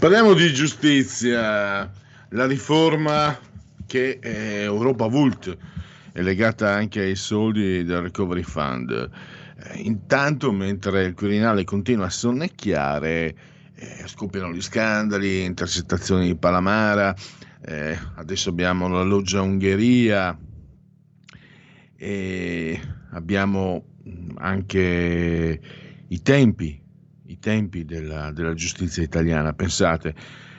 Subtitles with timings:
[0.00, 1.92] Parliamo di giustizia,
[2.30, 3.38] la riforma
[3.86, 5.54] che è Europa Vult
[6.10, 8.90] è legata anche ai soldi del Recovery Fund.
[8.92, 13.34] Eh, intanto, mentre il Quirinale continua a sonnecchiare,
[13.74, 17.14] eh, scoppiano gli scandali, intercettazioni di Palamara,
[17.60, 20.34] eh, adesso abbiamo la loggia Ungheria
[21.94, 23.84] e abbiamo
[24.36, 25.60] anche
[26.08, 26.80] i tempi
[27.40, 29.52] tempi della, della giustizia italiana.
[29.52, 30.14] Pensate,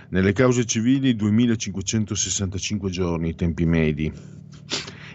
[0.10, 4.12] nelle cause civili 2565 giorni i tempi medi,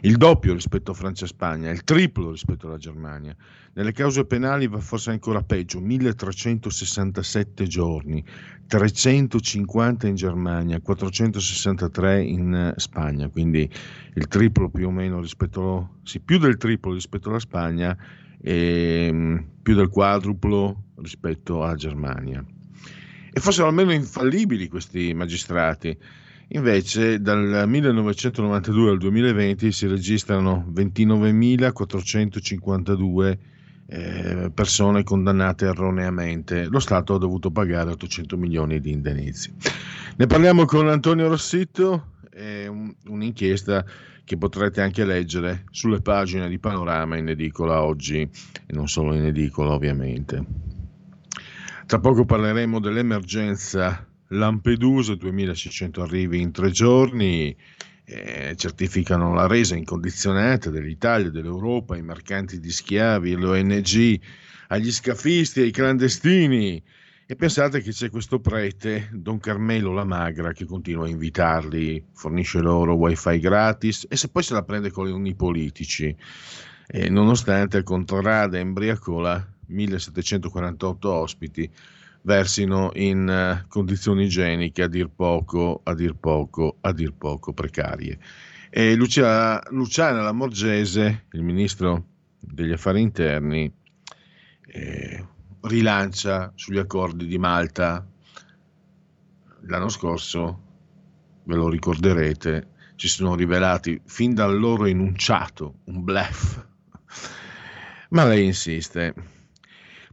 [0.03, 3.37] il doppio rispetto a Francia e Spagna, il triplo rispetto alla Germania.
[3.75, 8.25] Nelle cause penali va forse ancora peggio, 1367 giorni,
[8.67, 13.69] 350 in Germania, 463 in Spagna, quindi
[14.15, 17.97] il triplo più o meno rispetto, sì, più del triplo rispetto alla Spagna
[18.47, 22.45] e mm, più del quadruplo rispetto alla Germania.
[23.33, 25.99] E fossero almeno infallibili questi magistrati.
[26.51, 33.39] Invece dal 1992 al 2020 si registrano 29.452
[33.89, 36.67] eh, persone condannate erroneamente.
[36.67, 39.53] Lo Stato ha dovuto pagare 800 milioni di indennizi.
[40.19, 43.85] Ne parliamo con Antonio Rossitto, è un, un'inchiesta
[44.27, 49.25] che potrete anche leggere sulle pagine di Panorama in edicola oggi e non solo in
[49.25, 50.45] edicola ovviamente.
[51.87, 57.57] Tra poco parleremo dell'emergenza Lampedusa, 2600 arrivi in tre giorni,
[58.05, 64.21] eh, certificano la resa incondizionata dell'Italia, dell'Europa, ai mercanti di schiavi, all'ONG,
[64.67, 66.83] agli scafisti, ai clandestini.
[67.29, 72.61] E pensate che c'è questo prete, Don Carmelo la Magra, che continua a invitarli, fornisce
[72.61, 76.17] loro wifi gratis e se poi se la prende con i politici.
[76.87, 81.69] E nonostante Contrada e Embriacola 1748 ospiti
[82.23, 88.21] versino in uh, condizioni igieniche a dir poco, a dir poco, a dir poco precarie.
[88.71, 92.07] E Lucia, Luciana Lamorgese, il ministro
[92.39, 93.73] degli affari interni,
[94.69, 95.25] eh,
[95.67, 98.07] rilancia sugli accordi di Malta.
[99.63, 100.61] L'anno scorso,
[101.45, 106.65] ve lo ricorderete, ci sono rivelati fin dal loro enunciato un bluff.
[108.11, 109.15] Ma lei insiste.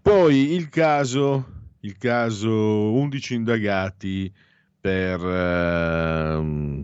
[0.01, 4.33] Poi il caso, il caso 11 indagati
[4.81, 6.83] per eh,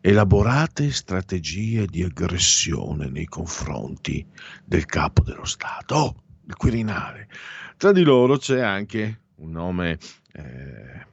[0.00, 4.26] elaborate strategie di aggressione nei confronti
[4.64, 6.21] del capo dello Stato, oh,
[6.52, 7.28] il Quirinale.
[7.76, 9.98] Tra di loro c'è anche un nome
[10.32, 11.06] eh,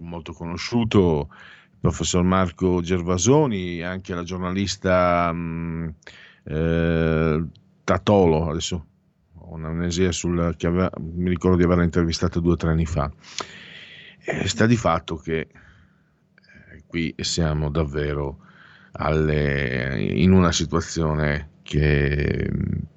[0.00, 1.28] molto conosciuto,
[1.70, 5.94] il professor Marco Gervasoni, anche la giornalista mh,
[6.44, 7.44] eh,
[7.84, 8.86] Tatolo, adesso
[9.32, 13.10] un'amnesia sul, che aveva, mi ricordo di averla intervistata due o tre anni fa.
[14.22, 18.38] E sta di fatto che eh, qui siamo davvero
[18.92, 22.88] alle, in una situazione che uh,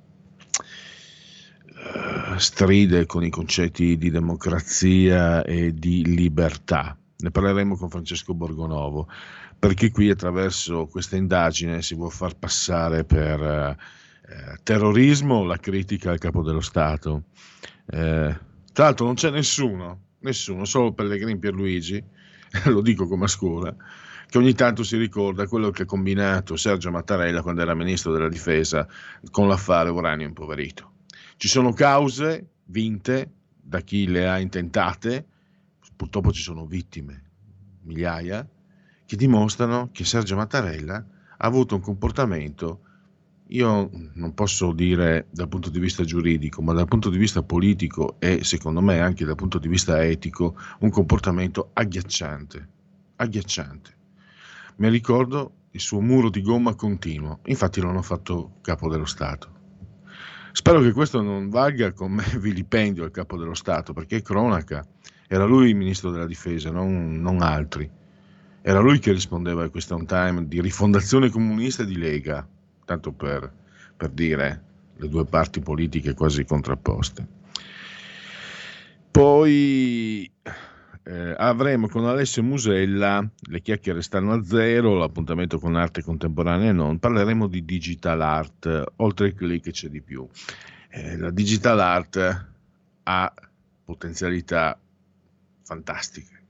[2.37, 6.97] stride con i concetti di democrazia e di libertà.
[7.17, 9.07] Ne parleremo con Francesco Borgonovo,
[9.57, 13.41] perché qui attraverso questa indagine si vuole far passare per...
[13.41, 13.77] Eh,
[14.63, 17.23] terrorismo, la critica al capo dello Stato.
[17.85, 18.35] Eh,
[18.71, 22.03] tra l'altro non c'è nessuno, nessuno, solo Pellegrini Pierluigi,
[22.65, 23.75] lo dico come a scuola,
[24.27, 28.29] che ogni tanto si ricorda quello che ha combinato Sergio Mattarella quando era ministro della
[28.29, 28.87] difesa
[29.29, 30.92] con l'affare uranio impoverito.
[31.43, 33.29] Ci sono cause vinte
[33.61, 35.27] da chi le ha intentate,
[35.93, 37.21] purtroppo ci sono vittime,
[37.81, 38.47] migliaia,
[39.05, 42.79] che dimostrano che Sergio Mattarella ha avuto un comportamento
[43.47, 48.15] io non posso dire dal punto di vista giuridico, ma dal punto di vista politico
[48.19, 52.69] e secondo me anche dal punto di vista etico, un comportamento agghiacciante.
[53.17, 53.97] Agghiacciante.
[54.77, 59.52] Mi ricordo il suo muro di gomma continuo, infatti lo hanno fatto capo dello Stato.
[60.55, 64.85] Spero che questo non valga come vilipendio al capo dello Stato, perché è cronaca.
[65.27, 67.89] Era lui il ministro della difesa, non, non altri.
[68.61, 72.47] Era lui che rispondeva a question time di rifondazione comunista e di Lega,
[72.85, 73.51] tanto per,
[73.97, 74.63] per dire
[74.95, 77.27] le due parti politiche quasi contrapposte.
[79.09, 80.31] Poi
[81.05, 86.73] eh, avremo con Alessio Musella le chiacchiere stanno a zero, l'appuntamento con arte contemporanea e
[86.73, 86.99] non.
[86.99, 90.27] Parleremo di digital art, oltre ai click c'è di più.
[90.89, 92.47] Eh, la digital art
[93.03, 93.33] ha
[93.83, 94.79] potenzialità
[95.63, 96.41] fantastiche.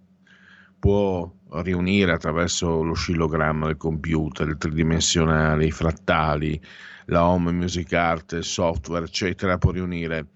[0.77, 6.61] Può riunire attraverso lo scillogramma del computer, il tridimensionale, i frattali,
[7.05, 10.27] la home music art, il software, eccetera, può riunire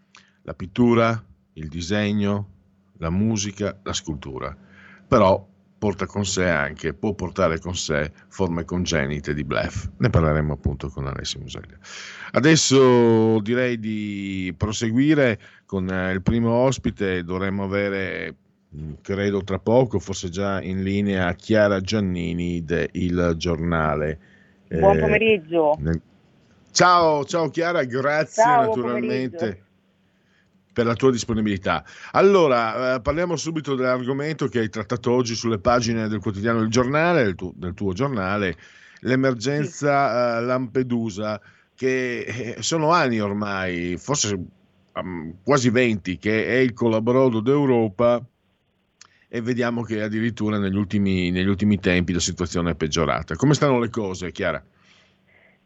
[0.44, 1.22] la pittura,
[1.54, 2.57] il disegno,
[2.98, 4.56] la musica, la scultura.
[5.08, 5.48] Però
[5.78, 9.88] porta con sé anche, può portare con sé forme congenite di bluff.
[9.98, 11.78] Ne parleremo appunto con Alessio Museglia.
[12.32, 18.36] Adesso direi di proseguire con eh, il primo ospite, dovremmo avere
[18.76, 24.20] mm, credo tra poco, forse già in linea, Chiara Giannini de Il Giornale.
[24.68, 25.78] Buon eh, pomeriggio.
[25.86, 26.02] Eh,
[26.72, 29.67] ciao, ciao Chiara, grazie ciao, naturalmente
[30.78, 31.84] per la tua disponibilità.
[32.12, 37.24] Allora, eh, parliamo subito dell'argomento che hai trattato oggi sulle pagine del quotidiano Il Giornale,
[37.24, 38.56] del, tu, del tuo giornale,
[39.00, 41.42] l'emergenza eh, Lampedusa,
[41.74, 44.40] che eh, sono anni ormai, forse
[44.94, 48.24] um, quasi 20, che è il collaborodo d'Europa
[49.28, 53.36] e vediamo che addirittura negli ultimi, negli ultimi tempi la situazione è peggiorata.
[53.36, 54.64] Come stanno le cose, Chiara?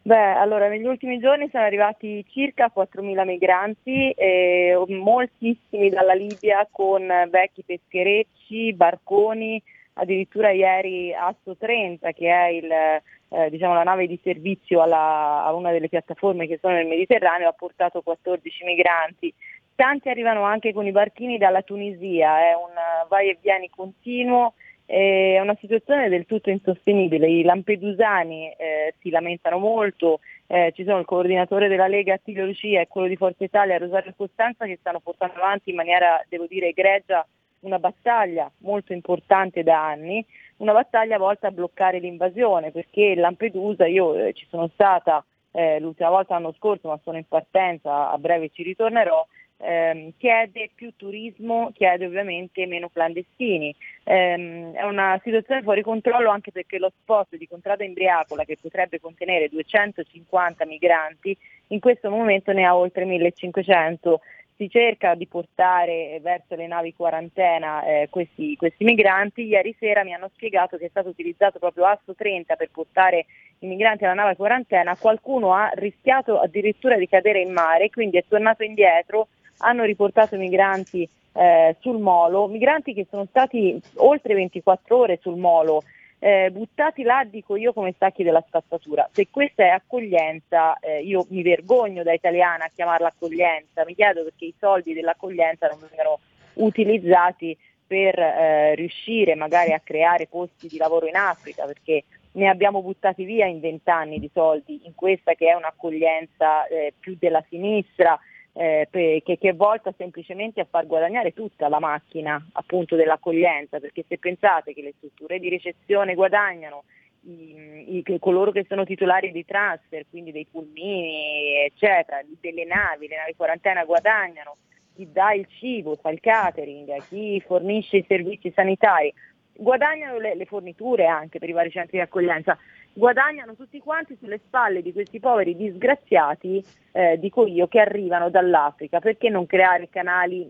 [0.04, 7.06] Beh, allora negli ultimi giorni sono arrivati circa 4.000 migranti, eh, moltissimi dalla Libia con
[7.30, 9.62] vecchi pescherecci, barconi,
[9.94, 15.54] addirittura ieri Asso 30 che è il, eh, diciamo, la nave di servizio alla, a
[15.54, 19.32] una delle piattaforme che sono nel Mediterraneo ha portato 14 migranti.
[19.76, 22.74] Tanti arrivano anche con i barchini dalla Tunisia, è un
[23.08, 24.54] vai e vieni continuo
[24.92, 27.30] è una situazione del tutto insostenibile.
[27.30, 32.82] I lampedusani eh, si lamentano molto, eh, ci sono il coordinatore della Lega Attilio Lucia
[32.82, 36.68] e quello di Forza Italia Rosario Costanza che stanno portando avanti in maniera, devo dire,
[36.68, 37.26] egregia
[37.62, 40.26] una battaglia molto importante da anni,
[40.58, 46.10] una battaglia volta a bloccare l'invasione perché Lampedusa, io eh, ci sono stata eh, l'ultima
[46.10, 49.26] volta l'anno scorso ma sono in partenza, a breve ci ritornerò,
[49.62, 53.76] ehm, chiede più turismo, chiede ovviamente meno clandestini.
[54.04, 59.00] Ehm, è una situazione fuori controllo anche perché lo spot di Contrada Imbriacola, che potrebbe
[59.00, 61.38] contenere 250 migranti,
[61.68, 64.22] in questo momento ne ha oltre 1500
[64.62, 69.48] si cerca di portare verso le navi quarantena eh, questi, questi, migranti.
[69.48, 73.26] Ieri sera mi hanno spiegato che è stato utilizzato proprio Asso 30 per portare
[73.60, 74.96] i migranti alla nave quarantena.
[74.96, 79.30] Qualcuno ha rischiato addirittura di cadere in mare, quindi è tornato indietro
[79.62, 85.84] hanno riportato migranti eh, sul molo, migranti che sono stati oltre 24 ore sul molo,
[86.20, 89.10] eh, buttati là, dico io, come sacchi della spazzatura.
[89.12, 94.24] Se questa è accoglienza, eh, io mi vergogno da italiana a chiamarla accoglienza, mi chiedo
[94.24, 96.20] perché i soldi dell'accoglienza non vengano
[96.54, 97.58] utilizzati
[97.88, 102.04] per eh, riuscire magari a creare posti di lavoro in Africa, perché
[102.34, 107.18] ne abbiamo buttati via in vent'anni di soldi in questa che è un'accoglienza eh, più
[107.20, 108.18] della sinistra,
[108.54, 114.04] eh, che, che, è volta semplicemente a far guadagnare tutta la macchina appunto dell'accoglienza, perché
[114.08, 116.84] se pensate che le strutture di ricezione guadagnano,
[117.24, 123.18] i, i, coloro che sono titolari di transfer, quindi dei pulmini, eccetera, delle navi, le
[123.18, 124.58] navi quarantena guadagnano,
[124.96, 129.14] chi dà il cibo, fa il catering, chi fornisce i servizi sanitari,
[129.54, 132.58] guadagnano le, le forniture anche per i vari centri di accoglienza
[132.94, 139.00] guadagnano tutti quanti sulle spalle di questi poveri disgraziati, eh, dico io, che arrivano dall'Africa.
[139.00, 140.50] Perché non creare canali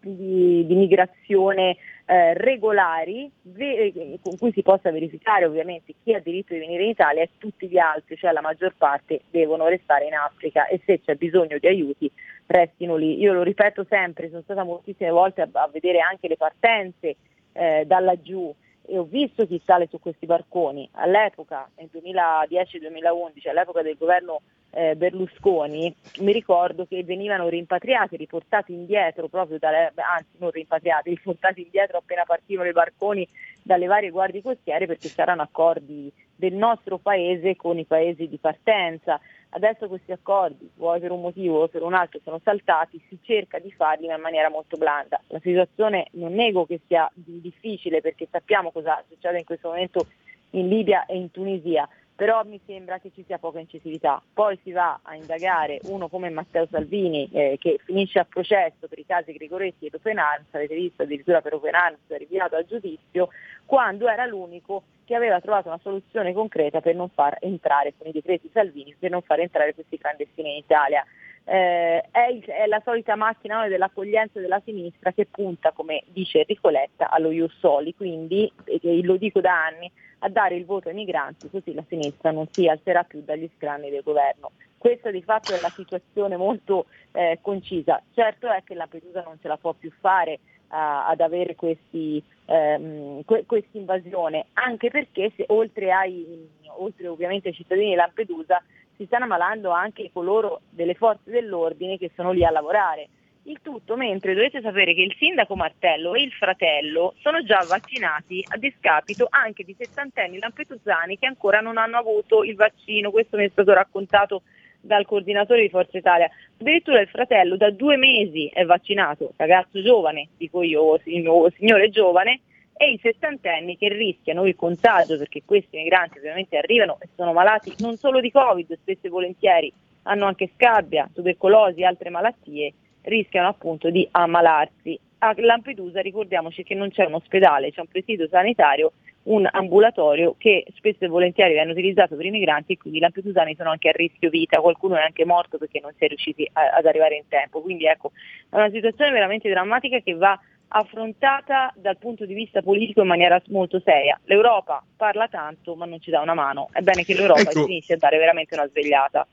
[0.00, 6.20] di, di migrazione eh, regolari ve- eh, con cui si possa verificare ovviamente chi ha
[6.20, 10.06] diritto di venire in Italia e tutti gli altri, cioè la maggior parte, devono restare
[10.06, 12.10] in Africa e se c'è bisogno di aiuti
[12.46, 13.18] restino lì.
[13.20, 17.16] Io lo ripeto sempre, sono stata moltissime volte a, a vedere anche le partenze
[17.52, 18.52] eh, da laggiù
[18.90, 20.88] e ho visto chi sale su questi barconi.
[20.94, 29.28] All'epoca, nel 2010-2011, all'epoca del governo eh, Berlusconi, mi ricordo che venivano rimpatriati, riportati indietro
[29.28, 33.26] proprio dalle, anzi non rimpatriati, riportati indietro appena partivano i barconi
[33.62, 39.20] dalle varie guardie costiere perché c'erano accordi del nostro paese con i paesi di partenza.
[39.50, 43.58] Adesso questi accordi, vuoi per un motivo o per un altro, sono saltati, si cerca
[43.58, 45.20] di farli in maniera molto blanda.
[45.26, 50.06] La situazione non nego che sia difficile perché sappiamo cosa succede in questo momento
[50.50, 51.88] in Libia e in Tunisia,
[52.20, 54.22] però mi sembra che ci sia poca incisività.
[54.34, 58.98] Poi si va a indagare uno come Matteo Salvini eh, che finisce a processo per
[58.98, 62.64] i casi Gregoretti ed Open Arms, avete visto addirittura per Open Arms è rinviato a
[62.66, 63.30] giudizio,
[63.64, 68.12] quando era l'unico che aveva trovato una soluzione concreta per non far entrare con i
[68.12, 71.02] decreti Salvini, per non far entrare questi clandestini in Italia.
[71.52, 76.68] Eh, è, il, è, la solita macchina dell'accoglienza della sinistra che punta, come dice Enrico
[76.68, 79.90] Letta, allo Ius Soli, quindi, e lo dico da anni,
[80.20, 83.90] a dare il voto ai migranti così la sinistra non si alzerà più dagli scranni
[83.90, 84.52] del governo.
[84.78, 88.00] Questa di fatto è la situazione molto eh, concisa.
[88.14, 90.38] Certo è che Lampedusa non ce la può più fare
[90.68, 97.54] a, ad avere ehm, que- questa invasione, anche perché se, oltre, ai, oltre ovviamente ai
[97.54, 98.62] cittadini di Lampedusa
[99.00, 103.08] si stanno ammalando anche coloro delle forze dell'ordine che sono lì a lavorare
[103.44, 108.44] il tutto mentre dovete sapere che il sindaco Martello e il fratello sono già vaccinati
[108.46, 113.46] a discapito anche di sessantenni lampedusani che ancora non hanno avuto il vaccino, questo mi
[113.46, 114.42] è stato raccontato
[114.82, 116.28] dal coordinatore di Forza Italia.
[116.58, 122.40] Addirittura il fratello da due mesi è vaccinato, ragazzo giovane, dico io, signore giovane,
[122.82, 127.74] e i sessantenni che rischiano il contagio perché questi migranti ovviamente arrivano e sono malati
[127.80, 129.70] non solo di Covid, spesso e volentieri
[130.04, 132.72] hanno anche scabbia, tubercolosi e altre malattie
[133.02, 134.98] rischiano appunto di ammalarsi.
[135.18, 138.92] A Lampedusa ricordiamoci che non c'è un ospedale, c'è un presidio sanitario,
[139.24, 143.56] un ambulatorio che spesso e volentieri viene utilizzato per i migranti e quindi i lampedusani
[143.56, 146.76] sono anche a rischio vita, qualcuno è anche morto perché non si è riusciti a,
[146.78, 147.60] ad arrivare in tempo.
[147.60, 148.12] Quindi ecco,
[148.48, 150.40] è una situazione veramente drammatica che va
[150.72, 154.18] affrontata dal punto di vista politico in maniera molto seria.
[154.24, 157.66] L'Europa parla tanto ma non ci dà una mano, è bene che l'Europa ecco.
[157.66, 159.26] inizi a dare veramente una svegliata.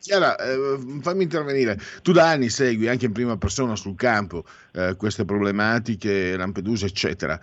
[0.00, 1.78] Chiara, eh, fammi intervenire.
[2.02, 7.38] Tu da anni segui anche in prima persona sul campo eh, queste problematiche, Lampedusa, eccetera.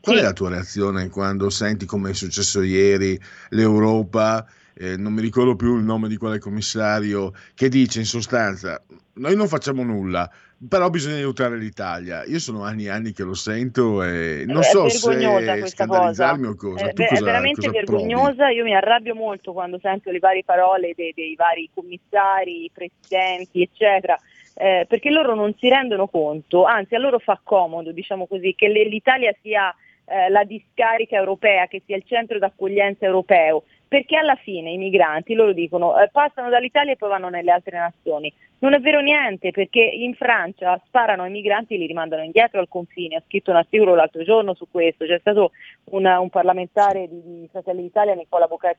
[0.00, 0.20] Qual sì.
[0.20, 3.16] è la tua reazione quando senti come è successo ieri
[3.50, 4.44] l'Europa?
[4.74, 8.82] Eh, non mi ricordo più il nome di quale commissario che dice in sostanza
[9.14, 10.30] noi non facciamo nulla
[10.68, 12.24] però bisogna aiutare l'Italia.
[12.24, 14.98] Io sono anni e anni che lo sento e non è so se
[15.66, 16.88] scandalizzarmi o cosa.
[16.88, 18.54] È, cosa, è veramente cosa vergognosa, provi?
[18.54, 24.18] io mi arrabbio molto quando sento le varie parole dei, dei vari commissari, presidenti, eccetera.
[24.54, 28.68] Eh, perché loro non si rendono conto, anzi a loro fa comodo, diciamo così, che
[28.68, 34.70] l'Italia sia eh, la discarica europea, che sia il centro d'accoglienza europeo, perché alla fine
[34.70, 38.32] i migranti, loro dicono, eh, passano dall'Italia e poi vanno nelle altre nazioni.
[38.60, 42.70] Non è vero niente, perché in Francia sparano ai migranti e li rimandano indietro al
[42.70, 43.16] confine.
[43.16, 45.04] Ha scritto un articolo l'altro giorno su questo.
[45.04, 45.50] C'è stato
[45.90, 48.74] una, un parlamentare di, di, Fratelli d'Italia, Nicola Boca,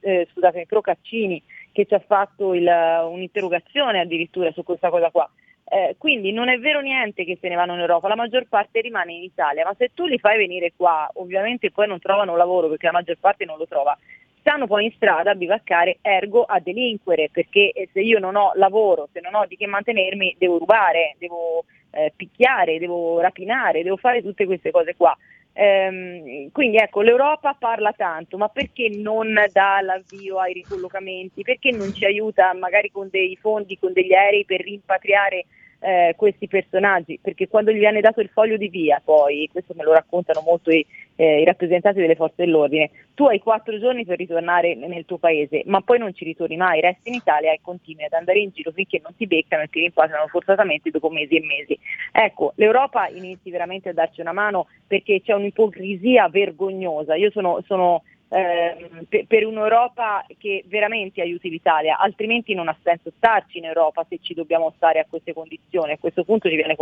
[0.00, 0.28] eh,
[0.68, 1.42] Procaccini,
[1.72, 5.30] che ci ha fatto il, un'interrogazione addirittura su questa cosa qua.
[5.64, 8.82] Eh, quindi non è vero niente che se ne vanno in Europa, la maggior parte
[8.82, 12.68] rimane in Italia, ma se tu li fai venire qua, ovviamente poi non trovano lavoro
[12.68, 13.96] perché la maggior parte non lo trova,
[14.42, 18.52] stanno poi in strada a bivaccare, ergo a delinquere, perché eh, se io non ho
[18.56, 23.96] lavoro, se non ho di che mantenermi, devo rubare, devo eh, picchiare, devo rapinare, devo
[23.96, 25.16] fare tutte queste cose qua.
[25.54, 31.42] Ehm, quindi ecco, l'Europa parla tanto, ma perché non dà l'avvio ai ricollocamenti?
[31.42, 35.44] Perché non ci aiuta magari con dei fondi, con degli aerei per rimpatriare
[35.78, 39.82] eh, questi personaggi, perché quando gli viene dato il foglio di via, poi, questo me
[39.82, 44.18] lo raccontano molto i, eh, i, rappresentanti delle forze dell'ordine, tu hai quattro giorni per
[44.18, 48.04] ritornare nel tuo paese, ma poi non ci ritorni mai, resti in Italia e continui
[48.04, 51.40] ad andare in giro finché non ti beccano e ti rimpatriano forzatamente dopo mesi e
[51.40, 51.78] mesi.
[52.12, 57.14] Ecco, l'Europa inizi veramente a darci una mano perché c'è un'ipocrisia vergognosa.
[57.14, 58.02] Io sono, sono
[58.32, 64.18] eh, per, un'Europa che veramente aiuti l'Italia, altrimenti non ha senso starci in Europa se
[64.22, 65.92] ci dobbiamo stare a queste condizioni.
[65.92, 66.74] A questo punto ci viene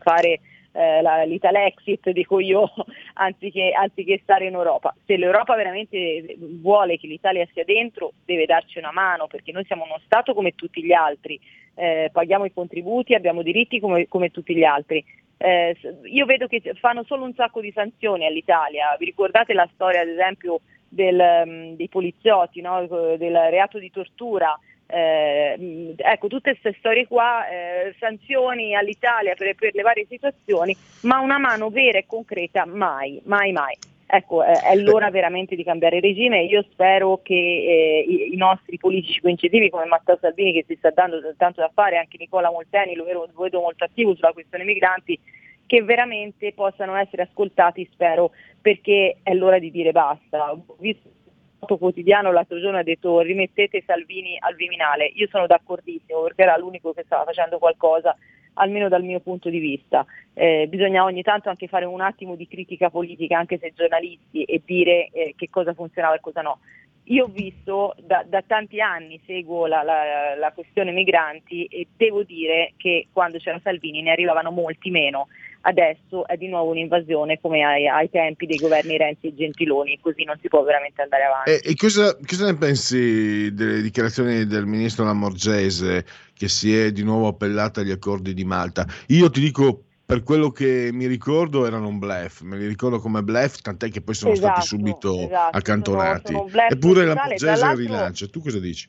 [0.00, 0.40] fare
[0.76, 2.70] eh, la, l'Italexit, dico io,
[3.14, 4.94] anziché, anziché stare in Europa.
[5.06, 9.84] Se l'Europa veramente vuole che l'Italia sia dentro, deve darci una mano, perché noi siamo
[9.84, 11.40] uno Stato come tutti gli altri,
[11.74, 15.02] eh, paghiamo i contributi, abbiamo diritti come, come tutti gli altri.
[15.38, 18.94] Eh, io vedo che fanno solo un sacco di sanzioni all'Italia.
[18.98, 22.86] Vi ricordate la storia, ad esempio, del, um, dei poliziotti, no?
[23.16, 24.58] del reato di tortura.
[24.88, 31.18] Eh, ecco, tutte queste storie qua, eh, sanzioni all'Italia per, per, le varie situazioni, ma
[31.18, 33.76] una mano vera e concreta mai, mai, mai.
[34.08, 38.36] Ecco, eh, è l'ora veramente di cambiare regime e io spero che eh, i, i,
[38.36, 42.50] nostri politici coincitivi come Matteo Salvini che si sta dando tanto da fare, anche Nicola
[42.50, 45.18] Molteni, lo vedo, lo vedo molto attivo sulla questione migranti,
[45.66, 50.52] che veramente possano essere ascoltati, spero, perché è l'ora di dire basta.
[50.52, 51.10] Ho visto
[51.58, 56.92] quotidiano l'altro giorno ha detto rimettete Salvini al Viminale, io sono d'accordissimo perché era l'unico
[56.92, 58.16] che stava facendo qualcosa
[58.58, 60.04] almeno dal mio punto di vista.
[60.34, 64.62] Eh, bisogna ogni tanto anche fare un attimo di critica politica, anche se giornalisti, e
[64.64, 66.58] dire eh, che cosa funzionava e cosa no.
[67.04, 72.22] io ho visto da, da tanti anni, seguo la, la, la, questione migranti e devo
[72.22, 75.28] dire che quando c'era Salvini ne arrivavano molti meno.
[75.68, 80.22] Adesso è di nuovo un'invasione come ai, ai tempi dei governi Renzi e Gentiloni, così
[80.22, 81.50] non si può veramente andare avanti.
[81.50, 87.02] E, e cosa, cosa, ne pensi delle dichiarazioni del ministro Lamorgese che si è di
[87.02, 88.86] nuovo appellata agli accordi di Malta?
[89.08, 93.24] Io ti dico per quello che mi ricordo erano un bluff, me li ricordo come
[93.24, 96.32] bluff, tant'è che poi sono esatto, stati subito esatto, accantonati.
[96.32, 98.88] Sono, sono Eppure la Morgese rilancia, tu cosa dici?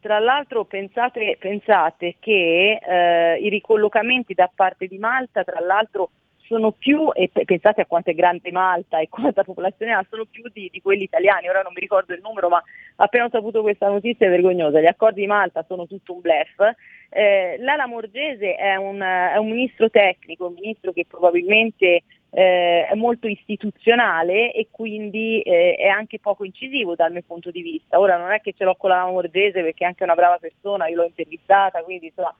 [0.00, 6.10] Tra l'altro pensate, pensate che eh, i ricollocamenti da parte di Malta, tra l'altro
[6.50, 10.42] sono più, e pensate a quanto è grande Malta e quanta popolazione ha, sono più
[10.52, 12.60] di, di, quelli italiani, ora non mi ricordo il numero, ma
[12.96, 16.74] appena ho saputo questa notizia è vergognosa, gli accordi di Malta sono tutto un blef.
[17.08, 22.94] Eh, Lala Morgese è un, è un, ministro tecnico, un ministro che probabilmente eh, è
[22.94, 27.98] molto istituzionale e quindi eh, è anche poco incisivo dal mio punto di vista.
[27.98, 30.88] Ora non è che ce l'ho con la Morgese perché è anche una brava persona,
[30.88, 32.34] io l'ho intervistata, quindi insomma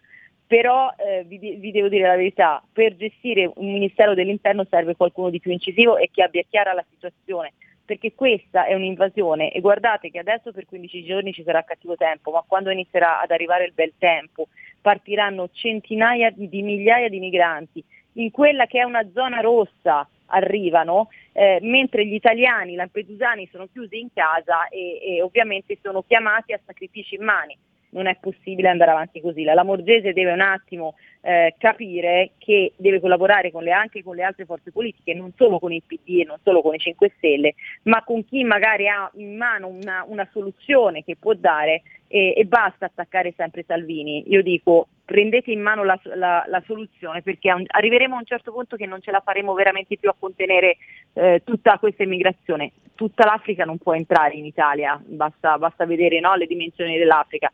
[0.50, 5.30] però eh, vi, vi, devo dire la verità, per gestire un Ministero dell'Interno serve qualcuno
[5.30, 7.52] di più incisivo e che abbia chiara la situazione,
[7.84, 12.32] perché questa è un'invasione e guardate che adesso per 15 giorni ci sarà cattivo tempo,
[12.32, 14.48] ma quando inizierà ad arrivare il bel tempo
[14.80, 17.84] partiranno centinaia di, di migliaia di migranti
[18.22, 23.98] in quella che è una zona rossa arrivano, eh, mentre gli italiani lampedusani sono chiusi
[23.98, 27.56] in casa e, e ovviamente sono chiamati a sacrifici immani
[27.90, 29.42] non è possibile andare avanti così.
[29.42, 34.22] La Lamorgese deve un attimo eh, capire che deve collaborare con le, anche con le
[34.22, 37.54] altre forze politiche, non solo con il PD e non solo con i 5 Stelle,
[37.84, 42.44] ma con chi magari ha in mano una, una soluzione che può dare e, e,
[42.44, 44.24] basta attaccare sempre Salvini.
[44.28, 48.52] Io dico prendete in mano la, la, la soluzione perché un, arriveremo a un certo
[48.52, 50.76] punto che non ce la faremo veramente più a contenere
[51.14, 52.70] eh, tutta questa immigrazione.
[52.94, 57.50] Tutta l'Africa non può entrare in Italia, basta, basta vedere no, le dimensioni dell'Africa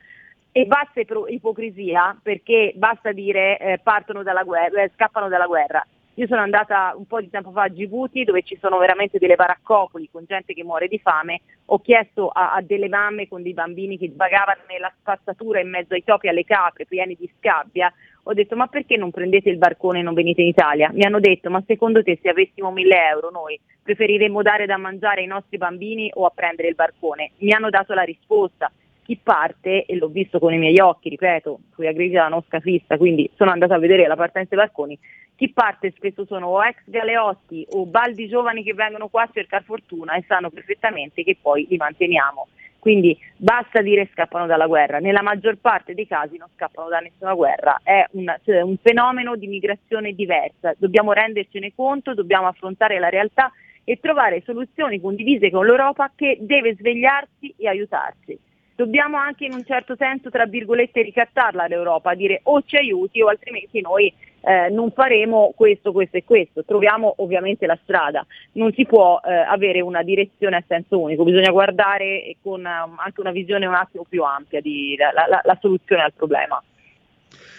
[0.53, 5.83] e basta ipocrisia perché basta dire eh, partono dalla guerra, eh, scappano dalla guerra.
[6.19, 9.35] Io sono andata un po' di tempo fa a Djibouti dove ci sono veramente delle
[9.35, 13.53] baraccopoli con gente che muore di fame, ho chiesto a, a delle mamme con dei
[13.53, 17.93] bambini che vagavano nella spazzatura in mezzo ai topi e alle capre pieni di scabbia,
[18.23, 20.91] ho detto ma perché non prendete il barcone e non venite in Italia?
[20.91, 25.21] Mi hanno detto ma secondo te se avessimo mille euro noi preferiremmo dare da mangiare
[25.21, 27.33] ai nostri bambini o a prendere il barcone?
[27.41, 28.73] Mi hanno dato la risposta
[29.07, 33.31] chi parte, e l'ho visto con i miei occhi, ripeto, fui aggredita non scafista, quindi
[33.37, 34.99] sono andata a vedere la partenza dei barconi,
[35.37, 39.63] chi parte spesso sono o ex galeotti o baldi giovani che vengono qua a cercare
[39.63, 42.49] fortuna e sanno perfettamente che poi li manteniamo.
[42.81, 47.35] Quindi basta dire scappano dalla guerra, nella maggior parte dei casi non scappano da nessuna
[47.35, 53.09] guerra, è un, cioè un fenomeno di migrazione diversa, dobbiamo rendercene conto, dobbiamo affrontare la
[53.09, 53.53] realtà
[53.85, 58.37] e trovare soluzioni condivise con l'Europa che deve svegliarsi e aiutarci
[58.77, 63.29] dobbiamo anche in un certo senso, tra virgolette, ricattarla l'Europa, dire o ci aiuti o
[63.29, 64.13] altrimenti noi
[64.43, 66.65] eh, non faremo questo, questo e questo.
[66.65, 71.51] Troviamo ovviamente la strada, non si può eh, avere una direzione a senso unico, bisogna
[71.51, 76.63] guardare con um, anche una visione un attimo più ampia della soluzione al problema.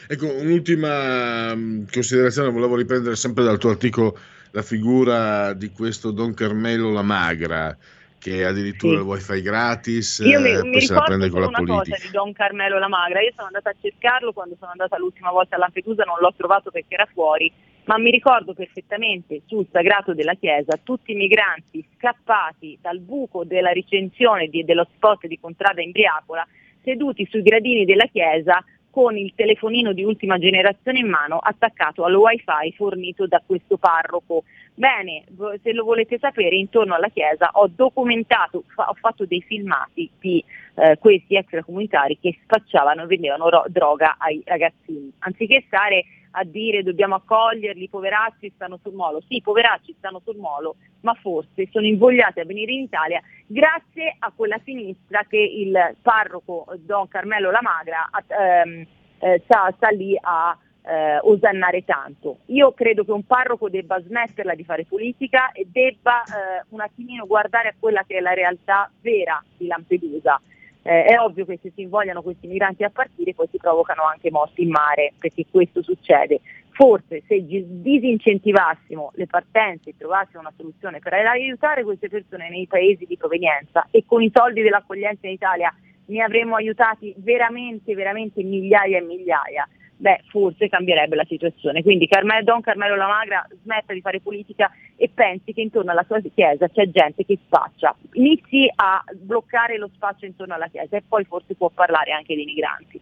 [0.09, 4.17] Ecco, un'ultima um, considerazione, volevo riprendere sempre dal tuo articolo
[4.51, 7.75] la figura di questo Don Carmelo La Magra
[8.19, 9.01] che addirittura sì.
[9.01, 11.95] il wifi gratis, Io mi, eh, mi con la una politica.
[11.95, 15.31] cosa di Don Carmelo La Magra, io sono andata a cercarlo quando sono andata l'ultima
[15.31, 17.51] volta a Lampedusa, non l'ho trovato perché era fuori,
[17.85, 23.71] ma mi ricordo perfettamente sul sagrato della chiesa tutti i migranti scappati dal buco della
[23.71, 26.45] ricensione di, dello spot di Contrada in Briacola,
[26.83, 28.63] seduti sui gradini della chiesa
[28.97, 34.43] con il telefonino di ultima generazione in mano attaccato al wifi fornito da questo parroco.
[34.73, 35.23] Bene,
[35.61, 40.97] se lo volete sapere, intorno alla chiesa ho documentato, ho fatto dei filmati di eh,
[40.97, 45.11] questi extracomunitari che spacciavano e vendevano ro- droga ai ragazzini.
[45.19, 46.03] Anziché stare
[46.37, 49.21] a dire dobbiamo accoglierli, i poveracci stanno sul molo.
[49.27, 54.15] Sì, i poveracci stanno sul molo, ma forse sono invogliati a venire in Italia grazie
[54.19, 58.85] a quella sinistra che il parroco Don Carmelo Lamagra ehm,
[59.19, 62.39] eh, sta, sta, lì a eh, osannare tanto.
[62.47, 67.25] Io credo che un parroco debba smetterla di fare politica e debba eh, un attimino
[67.25, 70.39] guardare a quella che è la realtà vera di Lampedusa
[70.87, 74.31] eh, è ovvio che se si invogliano questi migranti a partire poi si provocano anche
[74.31, 76.39] morti in mare, perché questo succede.
[76.69, 83.05] Forse se disincentivassimo le partenze e trovassimo una soluzione per aiutare queste persone nei paesi
[83.05, 88.99] di provenienza e con i soldi dell'accoglienza in Italia ne avremmo aiutati veramente, veramente migliaia
[88.99, 89.67] e migliaia.
[89.97, 91.81] Beh, forse cambierebbe la situazione.
[91.81, 96.21] Quindi Carmelo, Don Carmelo Lamagra smetta di fare politica e pensi che intorno alla sua
[96.33, 97.95] chiesa c'è gente che spaccia.
[98.13, 102.45] Inizi a bloccare lo spaccio intorno alla chiesa e poi forse può parlare anche dei
[102.45, 103.01] migranti.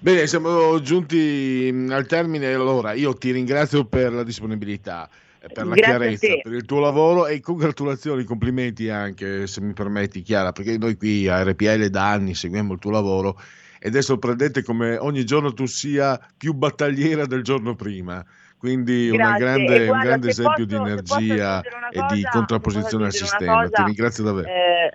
[0.00, 2.52] Bene, siamo giunti al termine.
[2.52, 5.08] Allora, io ti ringrazio per la disponibilità,
[5.40, 9.72] eh, per la Grazie chiarezza, per il tuo lavoro e congratulazioni, complimenti anche, se mi
[9.72, 13.38] permetti, Chiara, perché noi qui a RPL da anni seguiamo il tuo lavoro
[13.86, 18.24] ed è sorprendente come ogni giorno tu sia più battagliera del giorno prima.
[18.56, 23.04] Quindi grande- E un guarda, grande se esempio posso- di energia e cosa- di contrapposizione
[23.04, 23.56] al sistema.
[23.64, 24.48] cosa, Ti ringrazio davvero.
[24.48, 24.92] Eh,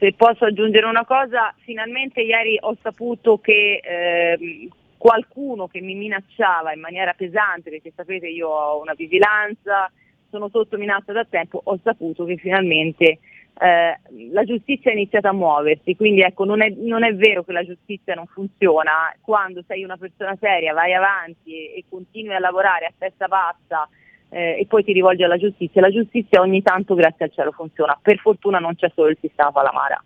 [0.00, 4.66] se posso aggiungere una cosa, finalmente ieri ho saputo che ehm,
[4.96, 9.92] qualcuno che mi minacciava in maniera pesante, perché sapete io ho una vigilanza,
[10.28, 13.20] sono sotto minaccia da tempo, ho saputo che finalmente
[13.60, 14.00] eh,
[14.32, 17.64] la giustizia ha iniziato a muoversi, quindi ecco non è, non è vero che la
[17.64, 22.86] giustizia non funziona, quando sei una persona seria vai avanti e, e continui a lavorare
[22.86, 23.88] a testa bassa
[24.30, 27.96] eh, e poi ti rivolgi alla giustizia, la giustizia ogni tanto grazie al cielo funziona,
[28.00, 30.02] per fortuna non c'è solo il sistema Palamara.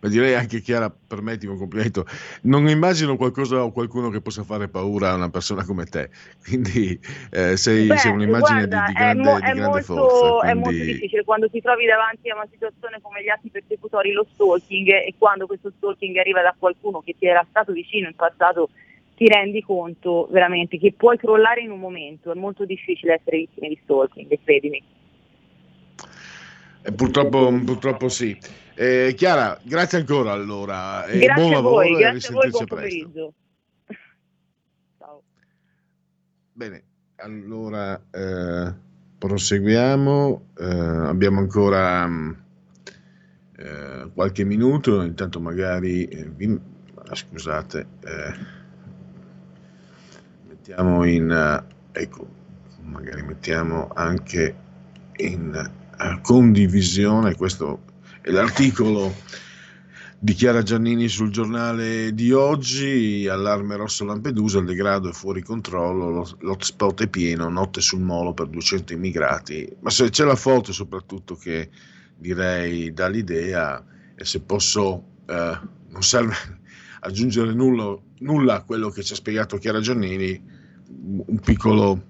[0.00, 2.04] Ma direi anche Chiara, permettimi un complimento,
[2.42, 6.10] non immagino qualcosa o qualcuno che possa fare paura a una persona come te,
[6.42, 6.98] quindi
[7.30, 10.46] eh, sei, Beh, sei un'immagine guarda, di, di grande, mo- di è grande molto, forza.
[10.46, 14.12] è molto quindi- difficile quando ti trovi davanti a una situazione come gli atti persecutori,
[14.12, 18.14] lo stalking e quando questo stalking arriva da qualcuno che ti era stato vicino in
[18.14, 18.70] passato
[19.16, 23.68] ti rendi conto veramente che puoi crollare in un momento, è molto difficile essere vittime
[23.68, 24.82] di stalking, credimi.
[26.82, 28.38] Eh, purtroppo, purtroppo sì.
[28.74, 33.34] Eh, Chiara, grazie ancora allora, e grazie buon a lavoro voi, e risentirci presto.
[34.98, 35.22] Ciao.
[36.52, 36.82] Bene,
[37.16, 38.74] allora eh,
[39.18, 40.46] proseguiamo.
[40.58, 42.30] Eh, abbiamo ancora mm,
[43.58, 46.58] eh, qualche minuto, intanto magari eh, vi-
[46.94, 47.86] ah, scusate,
[50.48, 52.26] mettiamo in ecco,
[52.84, 54.56] magari mettiamo anche
[55.16, 55.78] in
[56.22, 57.82] condivisione questo
[58.22, 59.14] è l'articolo
[60.22, 66.10] di Chiara Giannini sul giornale di oggi, allarme rosso Lampedusa, il degrado è fuori controllo,
[66.10, 70.74] lo- l'hotspot è pieno, notte sul molo per 200 immigrati, ma se c'è la foto
[70.74, 71.70] soprattutto che
[72.16, 73.82] direi dà l'idea
[74.14, 75.58] e se posso, eh,
[75.88, 76.34] non serve
[77.00, 80.38] aggiungere nulla, nulla a quello che ci ha spiegato Chiara Giannini,
[81.26, 82.02] un piccolo,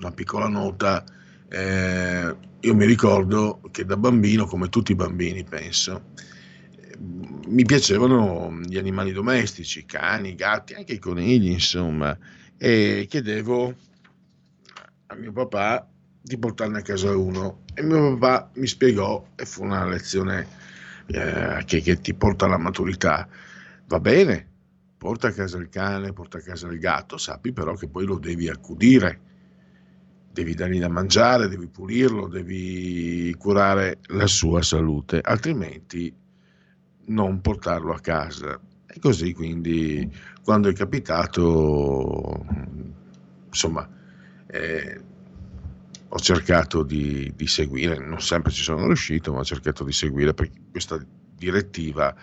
[0.00, 1.04] una piccola nota,
[1.48, 6.10] eh, io mi ricordo che da bambino, come tutti i bambini penso,
[6.98, 12.16] mi piacevano gli animali domestici, cani, gatti, anche i conigli, insomma,
[12.56, 13.74] e chiedevo
[15.06, 15.88] a mio papà
[16.20, 20.46] di portarne a casa uno e mio papà mi spiegò e fu una lezione
[21.06, 23.26] eh, che, che ti porta alla maturità.
[23.86, 24.46] Va bene,
[24.98, 28.18] porta a casa il cane, porta a casa il gatto, sappi però che poi lo
[28.18, 29.20] devi accudire,
[30.38, 36.14] devi dargli da mangiare, devi pulirlo, devi curare la sua salute, altrimenti
[37.06, 38.60] non portarlo a casa.
[38.86, 40.08] E così quindi
[40.44, 42.46] quando è capitato,
[43.46, 43.88] insomma,
[44.46, 45.00] eh,
[46.08, 50.34] ho cercato di, di seguire, non sempre ci sono riuscito, ma ho cercato di seguire
[50.70, 52.14] questa direttiva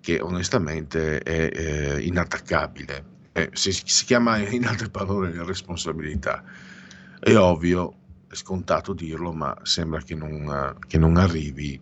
[0.00, 3.04] che onestamente è eh, inattaccabile.
[3.32, 6.44] Eh, si, si chiama in altre parole responsabilità.
[7.24, 7.94] È ovvio,
[8.26, 11.80] è scontato dirlo, ma sembra che non, che non arrivi,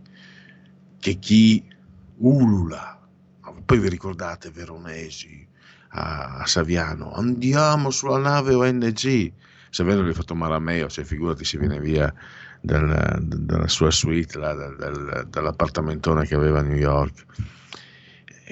[0.99, 1.65] che chi
[2.19, 3.01] ulula,
[3.65, 5.49] poi vi ricordate Veronesi
[5.93, 9.33] a, a Saviano, andiamo sulla nave ONG,
[9.71, 12.13] Saviano gli ha fatto male a me, cioè figurati se viene via
[12.61, 17.25] dal, dalla sua suite, là, dal, dall'appartamentone che aveva a New York.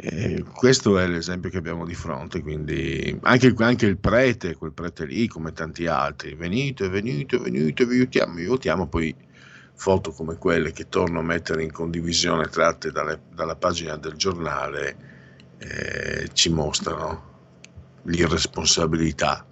[0.01, 5.05] E questo è l'esempio che abbiamo di fronte, quindi anche, anche, il prete, quel prete
[5.05, 9.13] lì, come tanti altri, venite, venite, venite, vi aiutiamo, vi aiutiamo, poi
[9.75, 14.97] foto come quelle che torno a mettere in condivisione tratte dalle, dalla pagina del giornale
[15.59, 17.23] eh, ci mostrano
[18.03, 19.45] l'irresponsabilità,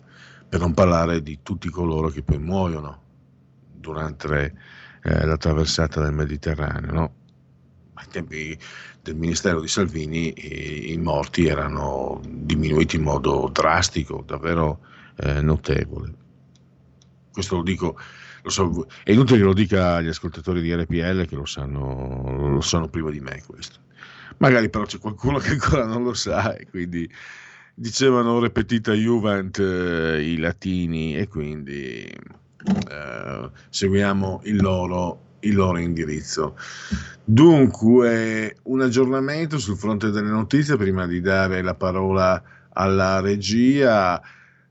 [0.48, 3.02] per non parlare di tutti coloro che poi muoiono
[3.72, 4.54] durante
[5.02, 6.92] eh, la traversata del Mediterraneo.
[6.92, 7.14] No?
[7.98, 8.58] Ai tempi
[9.02, 10.32] del Ministero di Salvini
[10.92, 14.80] i, morti erano diminuiti in modo drastico, davvero
[15.16, 16.12] eh, notevole.
[17.32, 17.98] Questo lo dico,
[18.42, 22.60] lo so, è inutile che lo dica agli ascoltatori di RPL che lo sanno, lo
[22.60, 23.80] sanno prima di me questo.
[24.38, 27.10] Magari però c'è qualcuno che ancora non lo sa e quindi
[27.74, 36.56] dicevano repetita Juvent eh, i latini e quindi eh, seguiamo il loro, il loro indirizzo.
[37.24, 44.20] Dunque, un aggiornamento sul fronte delle notizie prima di dare la parola alla regia.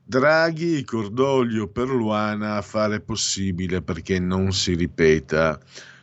[0.02, 5.58] Draghi, cordoglio per Luana fare possibile perché non si ripeta.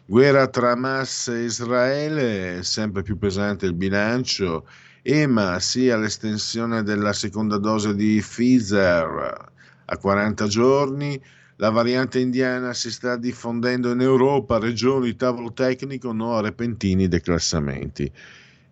[0.05, 4.67] Guerra tra Hamas e Israele, sempre più pesante il bilancio.
[5.01, 9.51] EMA sia l'estensione della seconda dose di Pfizer
[9.85, 11.21] a 40 giorni.
[11.63, 18.11] La variante indiana si sta diffondendo in Europa, regioni, tavolo tecnico, no a repentini declassamenti.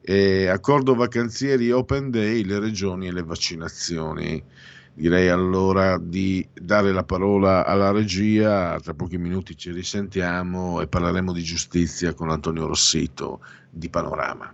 [0.01, 4.43] E accordo vacanzieri Open Day, le regioni e le vaccinazioni.
[4.93, 11.31] Direi allora di dare la parola alla regia, tra pochi minuti ci risentiamo e parleremo
[11.31, 14.53] di giustizia con Antonio Rossito di Panorama.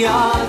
[0.00, 0.39] We are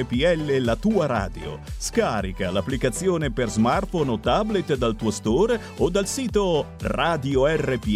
[0.00, 1.58] RPL la tua radio.
[1.76, 7.86] Scarica l'applicazione per smartphone o tablet dal tuo store o dal sito radiorpl.it.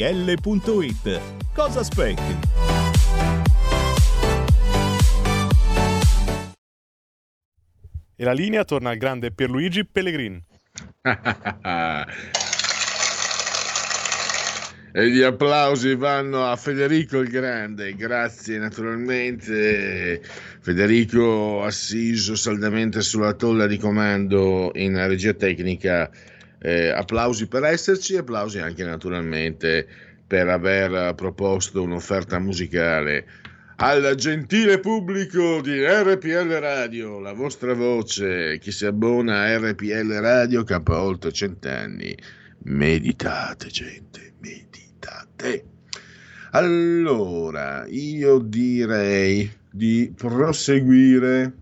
[1.54, 2.38] Cosa aspetti?
[8.14, 10.40] E la linea torna al grande Pierluigi Pellegrin.
[14.94, 20.20] E gli applausi vanno a Federico il Grande, grazie naturalmente.
[20.60, 26.10] Federico assiso saldamente sulla tolla di comando in regia tecnica.
[26.58, 29.86] Eh, applausi per esserci, applausi anche naturalmente
[30.26, 33.26] per aver proposto un'offerta musicale
[33.76, 40.62] al gentile pubblico di RPL Radio, la vostra voce, chi si abbona a RPL Radio
[40.62, 42.16] campa oltre cent'anni.
[42.64, 44.21] Meditate, gente,
[45.42, 45.64] meditate.
[46.52, 51.52] Allora, io direi di proseguire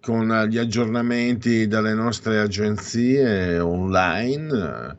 [0.00, 4.96] con gli aggiornamenti dalle nostre agenzie online,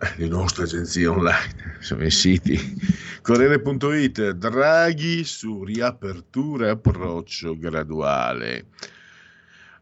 [0.00, 2.58] eh, le nostre agenzie online, sono i siti
[3.22, 8.66] Corriere.it, Draghi su riapertura e approccio graduale.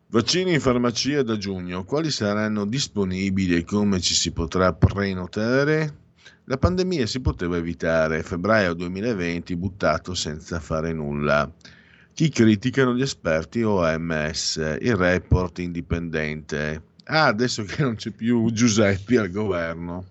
[0.09, 6.00] Vaccini in farmacia da giugno, quali saranno disponibili e come ci si potrà prenotare?
[6.51, 11.49] La pandemia si poteva evitare, febbraio 2020 buttato senza fare nulla.
[12.13, 16.83] Chi criticano gli esperti OMS, il report indipendente.
[17.05, 20.07] Ah, adesso che non c'è più Giuseppe al governo.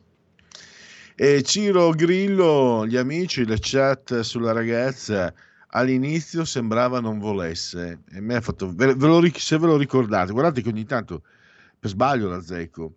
[1.13, 5.33] E Ciro Grillo, gli amici, le chat sulla ragazza
[5.71, 8.03] all'inizio sembrava non volesse.
[8.13, 11.21] E me ha fatto, ve lo, se ve lo ricordate, guardate che ogni tanto
[11.77, 12.93] per sbaglio la zecco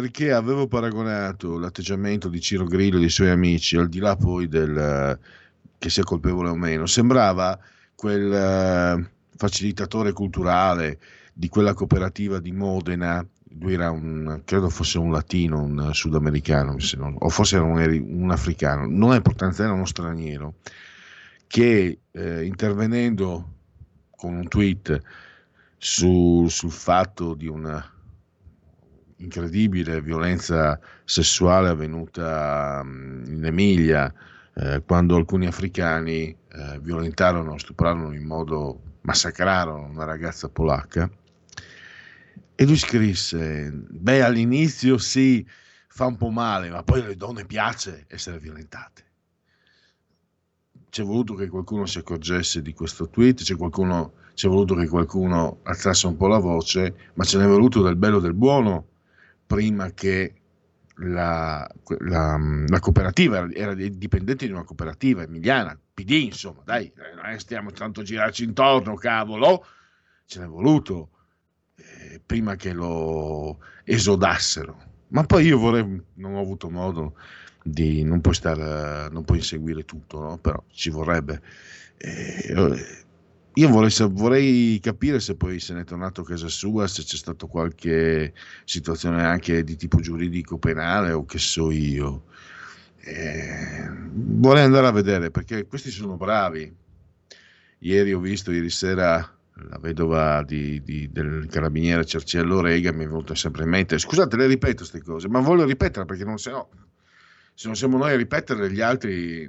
[0.00, 4.48] perché avevo paragonato l'atteggiamento di Ciro Grillo e dei suoi amici, al di là poi
[4.48, 5.18] del
[5.78, 7.58] che sia colpevole o meno, sembrava
[7.94, 10.98] quel uh, facilitatore culturale
[11.32, 13.24] di quella cooperativa di Modena,
[13.60, 18.30] lui era un, credo fosse un latino, un sudamericano, non, o forse era un, un,
[18.30, 20.54] africano, non ha importanza, era uno straniero,
[21.46, 23.52] che eh, intervenendo
[24.16, 25.00] con un tweet
[25.76, 27.93] su, sul fatto di una
[29.16, 34.12] incredibile violenza sessuale avvenuta in Emilia,
[34.54, 41.10] eh, quando alcuni africani eh, violentarono, stuprarono in modo, massacrarono una ragazza polacca.
[42.56, 45.44] E lui scrisse, beh all'inizio sì,
[45.88, 49.02] fa un po' male, ma poi alle donne piace essere violentate.
[50.88, 55.58] C'è voluto che qualcuno si accorgesse di questo tweet, c'è, qualcuno, c'è voluto che qualcuno
[55.64, 58.86] alzasse un po' la voce, ma ce n'è voluto del bello e del buono
[59.46, 60.34] prima che
[60.98, 61.68] la,
[62.00, 68.00] la, la, cooperativa era dipendente di una cooperativa emiliana, PD, insomma, dai, non stiamo tanto
[68.00, 69.66] a girarci intorno, cavolo,
[70.26, 71.10] ce n'è voluto
[71.76, 74.92] eh, prima che lo esodassero.
[75.08, 77.16] Ma poi io vorrei, non ho avuto modo
[77.62, 80.38] di, non puoi, stare, non puoi inseguire tutto, no?
[80.38, 81.42] però ci vorrebbe.
[81.96, 82.52] Eh,
[83.54, 87.46] io vorrei, vorrei, capire se poi se n'è tornato a casa sua, se c'è stata
[87.46, 88.32] qualche
[88.64, 92.24] situazione anche di tipo giuridico penale o che so io.
[93.00, 96.74] Eh, vorrei andare a vedere perché questi sono bravi.
[97.78, 103.06] Ieri ho visto, ieri sera, la vedova di, di, del carabiniere Cerciello Rega mi è
[103.06, 103.98] venuta sempre in mente.
[103.98, 106.70] Scusate, le ripeto queste cose, ma voglio ripetere perché non se no,
[107.54, 109.48] se non siamo noi a ripetere, gli altri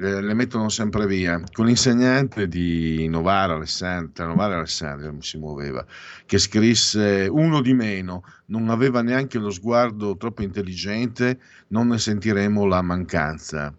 [0.00, 1.40] le, le mettono sempre via.
[1.52, 5.84] Con l'insegnante di Novara Alessandria, Novara Alessandria si muoveva,
[6.24, 12.64] che scrisse uno di meno, non aveva neanche lo sguardo troppo intelligente, non ne sentiremo
[12.64, 13.74] la mancanza.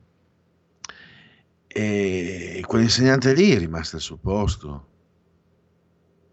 [1.67, 4.87] E quell'insegnante lì è rimasto al suo posto,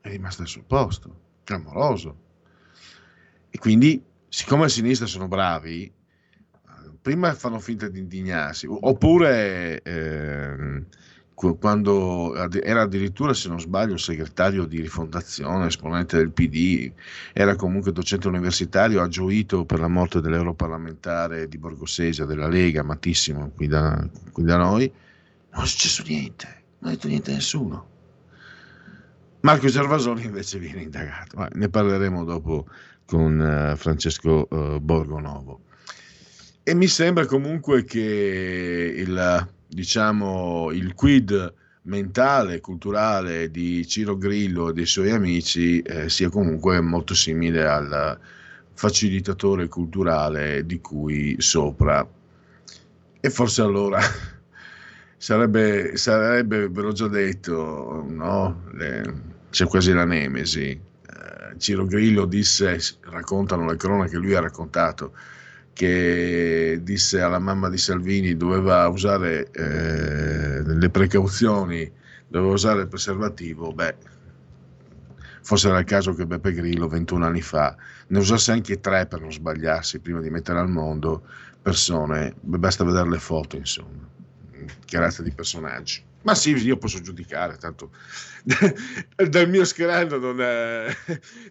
[0.00, 2.26] è rimasto al suo posto, clamoroso.
[3.48, 5.90] E quindi, siccome a sinistra sono bravi,
[7.08, 10.82] prima fanno finta di indignarsi, oppure eh,
[11.32, 16.92] quando era addirittura, se non sbaglio, segretario di rifondazione, esponente del PD,
[17.32, 23.52] era comunque docente universitario, ha gioito per la morte dell'europarlamentare di Borgosesia, della Lega, amatissimo
[23.56, 24.92] qui da, qui da noi,
[25.52, 26.46] non è successo niente,
[26.80, 27.86] non ha detto niente a nessuno.
[29.40, 32.66] Marco Gervasoni invece viene indagato, Ma ne parleremo dopo
[33.06, 35.60] con uh, Francesco uh, Borgonovo.
[36.68, 41.54] E mi sembra comunque che il, diciamo, il quid
[41.84, 48.18] mentale, culturale di Ciro Grillo e dei suoi amici eh, sia comunque molto simile al
[48.74, 52.06] facilitatore culturale di cui sopra.
[53.18, 54.00] E forse allora
[55.16, 58.64] sarebbe, sarebbe, ve l'ho già detto, no?
[58.74, 60.68] Le- c'è quasi la nemesi.
[60.68, 65.14] Eh, Ciro Grillo disse, raccontano le cronache, lui ha raccontato,
[65.78, 71.88] che disse alla mamma di Salvini doveva usare eh, le precauzioni,
[72.26, 73.94] doveva usare il preservativo, beh,
[75.40, 77.76] forse era il caso che Beppe Grillo 21 anni fa
[78.08, 81.22] ne usasse anche tre per non sbagliarsi prima di mettere al mondo
[81.62, 84.04] persone, beh, basta vedere le foto insomma,
[84.84, 86.02] che razza di personaggi.
[86.22, 87.92] Ma sì, io posso giudicare, tanto
[89.30, 90.88] dal mio scherano non è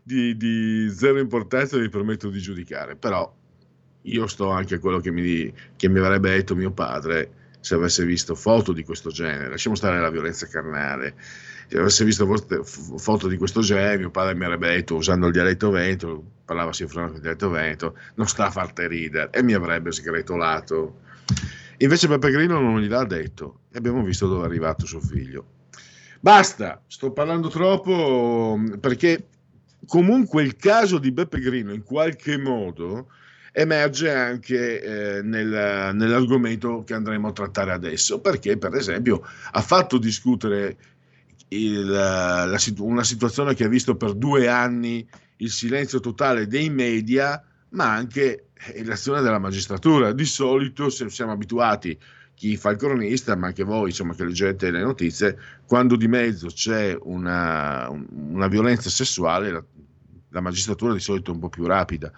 [0.03, 3.34] di, di zero importanza mi permetto di giudicare, però
[4.04, 8.06] io sto anche a quello che mi, che mi avrebbe detto mio padre se avesse
[8.06, 11.16] visto foto di questo genere, lasciamo stare la violenza carnale,
[11.68, 15.34] se avesse visto fo- foto di questo genere, mio padre mi avrebbe detto, usando il
[15.34, 19.91] dialetto veneto, parlava sinfonico il dialetto veneto, non sta a farti ridere, e mi avrebbe
[19.91, 21.02] sgretolato.
[21.80, 25.45] Invece Beppe Grillo non gliel'ha detto, e abbiamo visto dove è arrivato suo figlio.
[26.22, 29.28] Basta, sto parlando troppo perché
[29.86, 33.10] comunque il caso di Beppe Grillo in qualche modo
[33.52, 34.82] emerge anche
[35.18, 39.22] eh, nel- nell'argomento che andremo a trattare adesso, perché per esempio
[39.52, 40.78] ha fatto discutere
[41.50, 47.41] il- la una situazione che ha visto per due anni il silenzio totale dei media,
[47.70, 50.12] ma anche eh, l'azione della magistratura.
[50.14, 51.98] Di solito se- siamo abituati,
[52.34, 56.48] chi fa il cronista, ma anche voi insomma, che leggete le notizie, quando di mezzo
[56.48, 59.64] c'è una, un- una violenza sessuale, la,
[60.30, 62.12] la magistratura di solito è un po' più rapida,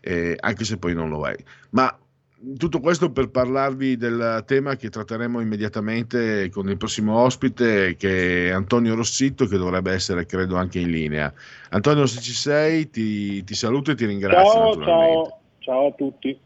[0.00, 1.36] eh, anche se poi non lo è.
[1.70, 1.96] Ma
[2.56, 8.50] tutto questo per parlarvi del tema che tratteremo immediatamente con il prossimo ospite che è
[8.50, 11.32] Antonio Rossitto che dovrebbe essere credo anche in linea.
[11.70, 14.52] Antonio se ci sei ti, ti saluto e ti ringrazio.
[14.52, 16.38] Ciao, ciao, ciao a tutti.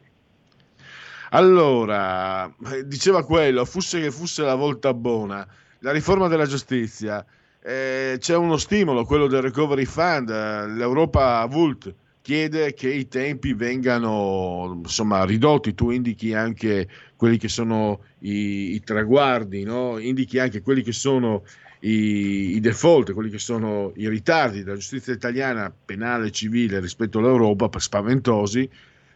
[1.35, 2.53] Allora,
[2.85, 5.47] diceva quello, fosse che fosse la volta buona,
[5.79, 7.25] la riforma della giustizia,
[7.63, 13.53] eh, c'è uno stimolo, quello del recovery fund, eh, l'Europa Vult chiede che i tempi
[13.53, 19.99] vengano insomma ridotti, tu indichi anche quelli che sono i, i traguardi, no?
[19.99, 21.43] indichi anche quelli che sono
[21.81, 27.19] i, i default, quelli che sono i ritardi della giustizia italiana penale e civile rispetto
[27.19, 28.71] all'Europa, spaventosi,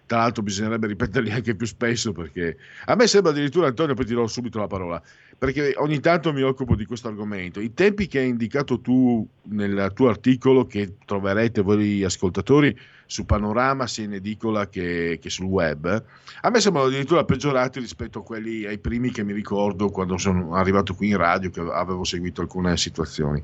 [0.06, 4.14] tra l'altro bisognerebbe ripeterli anche più spesso perché a me sembra addirittura, Antonio, poi ti
[4.14, 5.02] do subito la parola,
[5.36, 7.60] perché ogni tanto mi occupo di questo argomento.
[7.60, 13.86] I tempi che hai indicato tu nel tuo articolo, che troverete voi ascoltatori su Panorama,
[13.86, 16.04] sia in edicola che, che sul web,
[16.40, 20.54] a me sembrano addirittura peggiorati rispetto a quelli ai primi che mi ricordo quando sono
[20.54, 23.42] arrivato qui in radio, che avevo seguito alcune situazioni.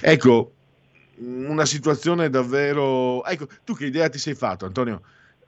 [0.00, 0.52] Ecco,
[1.18, 3.24] una situazione davvero...
[3.24, 5.02] Ecco, tu che idea ti sei fatto, Antonio?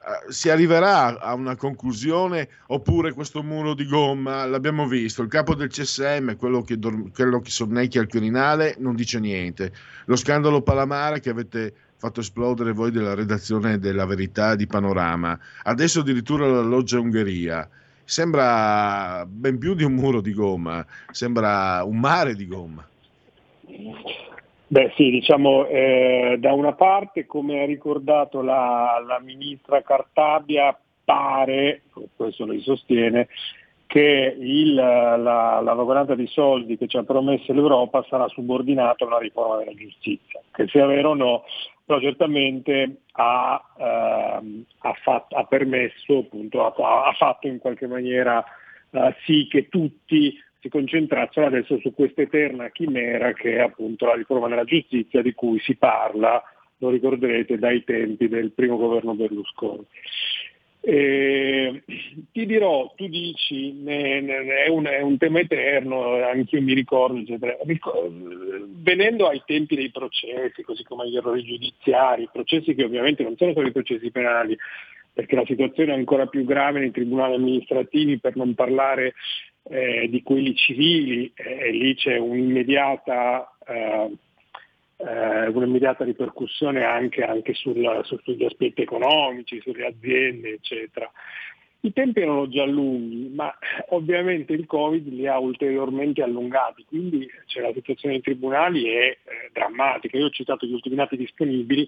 [0.07, 4.45] Eh, si arriverà a una conclusione oppure questo muro di gomma?
[4.45, 8.95] L'abbiamo visto il capo del CSM quello che, dor- quello che sonnecchia al Quirinale non
[8.95, 9.73] dice niente.
[10.05, 15.39] Lo scandalo Palamara che avete fatto esplodere voi della redazione della verità di Panorama.
[15.63, 17.67] Adesso addirittura la loggia Ungheria.
[18.05, 22.87] Sembra ben più di un muro di gomma sembra un mare di gomma
[24.67, 31.83] Beh sì, diciamo eh, da una parte come ha ricordato la, la ministra Cartabia pare,
[32.17, 33.29] questo lei sostiene,
[33.87, 39.07] che il, la, la vagonata di soldi che ci ha promesso l'Europa sarà subordinata a
[39.07, 41.45] una riforma della giustizia, che sia vero o no,
[41.85, 48.43] però certamente ha, ehm, ha, fatto, ha permesso, appunto, ha, ha, fatto in qualche maniera
[48.91, 50.35] eh, sì che tutti
[50.65, 55.35] si concentrassero adesso su questa eterna chimera che è appunto la riforma della giustizia di
[55.35, 56.43] cui si parla,
[56.79, 59.85] lo ricorderete, dai tempi del primo governo Berlusconi.
[60.81, 61.83] E,
[62.33, 67.59] ti dirò, tu dici, è, un, è, un, tema eterno, anche io mi ricordo, eccetera.
[68.83, 73.53] Venendo ai tempi dei processi, così come agli errori giudiziari, processi che ovviamente non sono
[73.53, 74.57] solo i processi penali,
[75.13, 79.13] perché la situazione è ancora più grave nei tribunali amministrativi, per non parlare
[79.65, 84.11] eh, di quelli civili, eh, lì c'è un'immediata, eh,
[84.97, 91.11] un'immediata ripercussione anche, anche sul, su, sugli aspetti economici, sulle aziende, eccetera.
[91.81, 93.55] I tempi erano già lunghi, ma
[93.91, 99.19] ovviamente il Covid li ha ulteriormente allungati, quindi cioè, la situazione dei tribunali è eh,
[99.53, 100.17] drammatica.
[100.17, 101.87] Io ho citato gli ultimi dati disponibili,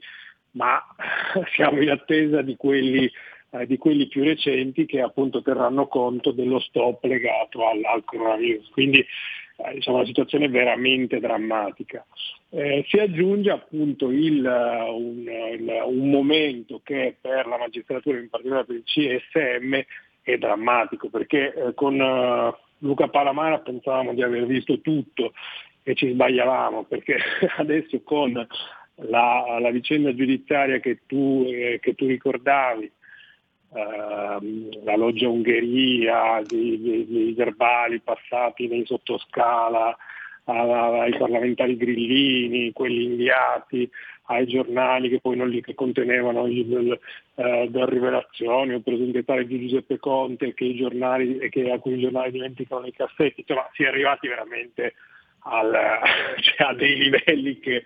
[0.50, 0.82] ma
[1.54, 3.10] siamo in attesa di quelli
[3.50, 8.68] eh, di quelli più recenti che appunto terranno conto dello stop legato al, al coronavirus.
[8.70, 12.04] Quindi eh, diciamo, la situazione veramente drammatica.
[12.50, 18.64] Eh, si aggiunge appunto il, un, il, un, momento che per la magistratura, in particolare
[18.64, 19.80] per il CSM,
[20.22, 25.32] è drammatico perché eh, con, Luca Palamara pensavamo di aver visto tutto
[25.82, 27.16] e ci sbagliavamo perché
[27.56, 28.32] adesso con
[28.96, 32.90] la, la vicenda giudiziaria che tu, eh, che tu ricordavi,
[33.74, 39.96] ehm, la loggia Ungheria, i verbali passati nei sottoscala
[40.48, 43.90] ai parlamentari grillini, quelli inviati
[44.26, 46.98] ai giornali che poi non li che contenevano il,
[47.34, 51.94] eh, delle rivelazioni o per esempio di Giuseppe Conte che i giornali, che, a cui
[51.94, 54.94] i giornali dimenticano i cassetti, insomma si è arrivati veramente
[55.40, 55.72] al,
[56.40, 57.82] cioè, a dei livelli che,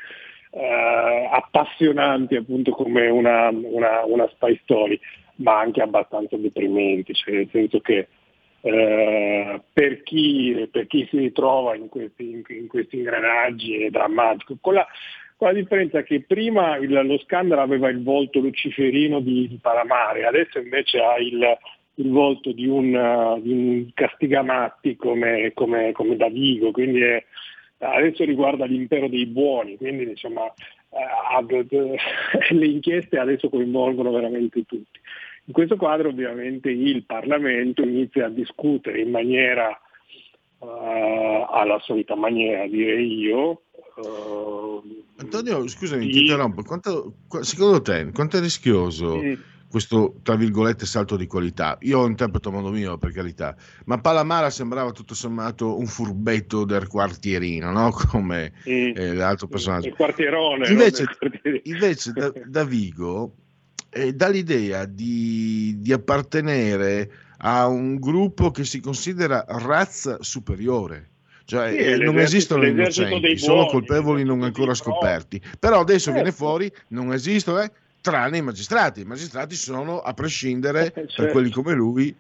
[0.53, 4.99] eh, appassionanti appunto come una, una, una spy story,
[5.41, 8.09] ma anche abbastanza deprimenti, cioè nel senso che
[8.63, 14.57] eh, per, chi, per, chi, si ritrova in questi, in, in questi ingranaggi è drammatico.
[14.61, 14.87] Con la,
[15.37, 20.27] con la, differenza che prima il, lo scandalo aveva il volto luciferino di, di Palamare,
[20.27, 21.59] adesso invece ha il,
[21.95, 27.25] il volto di un, uh, di un castigamatti come, come, come Davigo, quindi è,
[27.79, 30.53] adesso riguarda l'impero dei buoni, quindi insomma,
[30.91, 31.67] eh,
[32.55, 34.99] le inchieste adesso coinvolgono veramente tutti.
[35.51, 39.69] In questo quadro ovviamente il Parlamento inizia a discutere in maniera,
[40.59, 40.67] uh,
[41.51, 43.63] alla solita maniera direi io,
[43.97, 46.63] uh, Antonio, scusami, di- ti interrompo.
[46.63, 49.37] Quanto- qu- secondo te, quanto è rischioso Sì.
[49.69, 51.77] questo, tra virgolette, salto di qualità?
[51.81, 56.87] Io interpreto a modo mio, per carità, ma Palamara sembrava tutto sommato un furbetto del
[56.87, 57.91] quartierino, no?
[58.09, 58.93] Come Sì.
[58.93, 59.89] eh, l'altro personaggio.
[59.89, 60.67] il quartierone.
[60.67, 60.71] no?
[60.71, 63.33] Invece, quartiere- invece da, da Vigo
[63.91, 71.09] eh, dà l'idea di, di appartenere a un gruppo che si considera razza superiore.
[71.45, 75.41] Cioè, Sì, eh, non esistono innocenti, buoni, colpevoli non ancora scoperti.
[75.59, 79.01] Però adesso viene fuori, non esistono, eh, tranne i magistrati.
[79.01, 81.33] I magistrati sono, a prescindere, per certo.
[81.33, 82.15] quelli come lui,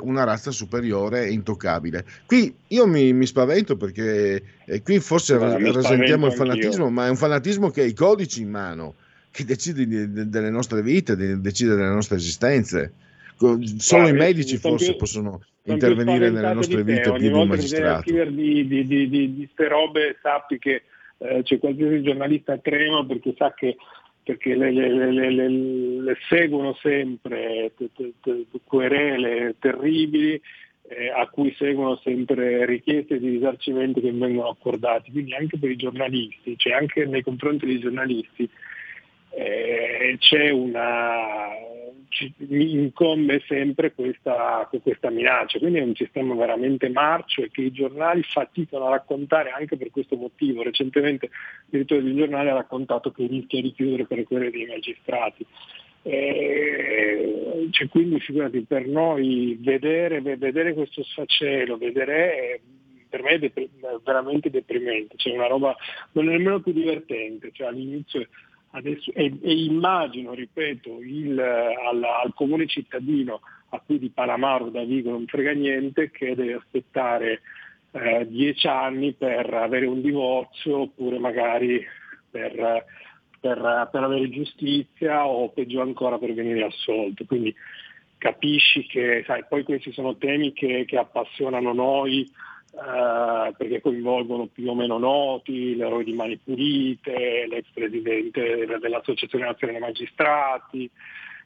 [0.00, 2.04] una razza superiore e intoccabile.
[2.26, 6.90] Qui io mi, mi spavento perché eh, qui forse mi rasentiamo il fanatismo, anch'io.
[6.90, 8.94] ma è un fanatismo che ha i codici in mano,
[9.30, 12.92] che decide di- de- delle nostre vite, di- decide delle nostre esistenze.
[13.38, 16.92] Solo Guarda, i medici forse più- possono intervenire nelle nostre te.
[16.92, 18.00] vite più di un volta magistrato.
[18.02, 20.82] scrivere di, di, di, di, di ste robe sappi che
[21.18, 23.76] eh, c'è qualsiasi giornalista trema perché sa che
[24.24, 30.32] perché le, le- le- le- seguono sempre te- te- te- querele terribili
[30.90, 35.10] eh, a cui seguono sempre richieste di risarcimento che vengono accordati.
[35.12, 38.48] Quindi anche per i giornalisti, cioè anche nei confronti dei giornalisti,
[39.38, 41.66] eh, c'è una
[42.38, 47.70] mi incombe sempre questa, questa minaccia, quindi è un sistema veramente marcio e che i
[47.70, 50.62] giornali faticano a raccontare anche per questo motivo.
[50.62, 51.30] Recentemente il
[51.66, 55.44] direttore del giornale ha raccontato che rischia di chiudere per quelle dei magistrati.
[56.02, 62.60] Eh, cioè, quindi figurati per noi vedere, vedere questo sfacelo, vedere eh,
[63.08, 65.76] per me è depri- è veramente deprimente, cioè una roba
[66.12, 68.26] non è nemmeno più divertente, cioè all'inizio
[68.70, 73.40] adesso, e, e immagino, ripeto, il, al, al comune cittadino
[73.70, 77.40] a cui di Palamaro da Vigo non frega niente che deve aspettare
[77.92, 81.84] eh, dieci anni per avere un divorzio oppure magari
[82.30, 82.84] per,
[83.40, 87.24] per- per avere giustizia o peggio ancora per venire assolto.
[87.26, 87.54] Quindi
[88.18, 92.28] capisci che sai, poi questi sono temi che, che appassionano noi
[92.72, 99.78] eh, perché coinvolgono più o meno noti, l'eroe di Mani Pulite, l'ex presidente dell'Associazione Nazionale
[99.78, 100.90] Magistrati,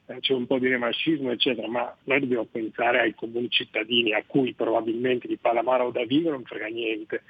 [0.05, 4.23] eh, c'è un po' di remascismo eccetera, ma noi dobbiamo pensare ai comuni cittadini a
[4.27, 7.23] cui probabilmente di Palamara o da Vigo non frega niente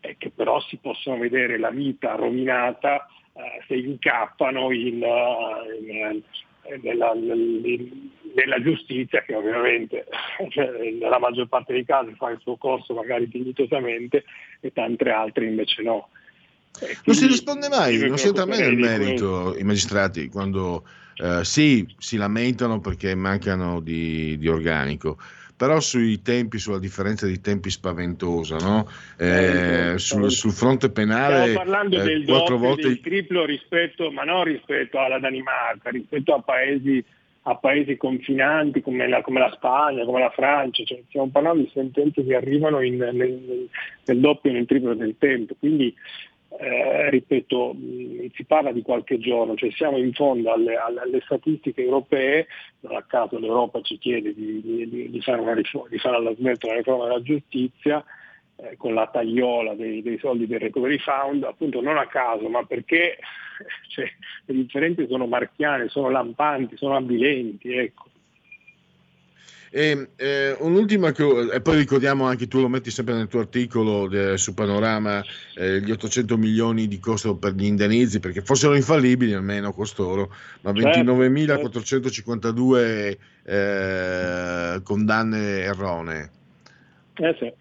[0.00, 6.22] e che però si possono vedere la vita rovinata eh, se incappano in, eh, in,
[6.82, 10.06] nella, nel- nella giustizia che ovviamente
[10.50, 14.24] cioè, nella maggior parte dei casi fa il suo corso magari dignitosamente
[14.60, 16.08] e tante altre invece no.
[16.80, 20.84] E Non si quindi risponde mai, non si entra mai nel merito i magistrati quando
[21.16, 25.18] eh, sì, si lamentano perché mancano di, di organico,
[25.56, 28.88] però sui tempi, sulla differenza di tempi spaventosa, no?
[29.16, 34.24] Eh, sul, sul fronte penale Stiamo parlando eh, del doppio, volte del triplo rispetto, ma
[34.24, 37.04] non rispetto alla Danimarca, rispetto a paesi,
[37.42, 41.70] a paesi confinanti come la, come la Spagna, come la Francia, cioè, stiamo parlando di
[41.72, 43.68] sentenze che arrivano in- nel, nel-
[44.04, 45.54] nel doppio e nel triplo del tempo.
[45.58, 45.94] Quindi
[46.58, 51.20] eh, ripeto, mh, si parla di qualche giorno, cioè siamo in fondo alle, alle- alle
[51.24, 52.46] statistiche europee,
[52.80, 56.16] non a caso l'Europa ci chiede di, di- di- di fare, una riforma, di fare
[56.16, 58.04] alla smelta una riforma della giustizia
[58.56, 62.64] eh, con la tagliola dei, dei soldi del Recovery Fund, appunto non a caso, ma
[62.64, 63.18] perché
[63.88, 64.04] cioè,
[64.46, 67.72] le differenze sono marchiane, sono lampanti, sono avvilenti.
[67.76, 68.04] Ecco.
[69.76, 74.08] E, eh, un'ultima co- e poi ricordiamo anche tu lo metti sempre nel tuo articolo
[74.08, 75.20] eh, su Panorama
[75.56, 80.72] eh, gli 800 milioni di costo per gli indennizi perché fossero infallibili almeno costoro ma
[80.72, 86.30] Certo, 29.452 eh, condanne erronee
[87.16, 87.52] Eh sì,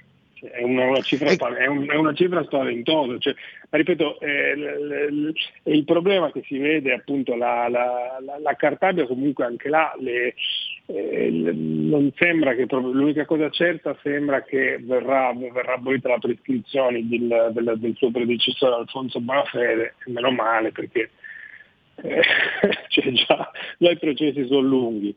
[0.45, 3.17] è una, una cifra, è un- è una cifra spaventosa.
[3.17, 3.33] Cioè,
[3.71, 5.33] ma ripeto, eh, l-
[5.63, 10.35] il problema che si vede appunto la, la, la- la Cartabia comunque anche là le-
[10.85, 17.51] eh, non sembra che l'unica cosa certa sembra che verrà, verrà abolita la prescrizione del,
[17.53, 21.09] del- del suo predecessore Alfonso Bonafede, meno male perché
[21.95, 22.21] eh,
[22.89, 25.15] cioè già, già i processi sono lunghi.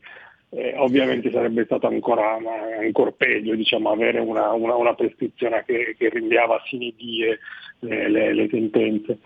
[0.49, 2.37] Eh, ovviamente sarebbe stato ancora,
[2.79, 7.37] ancora peggio diciamo, avere una, una- una prescrizione che, che rinviava a sine die
[7.79, 9.17] le, le- le sentenze.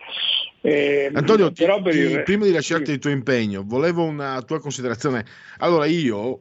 [0.62, 5.24] Eh, Antonio, ti- per ti- prima di lasciarti il tuo impegno, volevo una tua considerazione.
[5.60, 6.40] Allora, io,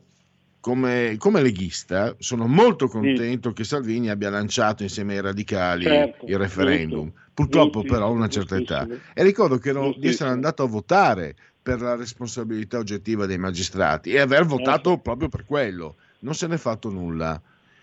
[0.60, 6.38] come, come leghista, sono molto contento che Salvini abbia lanciato insieme ai radicali Certo, il
[6.38, 7.04] referendum.
[7.04, 8.86] giusto, Purtroppo, giustissimo, però, a una certa età.
[9.14, 14.11] E ricordo che ero, di essere andato a votare per la responsabilità oggettiva dei magistrati
[14.11, 15.96] e aver votato proprio per quello.
[16.20, 17.40] Non se n'è fatto nulla.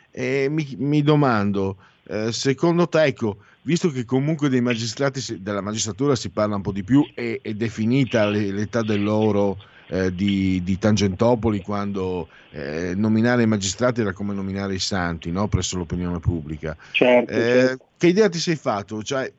[0.09, 5.61] E mi, mi domando, eh, secondo te, ecco, visto che comunque dei magistrati, si- della
[5.61, 9.57] magistratura si parla un po' di più e è definita le- l'età dell'oro
[9.89, 15.47] eh, di, di Tangentopoli quando eh, nominare i magistrati era come nominare i santi no?
[15.47, 16.75] presso l'opinione pubblica.
[16.91, 17.85] Certo, Eh, certo.
[17.97, 19.01] Che idea ti sei fatto?
[19.03, 19.31] Cioè,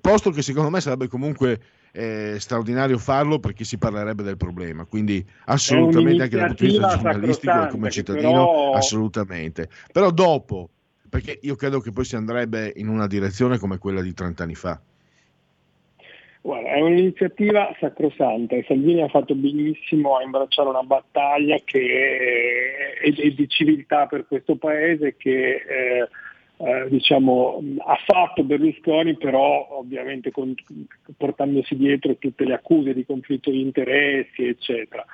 [0.00, 1.60] posto che secondo me sarebbe comunque
[1.96, 6.98] eh, straordinario farlo perché si parlerebbe del problema, quindi assolutamente anche dal punto di vista
[6.98, 9.68] giornalistico come cittadino, però- assolutamente.
[9.90, 10.68] Però dopo,
[11.08, 14.54] perché io credo che poi si andrebbe in una direzione come quella di 30 anni
[14.54, 14.78] fa.
[16.42, 23.12] Guarda, è un'iniziativa sacrosanta e Salvini ha fatto benissimo a imbracciare una battaglia che è,
[23.12, 26.08] è di civiltà per questo paese che eh,
[26.58, 30.54] eh, diciamo, ha fatto Berlusconi però ovviamente con-
[31.16, 35.04] portandosi dietro tutte le accuse di conflitto di interessi eccetera.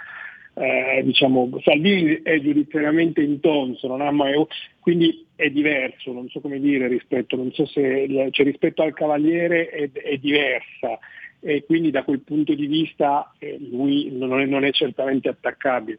[0.54, 4.34] Eh, diciamo, Salvini è giudiziariamente intonso, non ha mai,
[4.80, 9.90] quindi è diverso, non so come dire rispetto, so se cioè, rispetto al Cavaliere è,
[9.90, 10.98] è diversa
[11.40, 15.98] e quindi da quel punto di vista eh, lui non è, non è certamente attaccabile.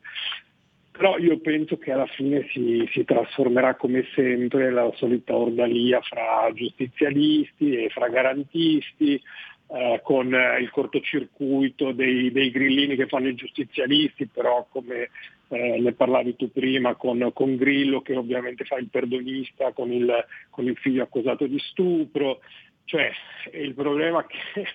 [0.95, 6.51] Però io penso che alla fine si, si trasformerà come sempre la solita ordalia fra
[6.53, 9.19] giustizialisti e fra garantisti,
[9.67, 15.09] eh, con il cortocircuito dei, dei grillini che fanno i giustizialisti, però come
[15.47, 20.13] eh, ne parlavi tu prima con, con Grillo che ovviamente fa il perdonista con il,
[20.51, 22.41] con il figlio accusato di stupro,
[22.85, 23.11] cioè
[23.53, 24.67] il problema è che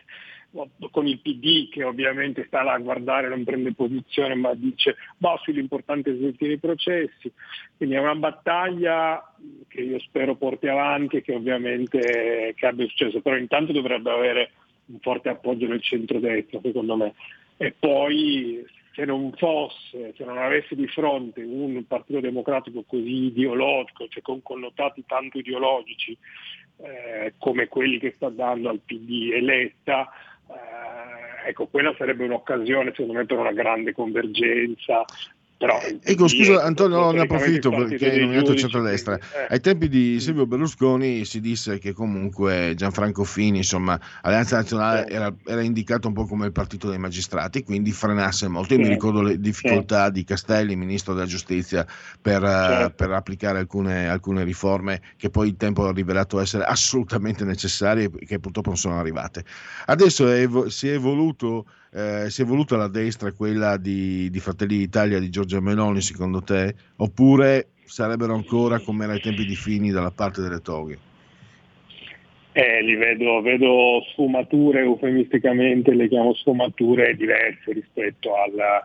[0.90, 5.38] con il PD che ovviamente sta là a guardare, non prende posizione ma dice bah,
[5.42, 7.30] sull'importante sveltire i processi,
[7.76, 9.34] quindi è una battaglia
[9.68, 14.50] che io spero porti avanti e che ovviamente che abbia successo, però intanto dovrebbe avere
[14.86, 17.14] un forte appoggio nel centrodestra secondo me.
[17.56, 18.64] E poi
[18.98, 24.42] se non fosse, se non avesse di fronte un partito democratico così ideologico, cioè con
[24.42, 26.16] connotati tanto ideologici
[26.78, 30.08] eh, come quelli che sta dando al PD eletta,
[31.46, 35.04] ecco, quella sarebbe un'occasione secondo me per una grande convergenza.
[35.58, 39.16] Però Ecco, scusa Antonio, ne approfitto perché hai nominato il centrodestra.
[39.16, 39.46] eh.
[39.48, 45.34] Ai tempi di Silvio Berlusconi si disse che comunque Gianfranco Fini, insomma, Alleanza Nazionale era,
[45.44, 48.74] era indicato un po' come il partito dei magistrati, quindi frenasse molto.
[48.74, 51.84] Io mi Certo, ricordo le difficoltà di Castelli, ministro della giustizia,
[52.22, 52.94] per, eh, Certo.
[52.94, 58.26] per applicare alcune, alcune riforme che poi il tempo ha rivelato essere assolutamente necessarie e
[58.26, 59.44] che purtroppo non sono arrivate.
[59.86, 64.76] Adesso è si è evoluto eh, si è voluta la destra quella di, di Fratelli
[64.76, 69.90] d'Italia di Giorgia Meloni secondo te oppure sarebbero ancora come era ai tempi di Fini
[69.90, 70.98] dalla parte delle toghe
[72.52, 78.84] Eh, li vedo, vedo sfumature, eufemisticamente le chiamo sfumature diverse rispetto alla,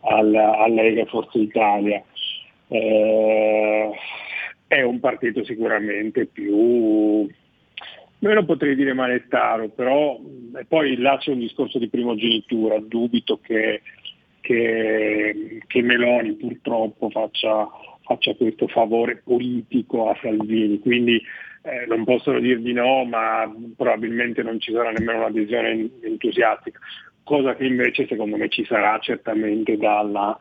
[0.00, 2.02] alla, alla Lega Forza Italia.
[2.68, 3.90] Eh,
[4.66, 7.28] è un partito sicuramente più,
[8.22, 10.18] meno potrei dire manettaro, però
[10.54, 13.82] e poi là c'è un discorso di primogenitura, dubito che,
[14.40, 17.68] che, che Meloni purtroppo faccia,
[18.02, 21.20] faccia questo favore politico a Salvini, quindi
[21.62, 26.78] eh, non possono dir di no, ma probabilmente non ci sarà nemmeno un'adesione entusiastica,
[27.24, 30.36] cosa che invece secondo me ci sarà certamente dalla,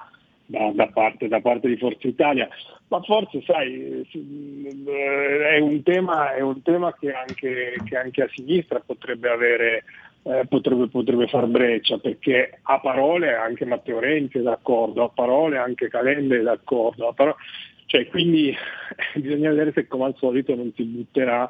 [0.52, 2.48] da, da parte, da parte di Forza Italia,
[2.90, 8.30] ma forse sai, eh, è un tema, è un tema che, anche, che anche a
[8.34, 9.84] sinistra potrebbe avere,
[10.24, 15.58] eh, potrebbe, potrebbe far breccia, perché a parole anche Matteo Renzi è d'accordo, a parole
[15.58, 17.38] anche Calenda è d'accordo, a paro-
[17.86, 18.54] cioè, quindi
[19.16, 21.50] bisogna vedere se come al solito non si butterà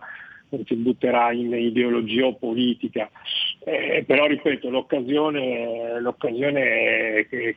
[0.51, 3.09] non si butterà in ideologia o politica.
[3.63, 7.55] Eh, però ripeto, l'occasione, l'occasione che,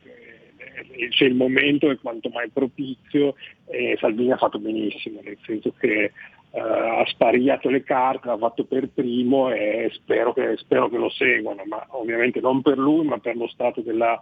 [1.10, 3.34] c'è il momento è quanto mai propizio
[3.66, 6.12] e Salvini ha fatto benissimo, nel senso che
[6.50, 11.10] eh, ha sparigliato le carte, l'ha fatto per primo e spero che, spero che lo
[11.10, 14.18] seguano, ma ovviamente non per lui ma per lo stato della,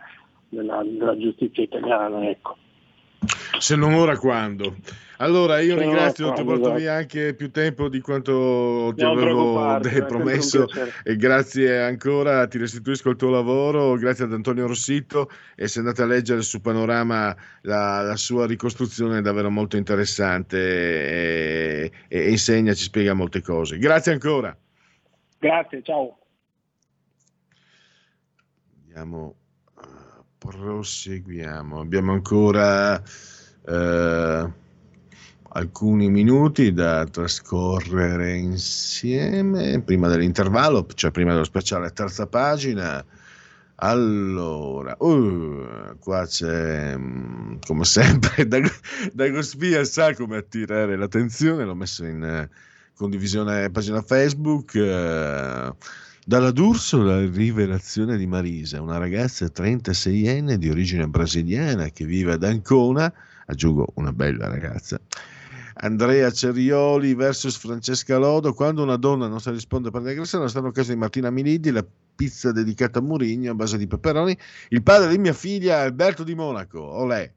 [0.49, 2.29] della, della giustizia italiana.
[2.29, 2.57] Ecco.
[3.59, 4.77] Se non ora quando?
[5.19, 6.79] Allora io Se ringrazio, ti porto esatto.
[6.79, 10.67] via anche più tempo di quanto ti Non avevo promesso
[11.05, 16.03] e grazie ancora, ti restituisco il tuo lavoro, grazie ad Antonio Rossitto e se andate
[16.03, 22.75] a leggere su Panorama la, la sua ricostruzione è davvero molto interessante e, e insegna,
[22.75, 23.79] ci spiega molte cose.
[23.79, 24.57] Grazie ancora.
[25.39, 26.19] Grazie, ciao.
[28.87, 29.37] Andiamo,
[29.81, 29.87] eh,
[30.39, 31.79] proseguiamo.
[31.79, 33.01] Abbiamo ancora
[33.67, 34.53] eh,
[35.55, 43.05] alcuni minuti da trascorrere insieme prima dell'intervallo, cioè prima dello speciale terza pagina.
[43.77, 48.71] Allora, uh, qua c'è mm, come sempre Dag-
[49.13, 52.49] Dago Spia sa come attirare l'attenzione, l'ho messo in eh,
[52.95, 54.75] condivisione pagina Facebook.
[54.77, 55.75] eh,
[56.25, 62.45] dalla D'Urso la rivelazione di Marisa, una ragazza 36enne di origine brasiliana che vive ad
[62.45, 63.13] Ancona,
[63.53, 65.01] aggiungo una bella ragazza.
[65.75, 68.53] Andrea Cerioli versus Francesca Lodo.
[68.53, 71.85] Quando una donna non sa rispondere per l'aggressione, stanno a casa di Martina Milidi, la
[72.15, 74.37] pizza dedicata a Murigno a base di peperoni.
[74.69, 76.81] Il padre di mia figlia, Alberto di Monaco.
[76.81, 77.31] Olè.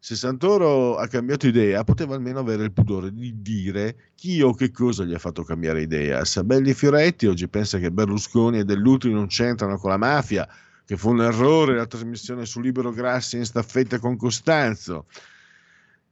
[0.00, 4.70] Se Santoro ha cambiato idea, poteva almeno avere il pudore di dire chi o che
[4.70, 6.24] cosa gli ha fatto cambiare idea.
[6.24, 10.48] Sabelli Fioretti oggi pensa che Berlusconi e Dell'Utri non c'entrano con la mafia,
[10.84, 15.06] che fu un errore la trasmissione su Libero Grassi in staffetta con Costanzo.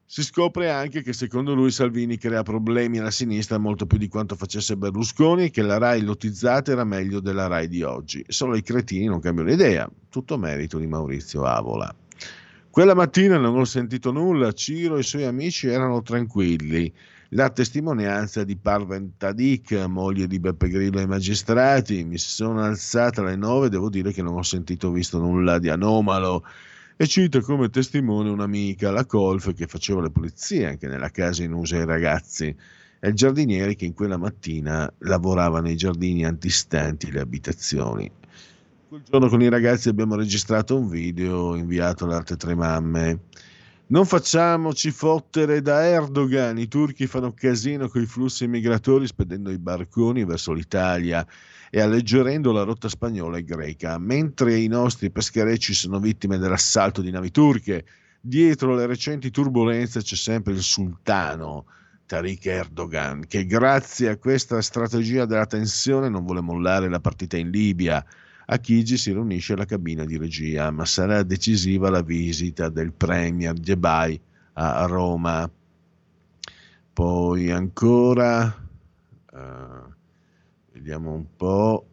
[0.09, 4.37] Si scopre anche che secondo lui Salvini crea problemi alla sinistra molto più di quanto
[4.37, 8.25] facesse Berlusconi e che la RAI lotizzata era meglio della RAI di oggi.
[8.29, 9.91] Solo i cretini non cambiano idea.
[10.09, 11.93] Tutto merito di Maurizio Avola.
[12.71, 16.93] Quella mattina non ho sentito nulla, Ciro e i suoi amici erano tranquilli.
[17.31, 23.35] La testimonianza di Parven Tadik, moglie di Beppe Grillo ai magistrati, mi sono alzata alle
[23.35, 26.45] nove, devo dire che non ho sentito visto nulla di anomalo.
[26.99, 31.53] E cita come testimone un'amica, la Colf, che faceva le pulizie anche nella casa in
[31.53, 32.47] uso ai ragazzi,
[32.99, 38.11] e il giardiniere che in quella mattina lavorava nei giardini antistanti le abitazioni.
[38.89, 43.19] Quel giorno con i ragazzi abbiamo registrato un video inviato alle altre tre mamme.
[43.89, 49.59] Non facciamoci fottere da Erdogan, i turchi fanno casino con i flussi migratori spedendo i
[49.59, 51.27] barconi verso l'Italia
[51.71, 57.11] e alleggerendo la rotta spagnola e greca, mentre i nostri pescherecci sono vittime dell'assalto di
[57.11, 57.85] navi turche.
[58.21, 61.67] Dietro le recenti turbulenze c'è sempre il sultano
[62.07, 67.51] Tariq Erdogan, che grazie a questa strategia della tensione non vuole mollare la partita in
[67.51, 68.05] Libia.
[68.49, 73.55] A Chigi si riunisce alla cabina di regia, ma sarà decisiva la visita del Premier
[73.55, 74.21] Jebai
[74.53, 75.51] a Roma.
[76.93, 78.47] Poi ancora,
[79.35, 79.86] eh,
[80.77, 81.87] vediamo un po'.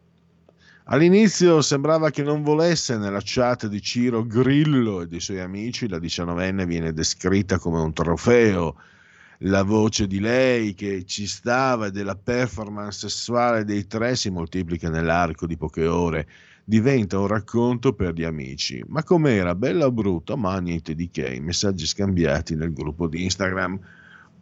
[0.84, 5.98] All'inizio sembrava che non volesse nella chat di Ciro Grillo e dei suoi amici, la
[5.98, 8.76] diciannovenne viene descritta come un trofeo.
[9.38, 14.90] La voce di lei che ci stava e della performance sessuale dei tre si moltiplica
[14.90, 16.28] nell'arco di poche ore.
[16.62, 18.82] Diventa un racconto per gli amici.
[18.86, 20.36] Ma com'era, bella o brutta?
[20.36, 21.34] Ma niente di che.
[21.34, 23.78] I messaggi scambiati nel gruppo di Instagram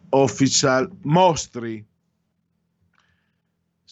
[0.09, 1.85] Official Mostri.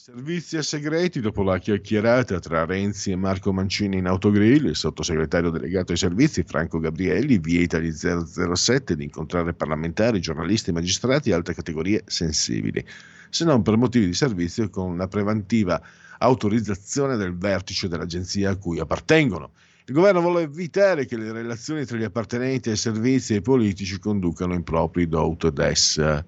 [0.03, 5.51] Servizi e segreti dopo la chiacchierata tra Renzi e Marco Mancini in autogrill, il sottosegretario
[5.51, 11.53] delegato ai servizi Franco Gabrielli vieta agli 007 di incontrare parlamentari, giornalisti, magistrati e altre
[11.53, 12.83] categorie sensibili,
[13.29, 15.79] se non per motivi di servizio con la preventiva
[16.17, 19.51] autorizzazione del vertice dell'agenzia a cui appartengono.
[19.85, 23.99] Il governo vuole evitare che le relazioni tra gli appartenenti ai servizi e ai politici
[23.99, 26.23] conducano in propri do ut des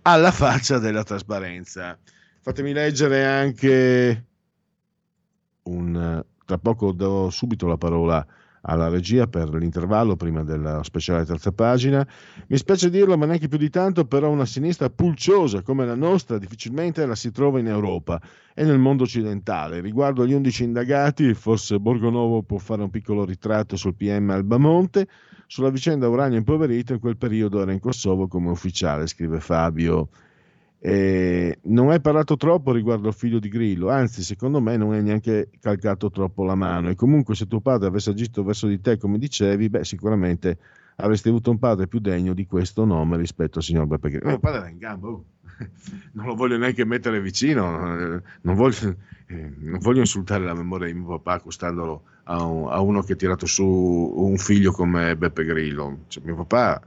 [0.00, 1.98] alla faccia della trasparenza.
[2.42, 4.26] Fatemi leggere anche
[5.62, 6.24] un...
[6.44, 8.26] Tra poco do subito la parola
[8.62, 12.04] alla regia per l'intervallo prima della speciale terza pagina.
[12.48, 16.38] Mi spiace dirlo, ma neanche più di tanto, però una sinistra pulciosa come la nostra
[16.38, 18.20] difficilmente la si trova in Europa
[18.54, 19.80] e nel mondo occidentale.
[19.80, 25.06] Riguardo agli 11 indagati, forse Borgonovo può fare un piccolo ritratto sul PM Albamonte.
[25.46, 30.08] Sulla vicenda Uranio impoverito, in quel periodo era in Kosovo come ufficiale, scrive Fabio.
[30.84, 35.02] Eh, non hai parlato troppo riguardo al figlio di Grillo, anzi, secondo me non hai
[35.02, 36.88] neanche calcato troppo la mano.
[36.88, 40.58] E comunque, se tuo padre avesse agito verso di te come dicevi, beh, sicuramente
[40.96, 44.26] avresti avuto un padre più degno di questo nome rispetto al signor Beppe Grillo.
[44.26, 45.24] Mio padre era in gamba, oh.
[46.14, 50.88] non lo voglio neanche mettere vicino, eh, non voglio, eh, non voglio insultare la memoria
[50.88, 55.16] di mio papà accostandolo a, un- a uno che ha tirato su un figlio come
[55.16, 56.00] Beppe Grillo.
[56.08, 56.82] Cioè, mio papà,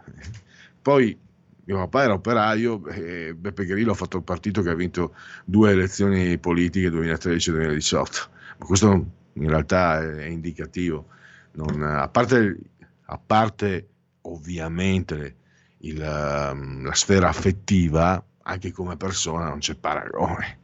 [0.81, 1.17] poi
[1.65, 5.71] mio papà era operaio e Beppe Grillo ha fatto il partito che ha vinto due
[5.71, 8.17] elezioni politiche 2013 e 2018.
[8.59, 11.07] Ma questo in realtà è indicativo.
[11.53, 12.57] Non- a, parte,
[13.05, 13.87] a parte
[14.21, 15.35] ovviamente
[15.79, 20.57] il, ehm, la sfera affettiva, anche come persona non c'è paragone,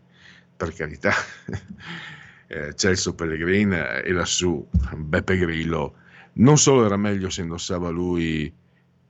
[0.56, 1.12] per carità.
[2.54, 5.96] Eh, Celso Pellegrin e lassù Beppe Grillo
[6.34, 8.54] non solo era meglio se indossava lui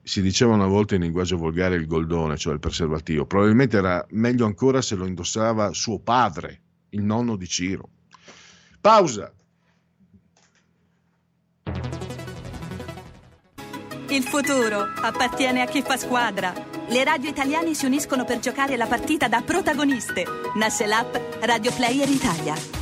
[0.02, 4.46] si diceva una volta in linguaggio volgare il goldone, cioè il preservativo, probabilmente era meglio
[4.46, 7.88] ancora se lo indossava suo padre, il nonno di Ciro.
[8.80, 9.32] Pausa.
[14.08, 16.52] Il futuro appartiene a chi fa squadra.
[16.88, 20.24] Le radio italiane si uniscono per giocare la partita da protagoniste.
[20.56, 22.81] Nasce l'app Radio Player Italia.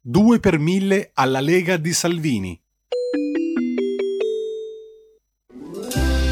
[0.00, 2.60] 2 per 1000 alla Lega di Salvini.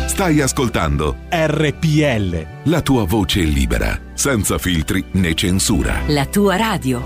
[0.06, 2.70] Stai ascoltando RPL.
[2.70, 6.00] la tua voce libera, senza filtri né censura.
[6.06, 7.02] La tua radio.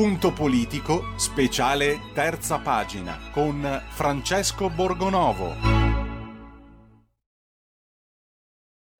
[0.00, 5.54] Punto politico, speciale terza pagina, con Francesco Borgonovo.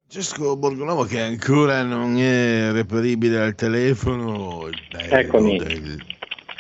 [0.07, 4.69] Francesco Borgonovo che ancora non è reperibile al telefono.
[4.91, 5.57] Eccomi.
[5.57, 6.05] del-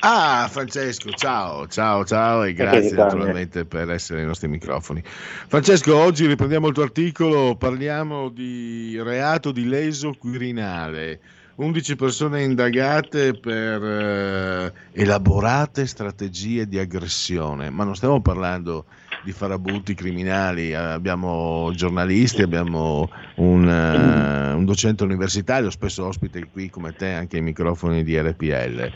[0.02, 5.02] Ah, Francesco, ciao, ciao, ciao e grazie naturalmente per essere ai nostri microfoni.
[5.04, 11.20] Francesco, oggi riprendiamo il tuo articolo, parliamo di reato di leso quirinale.
[11.60, 18.86] 11 persone indagate per eh, elaborate strategie di aggressione, ma non stiamo parlando
[19.22, 26.70] di farabutti criminali, eh, abbiamo giornalisti, abbiamo un, eh, un docente universitario, spesso ospite qui
[26.70, 28.92] come te anche ai microfoni di RPL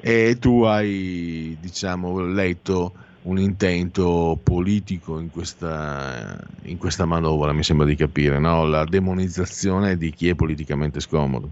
[0.00, 2.94] e tu hai diciamo letto
[3.24, 8.64] un intento politico in questa, in questa manovra, mi sembra di capire, no?
[8.64, 11.50] la demonizzazione di chi è politicamente scomodo.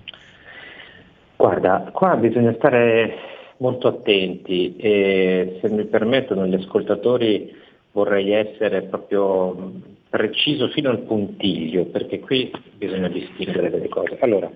[1.46, 3.14] Guarda, qua bisogna stare
[3.58, 7.54] molto attenti e se mi permettono gli ascoltatori
[7.92, 14.18] vorrei essere proprio mh, preciso fino al puntiglio perché qui bisogna distinguere delle cose.
[14.18, 14.50] Allora,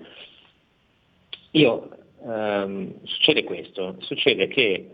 [1.51, 1.89] io
[2.25, 4.89] ehm, succede questo, succede che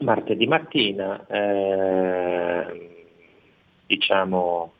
[0.00, 2.88] martedì mattina, ehm,
[3.86, 4.72] diciamo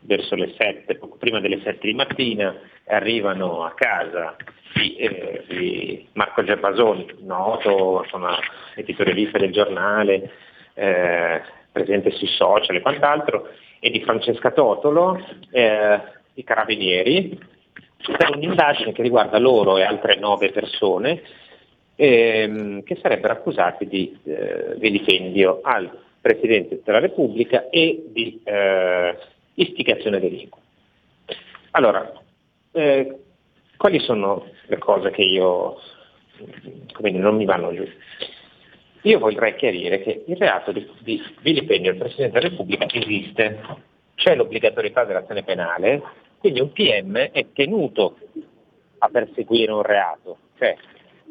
[0.00, 2.54] verso le 7, poco prima delle 7 di mattina,
[2.88, 4.36] arrivano a casa
[4.74, 8.36] di, eh, di Marco Gervasoni, noto, insomma,
[8.74, 10.30] editorialista del giornale,
[10.74, 13.48] eh, presente sui social e quant'altro,
[13.80, 15.18] e di Francesca Totolo,
[15.50, 16.00] eh,
[16.34, 17.38] i carabinieri,
[18.16, 21.22] per un'indagine che riguarda loro e altre nove persone
[21.96, 29.18] ehm, che sarebbero accusati di eh, vilipendio al Presidente della Repubblica e di eh,
[29.54, 30.60] istigazione delinqua.
[31.72, 32.12] Allora,
[32.78, 33.18] eh,
[33.76, 35.76] quali sono le cose che io
[37.00, 37.86] dire, non mi vanno giù?
[39.02, 43.60] Io vorrei chiarire che il reato di, di vilipendio al Presidente della Repubblica esiste,
[44.14, 46.02] c'è l'obbligatorietà dell'azione penale,
[46.38, 48.16] quindi un PM è tenuto
[48.98, 50.38] a perseguire un reato.
[50.58, 50.76] Cioè,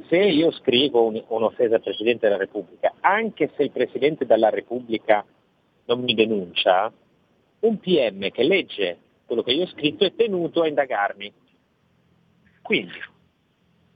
[0.07, 5.25] se io scrivo un- un'offesa al Presidente della Repubblica, anche se il Presidente della Repubblica
[5.85, 6.91] non mi denuncia,
[7.59, 11.31] un PM che legge quello che io ho scritto è tenuto a indagarmi.
[12.61, 12.97] Quindi,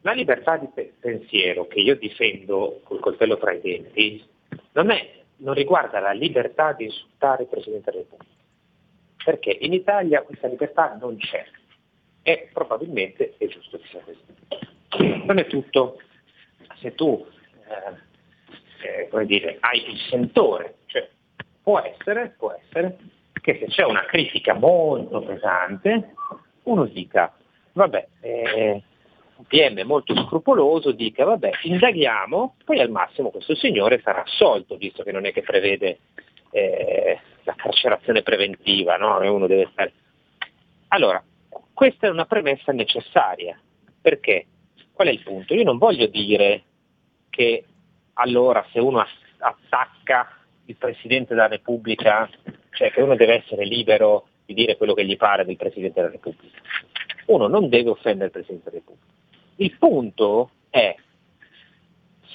[0.02, 4.24] la libertà di pe- pensiero che io difendo col coltello tra i denti
[4.74, 8.34] non, è, non riguarda la libertà di insultare il Presidente della Repubblica,
[9.24, 11.46] perché in Italia questa libertà non c'è
[12.24, 15.26] e probabilmente è giusto che sia così.
[15.26, 16.02] Non è tutto.
[16.80, 17.26] Se tu
[18.82, 21.10] eh, eh, dire, hai il sentore, cioè,
[21.62, 22.98] può essere, può essere
[23.42, 26.14] che se c'è una critica molto pesante,
[26.64, 27.34] uno dica,
[27.74, 28.84] vabbè, eh,
[29.36, 35.04] un PM molto scrupoloso dica, vabbè, indaghiamo, poi al massimo questo signore sarà assolto, visto
[35.04, 36.00] che non è che prevede
[36.52, 39.18] eh, la carcerazione preventiva, no?
[39.34, 39.94] Uno deve stare...
[40.90, 41.24] Allora,
[41.74, 43.60] questa è una premessa necessaria,
[44.00, 44.46] perché
[44.94, 45.56] qual è il punto?
[45.56, 46.64] Io non voglio dire
[47.30, 47.66] che
[48.14, 49.04] allora se uno
[49.40, 52.30] attacca il Presidente della Repubblica,
[52.72, 56.12] cioè che uno deve essere libero di dire quello che gli pare del Presidente della
[56.12, 56.60] Repubblica.
[57.28, 59.14] Uno non deve offendere il Presidente della Repubblica.
[59.58, 60.96] Il punto è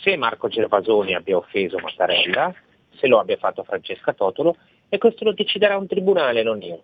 [0.02, 2.54] se Marco Gervasoni abbia offeso Mattarella,
[2.94, 4.56] se lo abbia fatto Francesca Totolo,
[4.88, 6.82] e questo lo deciderà un tribunale, non io.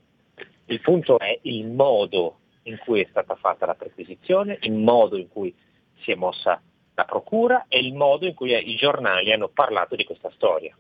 [0.67, 5.29] Il punto è il modo in cui è stata fatta la perquisizione, il modo in
[5.29, 5.55] cui
[6.01, 6.61] si è mossa
[6.95, 10.77] la procura e il modo in cui i giornali hanno parlato di questa storia.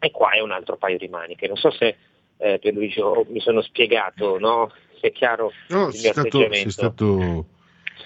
[0.00, 1.46] E qua è un altro paio di maniche.
[1.46, 1.96] Non so se
[2.38, 4.72] eh, Pierluigi oh, mi sono spiegato, no?
[5.00, 6.54] se è chiaro No, il mio stato, atteggiamento.
[6.56, 7.46] sei stato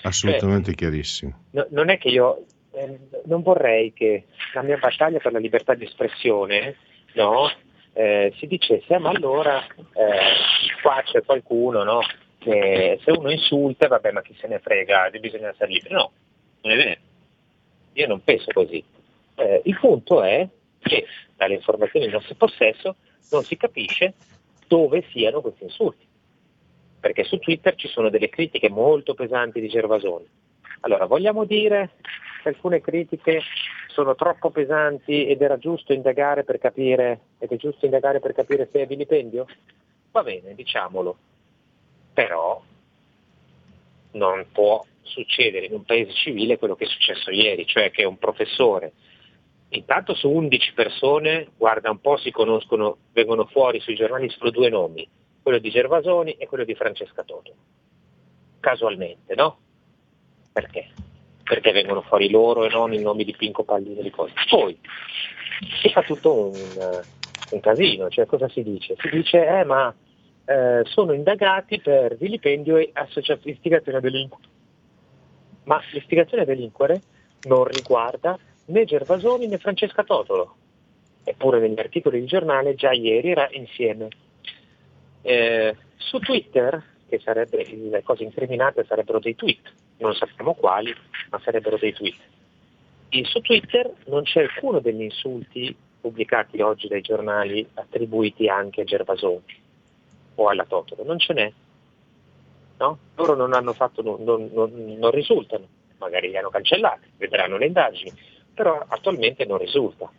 [0.02, 1.44] assolutamente chiarissimo.
[1.50, 4.24] No- non è che io eh, non vorrei che
[4.54, 6.76] la mia battaglia per la libertà di espressione
[7.14, 7.48] no,
[7.92, 12.00] eh, si dicesse, "Ah, ma allora eh, qua c'è qualcuno no,
[12.38, 15.94] che se uno insulta, vabbè, ma chi se ne frega, bisogna essere liberi.
[15.94, 16.10] No,
[16.62, 17.00] non è vero.
[17.94, 18.82] Io non penso così.
[19.36, 20.46] Eh, il punto è
[20.84, 21.06] che
[21.36, 22.96] dalle informazioni in nostro possesso
[23.30, 24.14] non si capisce
[24.68, 26.06] dove siano questi insulti.
[27.00, 30.26] Perché su Twitter ci sono delle critiche molto pesanti di Gervasoni.
[30.80, 31.92] Allora, vogliamo dire
[32.42, 33.40] che alcune critiche
[33.88, 38.68] sono troppo pesanti ed era giusto indagare per capire, ed è giusto indagare per capire
[38.70, 39.46] se è vilipendio?
[40.12, 41.16] Va bene, diciamolo.
[42.12, 42.62] Però
[44.12, 48.18] non può succedere in un paese civile quello che è successo ieri, cioè che un
[48.18, 48.92] professore,
[49.76, 54.68] intanto su 11 persone, guarda un po', si conoscono, vengono fuori sui giornali solo due
[54.68, 55.08] nomi,
[55.42, 57.54] quello di Gervasoni e quello di Francesca Toto.
[58.60, 59.58] Casualmente, no?
[60.52, 60.88] Perché?
[61.44, 64.32] perché vengono fuori loro e non i nomi di Pinco Pallino e di cose.
[64.48, 64.76] Poi
[65.80, 67.04] si fa tutto un,
[67.50, 68.96] un casino, cioè cosa si dice?
[68.98, 69.94] Si dice eh ma
[70.46, 74.48] eh, sono indagati per vilipendio e associa- istigazione a delinquere.
[75.64, 77.02] Ma l'istigazione a delinquere
[77.42, 80.56] non riguarda né Gervasoni né Francesca Totolo.
[81.24, 84.08] Eppure negli articoli di giornale già ieri era insieme.
[85.22, 90.94] Eh, su Twitter, che sarebbe le cose incriminate sarebbero dei tweet, non sappiamo quali,
[91.30, 92.16] ma sarebbero dei tweet.
[93.08, 98.84] E su Twitter non c'è alcuno degli insulti pubblicati oggi dai giornali attribuiti anche a
[98.84, 99.62] Gervasoni
[100.34, 101.52] o alla Totolo, non ce n'è.
[102.76, 102.98] No?
[103.14, 104.50] Loro non hanno fatto, non, non,
[104.98, 105.66] non, risultano,
[105.98, 108.12] magari li hanno cancellati, vedranno le indagini,
[108.54, 110.10] però attualmente non risulta.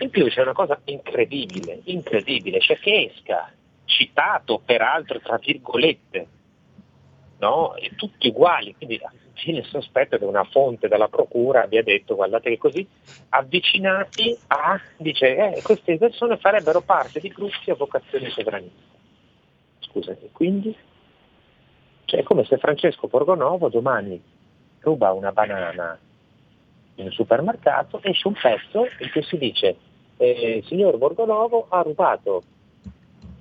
[0.00, 3.50] In più c'è una cosa incredibile, incredibile, che esca,
[3.84, 6.26] citato peraltro tra virgolette,
[7.38, 7.74] no?
[7.74, 9.00] E tutti uguali, quindi
[9.42, 12.86] viene il sospetto che una fonte della procura abbia detto guardate che così
[13.30, 18.96] avvicinati a, dice, eh, queste persone farebbero parte di gruppi a vocazione sovranista.
[19.80, 20.76] Scusa, e quindi?
[22.04, 24.20] Cioè è come se Francesco Borgonovo domani
[24.80, 25.98] ruba una banana
[27.02, 29.76] in supermercato, esce un pezzo in cui si dice
[30.16, 32.42] eh, il signor Borgonovo ha rubato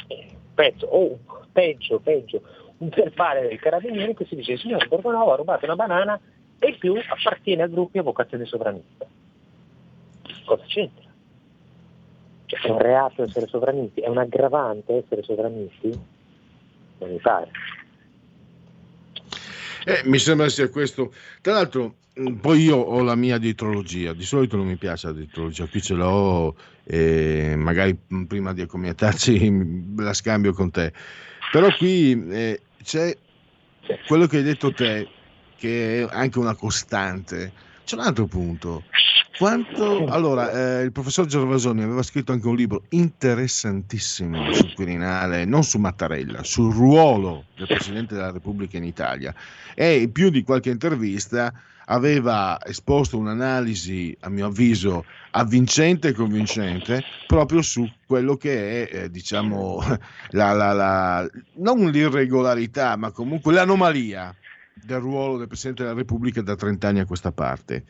[0.07, 1.19] eh, pezzo, o oh,
[1.51, 2.41] peggio, peggio,
[2.77, 6.19] un verbale del carabiniere in cui si dice il signor Borgonovo ha rubato una banana
[6.59, 9.05] e più appartiene a gruppi a vocazione sovranista.
[10.45, 11.05] Cosa c'entra?
[12.45, 14.01] Cioè, è un reato essere sovranisti?
[14.01, 15.89] È un aggravante essere sovranisti?
[16.99, 17.51] Non mi pare.
[19.87, 21.13] Eh, mi sembra sia questo.
[21.39, 24.11] Tra l'altro, mh, poi io ho la mia dietrologia.
[24.11, 28.59] Di solito non mi piace la dietrologia, qui ce l'ho e magari mh, prima di
[28.59, 30.91] accomiatarci la scambio con te.
[31.53, 33.17] Però qui eh, c'è
[34.05, 35.07] quello che hai detto te,
[35.55, 37.53] che è anche una costante.
[37.85, 38.83] C'è un altro punto.
[39.37, 45.63] Quanto, allora, eh, il professor Gervasoni aveva scritto anche un libro interessantissimo sul Quirinale, non
[45.63, 49.31] su Mattarella, sul ruolo del Presidente della Repubblica in Italia
[49.75, 51.53] e in più di qualche intervista
[51.85, 59.11] aveva esposto un'analisi, a mio avviso, avvincente e convincente proprio su quello che è, eh,
[59.11, 59.79] diciamo,
[60.31, 64.35] la, la, la, non l'irregolarità, ma comunque l'anomalia
[64.73, 67.83] del ruolo del Presidente della Repubblica da 30 anni a questa parte.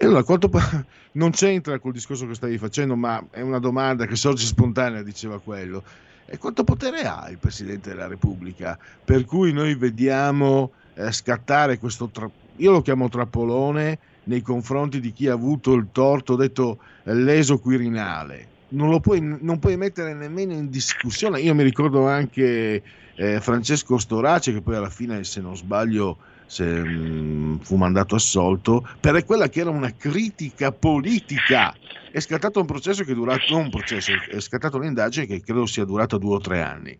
[0.00, 0.48] E allora, quanto
[1.12, 5.40] non c'entra col discorso che stavi facendo, ma è una domanda che sorge spontanea, diceva
[5.40, 5.82] quello.
[6.24, 8.78] E quanto potere ha il Presidente della Repubblica?
[9.04, 15.12] Per cui noi vediamo eh, scattare questo, tra- io lo chiamo trappolone, nei confronti di
[15.12, 18.56] chi ha avuto il torto, detto eh, leso quirinale.
[18.70, 21.40] Non lo puoi, non puoi mettere nemmeno in discussione.
[21.40, 22.82] Io mi ricordo anche
[23.16, 26.18] eh, Francesco Storace, che poi alla fine, se non sbaglio,
[26.48, 31.72] se, mh, fu mandato assolto per quella che era una critica politica.
[32.10, 35.66] È scattato un processo che è durato, non un processo, è scattata un'indagine che credo
[35.66, 36.98] sia durata due o tre anni.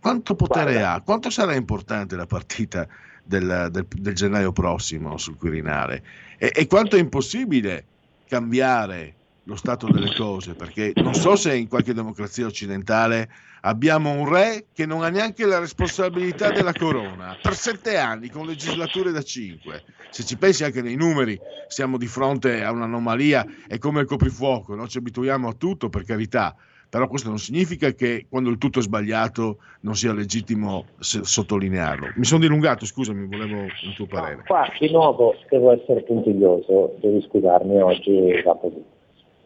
[0.00, 0.92] Quanto potere Guarda.
[0.94, 1.00] ha?
[1.00, 2.88] Quanto sarà importante la partita
[3.22, 6.02] del, del- del gennaio prossimo sul Quirinale?
[6.36, 7.84] E, e quanto è impossibile
[8.26, 10.54] cambiare lo stato delle cose?
[10.54, 13.28] Perché non so se in qualche democrazia occidentale
[13.62, 18.46] abbiamo un re che non ha neanche la responsabilità della corona per sette anni con
[18.46, 19.82] legislature da cinque.
[20.10, 21.38] Se ci pensi anche nei numeri,
[21.68, 24.86] siamo di fronte a un'anomalia, è come il coprifuoco, no?
[24.86, 26.54] ci abituiamo a tutto per carità,
[26.92, 32.12] però questo non significa che quando il tutto è sbagliato non sia legittimo sottolinearlo.
[32.16, 34.42] Mi sono dilungato, scusami, volevo un tuo parere.
[34.46, 38.84] Qua di nuovo devo essere puntiglioso, devi scusarmi oggi va così.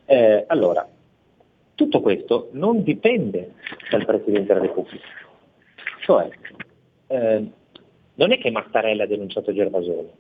[0.07, 0.89] Eh, allora,
[1.75, 3.55] tutto questo non dipende
[3.91, 5.07] dal Presidente della Repubblica.
[6.01, 6.29] Cioè,
[7.09, 7.51] eh,
[8.15, 10.11] non è che Mattarella ha denunciato Gervasoni,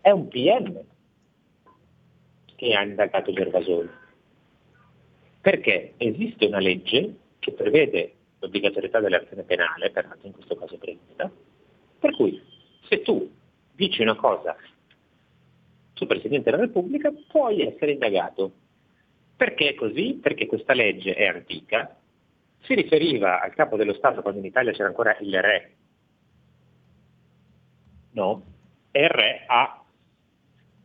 [0.00, 0.80] è un PM
[2.56, 3.88] che ha indagato Gervasoni.
[5.40, 11.30] Perché esiste una legge che prevede l'obbligatorietà dell'azione penale, peraltro in questo caso prevista,
[11.98, 12.42] per cui
[12.88, 13.30] se tu
[13.72, 14.56] dici una cosa
[15.92, 18.52] sul Presidente della Repubblica puoi essere indagato.
[19.38, 20.18] Perché è così?
[20.20, 21.96] Perché questa legge è antica,
[22.62, 25.74] si riferiva al capo dello Stato quando in Italia c'era ancora il re.
[28.14, 28.42] No?
[28.90, 29.80] E il re ha,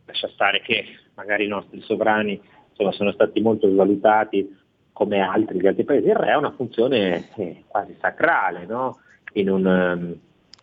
[0.04, 2.40] lascia stare che magari i nostri sovrani
[2.70, 4.56] insomma, sono stati molto svalutati
[4.92, 9.00] come altri di altri paesi, il re ha una funzione eh, quasi sacrale no?
[9.32, 10.18] in, un, ehm,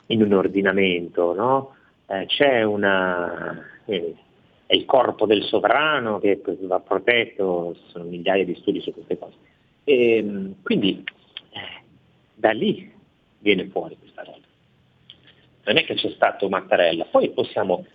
[0.05, 1.33] in un ordinamento.
[1.33, 1.75] No?
[2.07, 4.15] Eh, c'è una, eh,
[4.71, 9.17] è il corpo del sovrano che va protetto, ci sono migliaia di studi su queste
[9.17, 9.35] cose.
[9.83, 11.03] E, mh, quindi
[11.49, 11.83] eh,
[12.35, 12.89] da lì
[13.39, 14.39] viene fuori questa roba.
[15.65, 17.85] Non è che c'è stato Mattarella, poi possiamo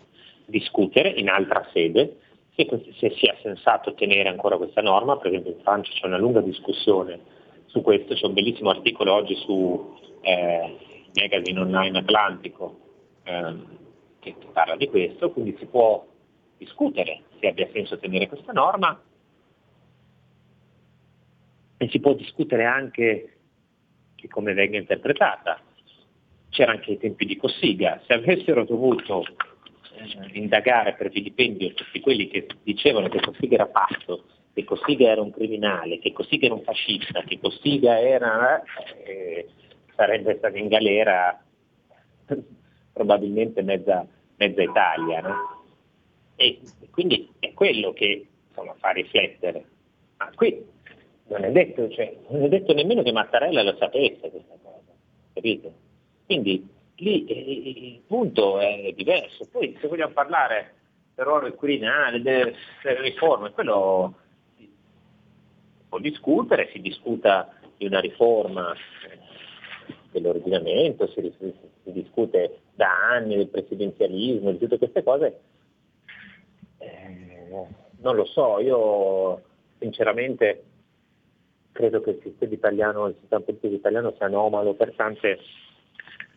[0.45, 2.19] discutere in altra sede
[2.55, 6.43] se, se sia sensato tenere ancora questa norma, per esempio in Francia c'è una lunga
[6.43, 7.19] discussione
[7.65, 10.77] su questo, c'è un bellissimo articolo oggi su eh,
[11.15, 12.81] Magazine Online Atlantico
[13.25, 13.67] ehm,
[14.19, 16.05] che parla di questo, quindi si può
[16.57, 19.01] discutere se abbia senso tenere questa norma
[21.79, 23.37] e si può discutere anche
[24.15, 25.61] di come venga interpretata.
[26.49, 32.29] C'era anche ai tempi di Cossiga, se avessero dovuto eh, indagare per vilipendio tutti quelli
[32.29, 34.25] che dicevano che Cossiga era pazzo,
[34.55, 38.63] che Cossiga era un criminale, che Cossiga era un fascista, che Cossiga era...
[39.05, 39.49] Eh,
[39.97, 41.43] sarebbe stato in galera
[42.93, 44.07] probabilmente mezza,
[44.37, 45.21] mezza Italia.
[45.23, 45.56] No?
[46.37, 46.61] E
[46.91, 49.65] quindi è quello che insomma, fa riflettere.
[50.19, 50.65] Ma qui
[51.29, 54.93] non è detto, cioè, non è detto nemmeno che Mattarella lo sapesse questa cosa,
[55.33, 55.73] capite?
[56.25, 59.47] Quindi lì eh, il punto è diverso.
[59.51, 60.75] Poi se vogliamo parlare
[61.15, 64.15] del ruolo del Quirinale, delle, delle riforme, quello
[64.57, 64.71] si
[65.89, 68.75] può discutere, si discuta di una riforma
[70.11, 71.53] dell'ordinamento, si, si,
[71.83, 75.41] si, discute da anni del presidenzialismo, di tutte queste cose.
[76.87, 77.67] Eh,
[77.99, 79.43] non lo so, io
[79.79, 80.63] sinceramente
[81.73, 85.39] credo che il sistema italiano, il sistema politico italiano sia anomalo per tante,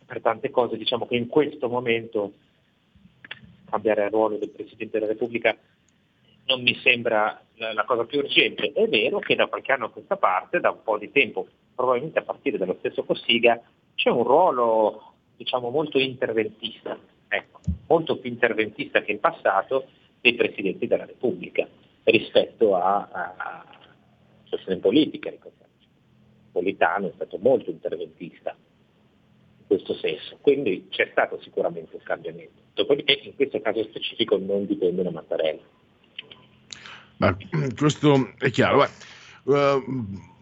[0.04, 2.32] per tante cose, diciamo che in questo momento
[3.68, 5.56] cambiare il ruolo del Presidente della Repubblica
[6.46, 8.72] non mi sembra la, la cosa più urgente.
[8.72, 12.18] È vero che da qualche anno a questa parte, da un po' di tempo, probabilmente
[12.18, 13.60] a partire dallo stesso Cossiga,
[13.94, 16.98] c'è un ruolo diciamo, molto interventista,
[17.28, 19.86] ecco, molto più interventista che in passato
[20.20, 21.66] dei Presidenti della Repubblica
[22.04, 23.64] rispetto a, a, a
[24.48, 25.32] questione politica.
[26.52, 32.60] Politano è stato molto interventista in questo senso, quindi c'è stato sicuramente un cambiamento.
[32.74, 35.62] Dopodiché in questo caso specifico non dipende da Mattarella.
[37.18, 37.36] Ma
[37.76, 38.84] questo è chiaro.
[39.44, 39.82] Uh,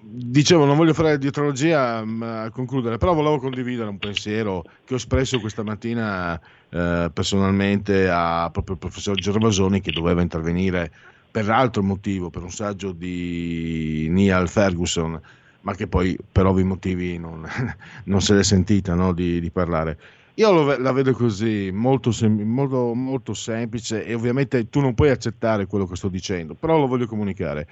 [0.01, 4.97] dicevo, non voglio fare dietrologia mm, a concludere, però volevo condividere un pensiero che ho
[4.97, 10.91] espresso questa mattina uh, personalmente a proprio il professor Gervasoni che doveva intervenire
[11.31, 15.21] per altro motivo, per un saggio di Neil Ferguson,
[15.61, 17.47] ma che poi per ovvi motivi non,
[18.05, 19.99] non se l'è sentita no, di, di parlare.
[20.35, 25.67] Io lo, la vedo così, molto, molto, molto, semplice e ovviamente tu non puoi accettare
[25.67, 27.67] quello che sto dicendo, però lo voglio comunicare.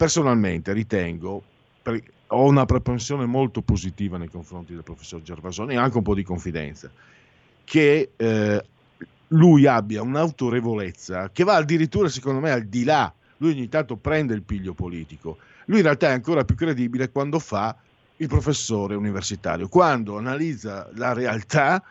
[0.00, 1.42] Personalmente ritengo,
[1.82, 6.14] per, ho una propensione molto positiva nei confronti del professor Gervasoni e anche un po'
[6.14, 6.90] di confidenza,
[7.64, 8.64] che eh,
[9.26, 14.32] lui abbia un'autorevolezza che va addirittura secondo me al di là, lui ogni tanto prende
[14.32, 15.36] il piglio politico,
[15.66, 17.76] lui in realtà è ancora più credibile quando fa
[18.16, 21.82] il professore universitario, quando analizza la realtà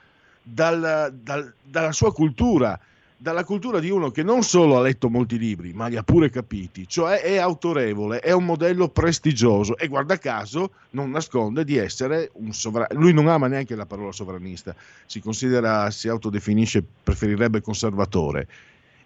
[0.41, 2.79] dal, dal, dalla sua cultura,
[3.21, 6.29] dalla cultura di uno che non solo ha letto molti libri, ma li ha pure
[6.29, 12.29] capiti, cioè è autorevole, è un modello prestigioso e guarda caso non nasconde di essere
[12.35, 12.97] un sovranista.
[12.97, 14.73] Lui non ama neanche la parola sovranista,
[15.05, 18.47] si considera, si autodefinisce, preferirebbe conservatore.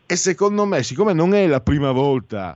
[0.06, 2.56] E secondo me, siccome non è la prima volta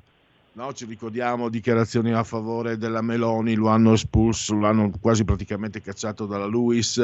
[0.57, 5.81] No, ci ricordiamo dichiarazioni a favore della Meloni, lo hanno espulso, lo hanno quasi praticamente
[5.81, 6.97] cacciato dalla Luis,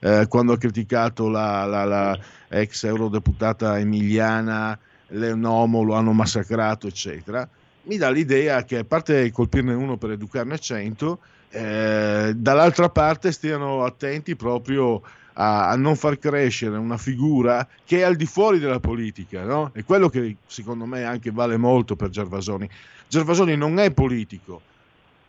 [0.00, 2.18] eh, quando ha criticato la, la, la,
[2.50, 7.48] ex eurodeputata emiliana Leonomo, lo hanno massacrato, eccetera.
[7.84, 13.84] Mi dà l'idea che a parte colpirne uno per educarne cento, eh, dall'altra parte stiano
[13.84, 15.00] attenti proprio
[15.32, 19.70] a, a, non far crescere una figura che è al di fuori della politica, no?
[19.72, 22.68] È quello che secondo me anche vale molto per Gervasoni.
[23.08, 24.60] Gervasoni non è politico,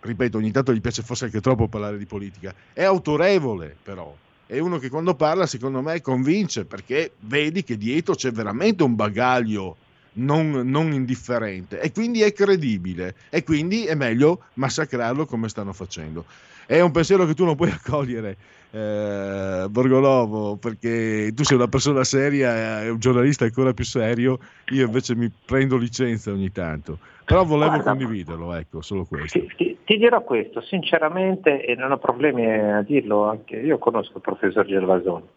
[0.02, 4.14] ripeto, ogni tanto gli piace forse anche troppo parlare di politica, è autorevole però,
[4.46, 8.96] è uno che quando parla secondo me convince perché vedi che dietro c'è veramente un
[8.96, 9.78] bagaglio
[10.14, 11.80] non, non, indifferente.
[11.80, 13.16] E quindi è credibile.
[13.30, 16.26] E quindi è meglio massacrarlo come stanno facendo.
[16.66, 18.38] È un pensiero che tu non puoi accogliere
[18.72, 24.40] eh, Borgolovo, perché tu sei una persona seria e un giornalista ancora più serio,
[24.70, 27.00] io invece mi prendo licenza ogni tanto.
[27.30, 29.40] Però volevo Guarda, condividerlo, ecco, solo questo.
[29.40, 34.18] Ti, ti, ti, dirò questo, sinceramente, e non ho problemi a dirlo, anche io conosco
[34.18, 35.28] il professor Gervasoni.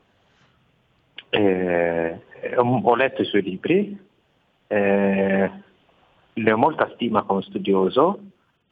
[1.29, 2.21] Eh,
[2.57, 3.99] ho letto i suoi libri,
[4.69, 5.51] eh,
[6.33, 8.21] ne ho molta stima come studioso,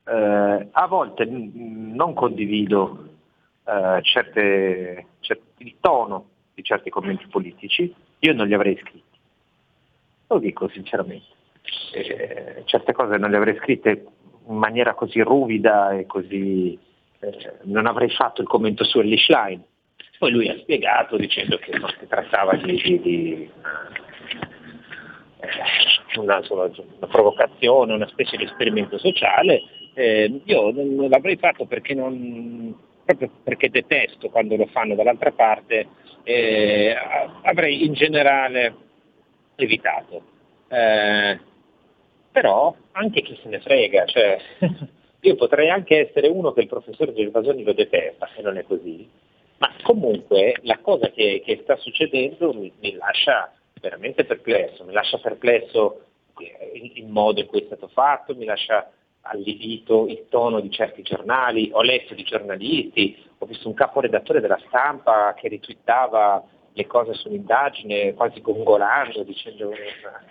[0.06, 3.06] eh, a volte non condivido
[3.64, 6.24] eh, certe, certe, il tono
[6.54, 9.18] di certi commenti politici, io non li avrei scritti.
[10.28, 11.38] Lo dico sinceramente.
[11.92, 14.04] Eh, certe cose non le avrei scritte
[14.48, 16.78] in maniera così ruvida e così...
[17.20, 19.62] Eh, non avrei fatto il commento su Ellie Schlein.
[20.18, 23.50] Poi lui ha spiegato dicendo che non si trattava di, di, di
[26.16, 29.62] una, solo una provocazione, una specie di esperimento sociale,
[29.94, 32.74] eh, io non l'avrei fatto perché non,
[33.04, 35.88] proprio perché detesto quando lo fanno dall'altra parte,
[36.22, 36.94] eh,
[37.42, 38.74] avrei in generale
[39.56, 40.22] evitato.
[40.68, 41.38] Eh,
[42.40, 44.38] però anche chi se ne frega, cioè,
[45.20, 49.06] io potrei anche essere uno che il professore Gervasoni lo detesta, se non è così,
[49.58, 55.18] ma comunque la cosa che, che sta succedendo mi, mi, lascia veramente perplesso, mi lascia
[55.18, 56.00] perplesso
[56.72, 58.90] il, il modo in cui è stato fatto, mi lascia
[59.22, 64.60] allibito il tono di certi giornali, ho letto di giornalisti, ho visto un caporedattore della
[64.66, 69.72] stampa che ritwittava le cose sull'indagine quasi gongolando, dicendo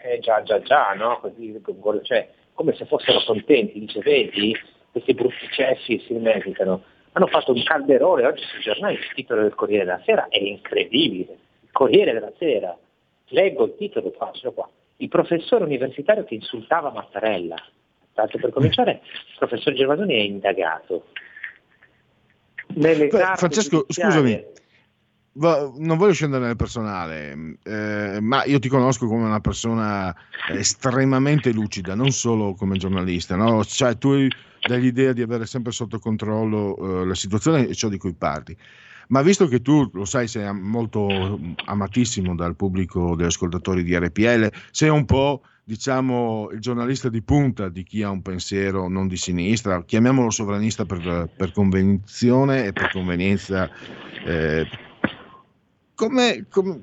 [0.04, 1.20] eh già già già, no?
[1.20, 1.62] Così,
[2.04, 4.58] cioè, come se fossero contenti, dice vedi,
[4.92, 6.84] questi brutti cessi si meritano.
[7.14, 11.38] Hanno fatto un calderone oggi sui giornali, il titolo del Corriere della Sera è incredibile,
[11.62, 12.78] il Corriere della Sera,
[13.30, 17.56] leggo il titolo, faccio qua, il professore universitario che insultava Mattarella,
[18.14, 21.06] tanto per cominciare il professor Gervasoni è indagato.
[22.68, 24.46] Beh, Francesco, scusami,
[25.40, 30.14] non voglio scendere nel personale, eh, ma io ti conosco come una persona
[30.50, 33.64] estremamente lucida, non solo come giornalista, no?
[33.64, 34.30] cioè, tu hai
[34.82, 38.56] l'idea di avere sempre sotto controllo eh, la situazione e ciò di cui parli.
[39.08, 44.52] Ma visto che tu lo sai, sei molto amatissimo dal pubblico degli ascoltatori di RPL,
[44.70, 49.18] sei un po' diciamo il giornalista di punta di chi ha un pensiero non di
[49.18, 53.70] sinistra, chiamiamolo sovranista per, per convenzione e per convenienza.
[54.26, 54.68] Eh,
[56.00, 56.82] come, come,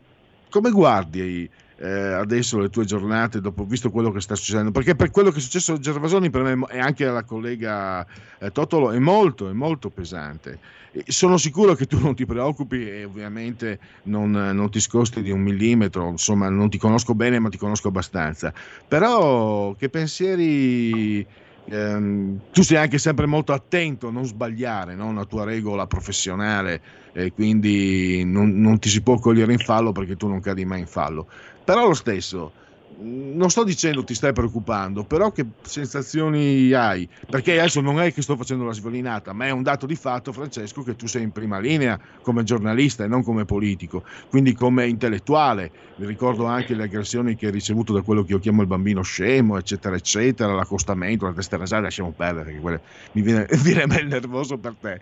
[0.51, 1.49] come guardi
[1.79, 4.73] eh, adesso le tue giornate dopo visto quello che sta succedendo?
[4.73, 8.07] Perché per quello che è successo a Gervasoni per me e anche alla collega
[8.39, 10.59] eh, Totolo è molto, è molto pesante.
[10.93, 15.31] E sono sicuro che tu non ti preoccupi e ovviamente non, non ti scosti di
[15.31, 18.53] un millimetro, insomma non ti conosco bene ma ti conosco abbastanza.
[18.87, 21.27] Però che pensieri
[21.69, 25.07] ehm, tu sei anche sempre molto attento a non sbagliare, no?
[25.07, 26.81] una tua regola professionale,
[27.13, 30.81] e quindi non, non, ti si può cogliere in fallo perché tu non cadi mai
[30.81, 31.27] in fallo.
[31.65, 32.53] Però lo stesso,
[32.99, 37.09] non sto dicendo ti stai preoccupando, però che sensazioni hai?
[37.29, 40.33] Perché adesso non è che sto facendo la sviolinata, ma è un dato di fatto,
[40.33, 44.87] Francesco, che tu sei in prima linea come giornalista e non come politico, quindi come
[44.87, 45.73] intellettuale.
[45.97, 49.03] Mi ricordo anche le aggressioni che hai ricevuto da quello che io chiamo il bambino
[49.03, 52.81] scemo, eccetera, eccetera, l'accostamento, la testa rasata, lasciamo perdere, che quelle,
[53.13, 55.01] mi viene, viene nervoso per te.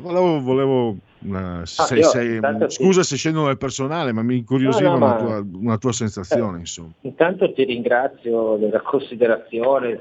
[0.00, 3.10] Volevo, volevo una, ah, se, se, scusa sì.
[3.10, 6.56] se scendo nel personale, ma mi incuriosiva no, no, una, tua, una, tua, sensazione.
[6.56, 6.92] Eh, insomma.
[7.02, 9.98] Intanto ti ringrazio della considerazione,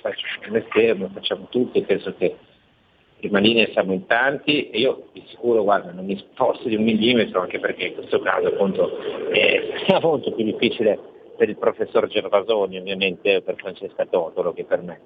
[0.00, 2.36] faccio mestiere, facciamo tutti, penso che
[3.18, 6.84] prima linea siamo in tanti e io di sicuro guarda, non mi sposto di un
[6.84, 8.96] millimetro, anche perché in questo caso appunto
[9.30, 10.98] è molto più difficile
[11.36, 15.00] per il professor Gervasoni ovviamente per Francesca Totolo che per me.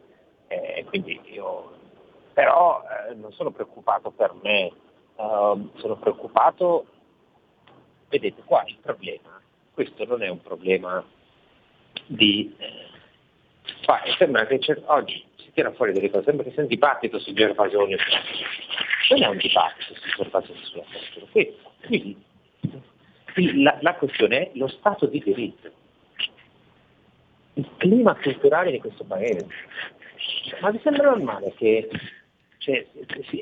[0.48, 1.80] Eh, quindi io
[2.32, 4.72] però eh, non sono preoccupato per me,
[5.16, 6.86] uh, sono preoccupato,
[8.09, 9.40] vedete qua il problema,
[9.72, 11.04] questo non è un problema
[12.06, 12.54] di...
[12.59, 12.90] Eh,
[14.18, 17.96] sembra che oggi si tira fuori delle cose, sembra che sia un dibattito su Gervasoni,
[19.10, 21.26] non è un dibattito su Gervasoni sulla cultura,
[21.86, 22.24] quindi,
[23.32, 25.70] quindi la, la questione è lo stato di diritto,
[27.54, 29.46] il clima culturale di questo paese.
[30.60, 31.88] Ma vi sembra normale che
[32.62, 32.86] cioè,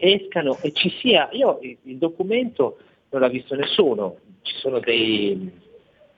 [0.01, 2.79] escano e ci sia, io il documento
[3.11, 5.51] non l'ha visto nessuno, ci sono dei,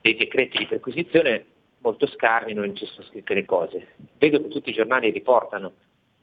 [0.01, 1.47] dei decreti di perquisizione
[1.79, 3.95] molto scarni, non ci sono scritte le cose.
[4.19, 5.73] Vedo che tutti i giornali riportano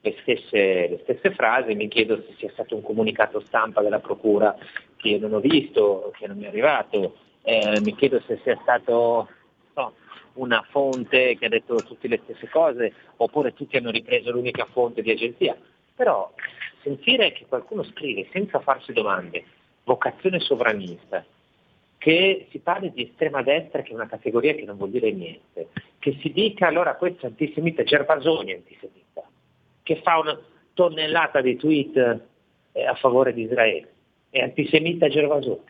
[0.00, 4.56] le stesse, le stesse frasi, mi chiedo se sia stato un comunicato stampa della Procura
[4.96, 8.58] che io non ho visto, che non mi è arrivato, eh, mi chiedo se sia
[8.62, 9.28] stato
[9.74, 9.92] no,
[10.34, 15.02] una fonte che ha detto tutte le stesse cose, oppure tutti hanno ripreso l'unica fonte
[15.02, 15.54] di agenzia.
[15.94, 16.32] Però
[16.82, 19.44] sentire che qualcuno scrive senza farsi domande,
[19.84, 21.24] vocazione sovranista,
[21.98, 25.68] che si parli di estrema destra che è una categoria che non vuol dire niente,
[25.98, 29.22] che si dica allora questo antisemita, Gervasoni è antisemita,
[29.82, 30.40] che fa una
[30.72, 32.20] tonnellata di tweet
[32.72, 33.88] eh, a favore di Israele,
[34.30, 35.68] è antisemita Gervasoni.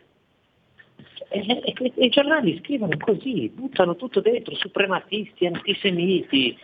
[1.33, 6.57] I giornali scrivono così, buttano tutto dentro, suprematisti, antisemiti,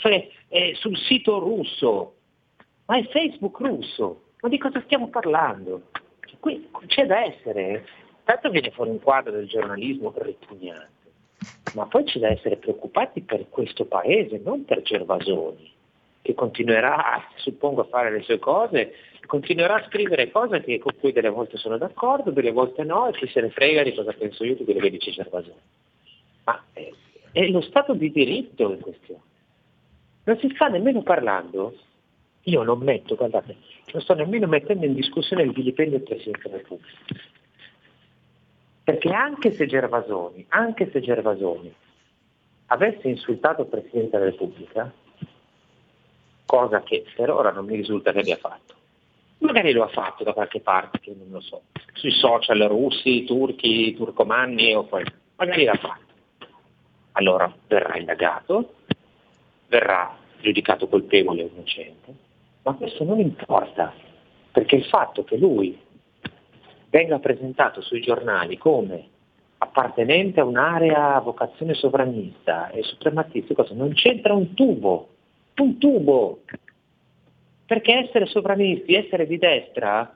[0.00, 2.17] fe, eh, sul sito russo,
[2.88, 5.82] ma è Facebook russo, ma di cosa stiamo parlando?
[6.40, 7.86] Qui c'è da essere,
[8.24, 11.10] tanto viene fuori un quadro del giornalismo ripugnante,
[11.74, 15.70] ma poi c'è da essere preoccupati per questo paese, non per Gervasoni,
[16.22, 18.94] che continuerà, suppongo, a fare le sue cose,
[19.26, 23.12] continuerà a scrivere cose che, con cui delle volte sono d'accordo, delle volte no, e
[23.12, 25.60] chi se ne frega di cosa penso io di quello che dice Gervasoni.
[26.44, 26.94] Ma eh,
[27.32, 29.20] È lo Stato di diritto in questione.
[30.24, 31.74] Non si sta nemmeno parlando,
[32.48, 33.56] io non metto, guardate,
[33.92, 36.98] non sto nemmeno mettendo in discussione il vilipendio del Presidente della Repubblica.
[38.84, 41.74] Perché anche se Gervasoni, anche se Gervasoni
[42.66, 44.90] avesse insultato il Presidente della Repubblica,
[46.46, 48.74] cosa che per ora non mi risulta che abbia fatto,
[49.38, 51.62] magari lo ha fatto da qualche parte, che non lo so,
[51.92, 55.04] sui social russi, turchi, turcomanni o poi,
[55.36, 56.06] magari l'ha fatto.
[57.12, 58.74] Allora verrà indagato,
[59.66, 62.14] verrà giudicato colpevole o innocente,
[62.68, 63.94] ma questo non importa,
[64.52, 65.78] perché il fatto che lui
[66.90, 69.08] venga presentato sui giornali come
[69.58, 73.74] appartenente a un'area a vocazione sovranista e suprematista, cosa?
[73.74, 75.08] non c'entra un tubo,
[75.56, 76.42] un tubo,
[77.64, 80.14] perché essere sovranisti, essere di destra,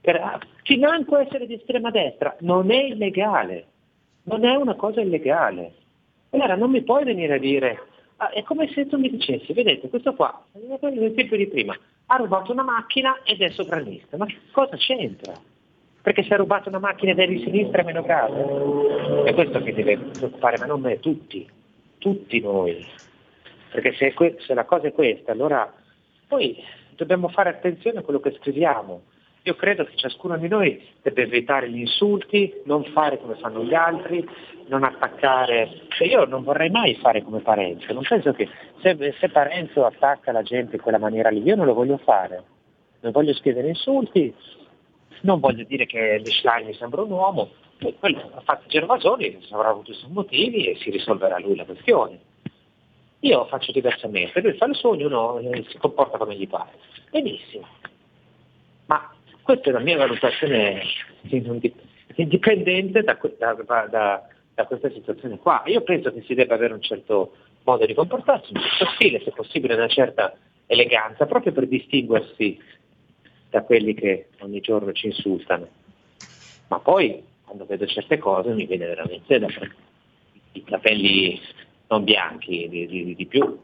[0.00, 3.66] per, financo essere di estrema destra, non è illegale,
[4.24, 5.74] non è una cosa illegale.
[6.30, 7.88] Allora non mi puoi venire a dire,
[8.28, 11.76] è come se tu mi dicessi, vedete, questo qua, l'esempio di prima,
[12.06, 15.32] ha rubato una macchina ed è sovranista, ma cosa c'entra?
[16.02, 19.24] Perché se ha rubato una macchina ed è di sinistra è meno grave.
[19.24, 21.48] È questo che deve preoccupare, ma non me, tutti,
[21.98, 22.86] tutti noi.
[23.70, 25.72] Perché se, que- se la cosa è questa, allora
[26.26, 26.56] poi
[26.96, 29.02] dobbiamo fare attenzione a quello che scriviamo.
[29.44, 33.74] Io credo che ciascuno di noi debba evitare gli insulti, non fare come fanno gli
[33.74, 34.28] altri,
[34.66, 35.86] non attaccare.
[35.88, 38.48] Cioè io non vorrei mai fare come Parenzo, non penso che
[38.80, 42.42] se, se Parenzo attacca la gente in quella maniera lì, io non lo voglio fare.
[43.00, 44.34] Non voglio scrivere insulti,
[45.22, 47.50] non voglio dire che Schlein mi sembra un uomo,
[47.98, 52.18] quello ha fatto Gervasoni, avrà avuto i suoi motivi e si risolverà lui la questione.
[53.20, 56.72] Io faccio diversamente, lui fa il suo, ognuno eh, si comporta come gli pare.
[57.10, 57.66] Benissimo.
[59.50, 60.80] Questa è la mia valutazione
[62.14, 65.64] indipendente da, da, da, da questa situazione qua.
[65.66, 69.32] Io penso che si debba avere un certo modo di comportarsi, un certo stile, se
[69.32, 70.36] possibile una certa
[70.66, 72.60] eleganza, proprio per distinguersi
[73.50, 75.66] da quelli che ogni giorno ci insultano.
[76.68, 79.48] Ma poi, quando vedo certe cose, mi viene veramente da
[80.52, 81.40] i capelli
[81.88, 83.58] non bianchi di, di, di più.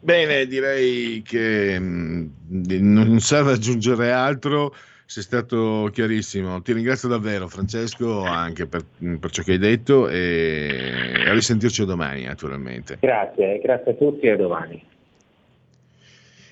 [0.00, 2.30] Bene, direi che mh,
[2.80, 6.62] non serve aggiungere altro, sei stato chiarissimo.
[6.62, 8.84] Ti ringrazio davvero Francesco anche per,
[9.18, 12.98] per ciò che hai detto e a risentirci domani naturalmente.
[13.00, 14.84] Grazie, grazie a tutti e a domani.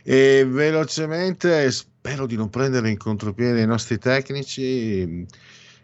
[0.02, 5.26] E velocemente, spero di non prendere in contropiede i nostri tecnici,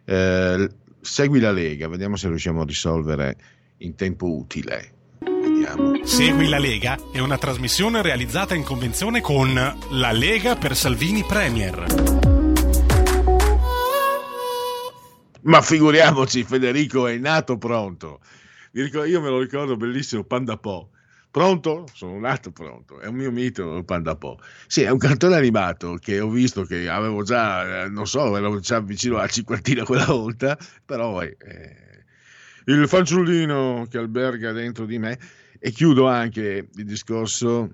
[0.04, 0.68] eh,
[1.00, 3.36] segui la Lega, vediamo se riusciamo a risolvere
[3.78, 5.00] in tempo utile.
[5.74, 6.04] Vediamo.
[6.04, 11.84] Segui la Lega è una trasmissione realizzata in convenzione con La Lega per Salvini Premier.
[15.42, 18.20] Ma figuriamoci, Federico è nato pronto.
[18.72, 20.90] Io me lo ricordo bellissimo, Panda Po.
[21.30, 21.86] Pronto?
[21.94, 24.38] Sono nato pronto, è un mio mito il Panda Po.
[24.66, 28.60] Sì, è un cartone animato che ho visto che avevo già, eh, non so, ero
[28.60, 31.36] già vicino alla cinquantina quella volta, però eh,
[32.66, 35.18] il fanciullino che alberga dentro di me.
[35.64, 37.72] E chiudo anche il discorso.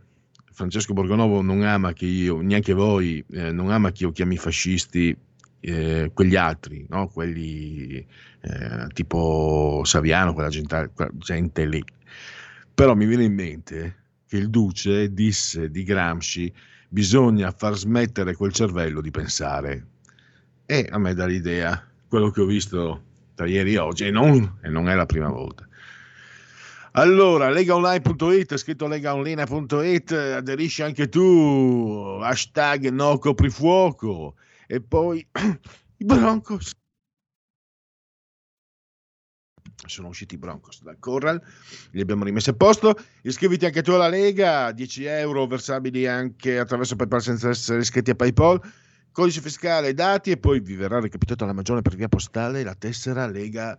[0.52, 5.16] Francesco Borgonovo non ama che io, neanche voi, eh, non ama che io chiami fascisti
[5.60, 7.08] eh, quegli altri, no?
[7.08, 7.96] quelli
[8.42, 11.82] eh, tipo Saviano, quella gente, quella gente lì.
[12.74, 13.96] Però mi viene in mente
[14.26, 16.52] che il Duce disse di Gramsci
[16.90, 19.86] bisogna far smettere quel cervello di pensare.
[20.66, 23.02] E a me dà l'idea, quello che ho visto
[23.34, 25.67] tra ieri e oggi, e non, e non è la prima volta.
[26.92, 34.34] Allora, legaonline.it, scritto legaonline.it, aderisci anche tu, hashtag no coprifuoco,
[34.66, 35.26] e poi
[35.98, 36.72] i Broncos.
[39.86, 41.40] Sono usciti i Broncos dal Corral,
[41.92, 42.96] li abbiamo rimessi a posto.
[43.22, 48.14] Iscriviti anche tu alla Lega, 10 euro versabili anche attraverso PayPal senza essere iscritti a
[48.14, 48.60] PayPal.
[49.12, 53.26] Codice fiscale, dati e poi vi verrà recapitato alla magione per via postale la tessera
[53.26, 53.76] Lega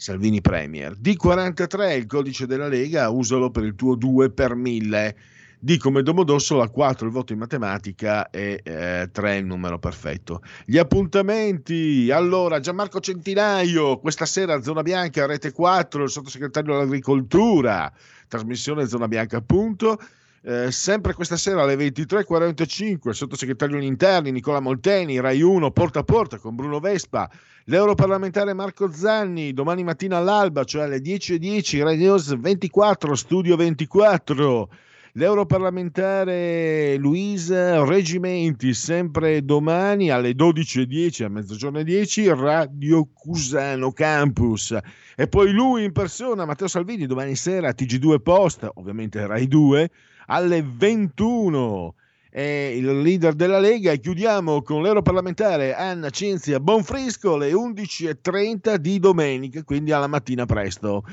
[0.00, 0.96] Salvini Premier.
[0.98, 5.16] D43 il codice della Lega, usalo per il tuo 2 per 1000.
[5.58, 10.40] D come Domodossola, 4 il voto in matematica e eh, 3 il numero perfetto.
[10.64, 17.92] Gli appuntamenti, allora Gianmarco Centinaio, questa sera Zona Bianca, Rete 4, il sottosegretario dell'Agricoltura,
[18.26, 19.98] trasmissione Zona Bianca appunto.
[20.42, 25.98] Eh, sempre questa sera alle 23.45 il sottosegretario agli interni Nicola Molteni, Rai 1 porta
[25.98, 27.30] a porta con Bruno Vespa,
[27.64, 34.68] l'europarlamentare Marco Zanni, domani mattina all'alba, cioè alle 10.10 Rai News 24, Studio 24,
[35.14, 44.78] L'europarlamentare Luisa Regimenti, sempre domani alle 12.10, a mezzogiorno e 10, Radio Cusano Campus.
[45.16, 49.90] E poi lui in persona, Matteo Salvini, domani sera a TG2 Post, ovviamente Rai 2,
[50.30, 51.94] alle 21
[52.30, 59.00] è il leader della Lega e chiudiamo con l'europarlamentare Anna Cinzia Bonfrisco alle 11.30 di
[59.00, 61.04] domenica, quindi alla mattina presto.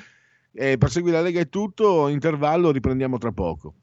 [0.54, 3.74] E per seguire la Lega è tutto, intervallo, riprendiamo tra poco.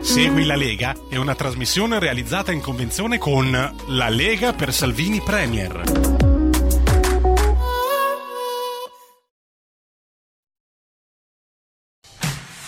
[0.00, 6.17] Segui la Lega è una trasmissione realizzata in convenzione con La Lega per Salvini Premier.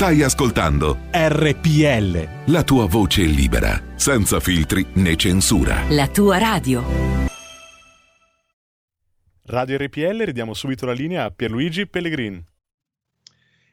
[0.00, 2.50] Stai ascoltando RPL.
[2.50, 5.84] la tua voce libera, senza filtri né censura.
[5.90, 6.82] La tua radio.
[9.44, 12.42] Radio RPL, ridiamo subito la linea a Pierluigi Pellegrin.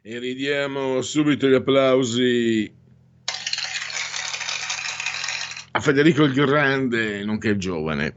[0.01, 2.75] E ridiamo subito gli applausi
[5.71, 8.15] a Federico il Grande, nonché il giovane.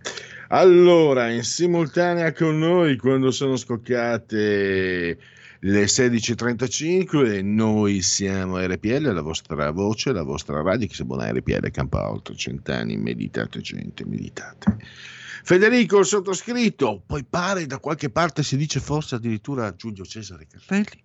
[0.49, 5.17] Allora, in simultanea con noi, quando sono scoccate
[5.63, 11.71] le 16.35, noi siamo RPL, la vostra voce, la vostra radio, che se buona RPL
[11.71, 14.79] campa oltre cent'anni, meditate gente, meditate.
[15.43, 21.03] Federico, il sottoscritto, poi pare da qualche parte si dice forse addirittura Giulio Cesare Carrelli.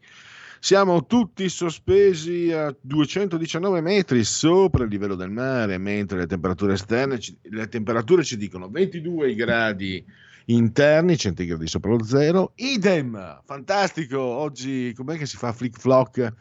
[0.59, 7.19] Siamo tutti sospesi a 219 metri sopra il livello del mare, mentre le temperature esterne,
[7.41, 10.03] le temperature ci dicono 22 gradi
[10.45, 12.51] interni, centigradi sopra lo zero.
[12.55, 14.19] Idem, fantastico.
[14.19, 16.33] Oggi com'è che si fa flick flock?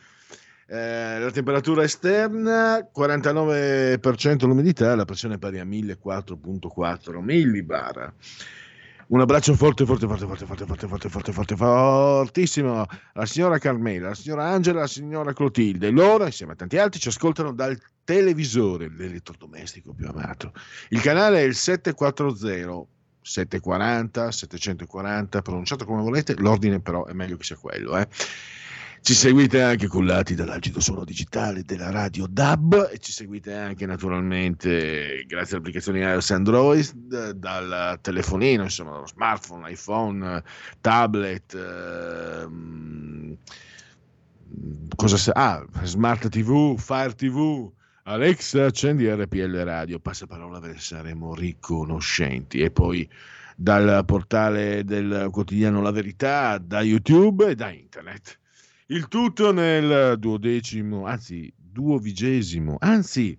[0.67, 8.15] Eh, la temperatura esterna 49% l'umidità, la pressione è pari a 1004.4 millibar.
[9.07, 14.07] Un abbraccio forte, forte, forte, forte, forte, forte, forte, forte, forte, fortissimo alla signora Carmela,
[14.07, 15.91] alla signora Angela, alla signora Clotilde.
[15.91, 20.53] Loro, insieme a tanti altri, ci ascoltano dal televisore, l'elettrodomestico più amato.
[20.89, 22.87] Il canale è il 740
[23.25, 27.97] 740, 740, pronunciato come volete, l'ordine però è meglio che sia quello.
[27.97, 28.07] eh.
[29.01, 35.25] Ci seguite anche cullati dall'algido suono digitale della radio DAB e ci seguite anche naturalmente
[35.27, 40.43] grazie alle applicazioni iOS Android dal telefonino, insomma, dallo smartphone, iPhone,
[40.81, 43.37] tablet, ehm,
[44.97, 47.71] cosa se- ah, Smart TV, Fire TV,
[48.07, 53.09] Alexa, accendi RPL Radio, passaparola ve ne saremo riconoscenti e poi
[53.57, 58.39] dal portale del quotidiano La Verità, da YouTube e da internet.
[58.89, 63.39] Il tutto nel duodecimo, anzi duovigesimo, anzi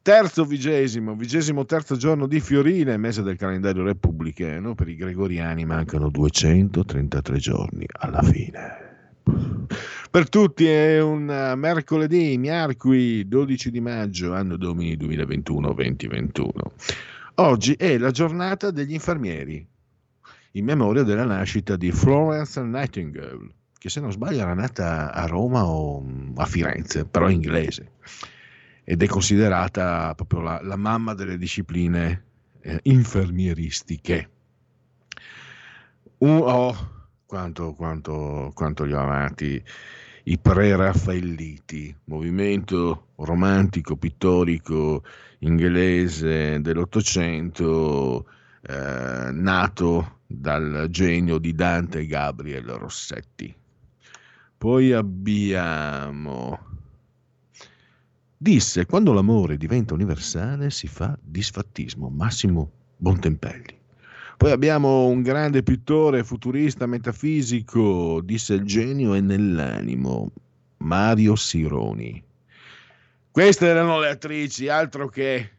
[0.00, 6.08] terzo vigesimo, vigesimo terzo giorno di Fiorile, mese del calendario repubblicano, per i gregoriani mancano
[6.08, 8.83] 233 giorni alla fine.
[9.24, 16.50] Per tutti è un eh, mercoledì, miarqui 12 di maggio, anno domini 2021-2021.
[17.36, 19.66] Oggi è la giornata degli infermieri,
[20.52, 25.66] in memoria della nascita di Florence Nightingale, che se non sbaglio era nata a Roma
[25.66, 27.92] o mm, a Firenze, però inglese,
[28.84, 32.24] ed è considerata proprio la, la mamma delle discipline
[32.60, 34.30] eh, infermieristiche.
[36.18, 36.93] Un- oh,
[37.26, 39.62] quanto, quanto, quanto li ho amati
[40.26, 45.04] i pre-raffaelliti, movimento romantico, pittorico
[45.40, 48.26] inglese dell'Ottocento,
[48.62, 53.54] eh, nato dal genio di Dante Gabriel Rossetti.
[54.56, 56.72] Poi abbiamo...
[58.36, 63.83] Disse, quando l'amore diventa universale si fa disfattismo, Massimo Bontempelli.
[64.36, 70.30] Poi abbiamo un grande pittore futurista metafisico, disse il genio è nell'animo,
[70.78, 72.22] Mario Sironi.
[73.30, 75.50] Queste erano le attrici, altro che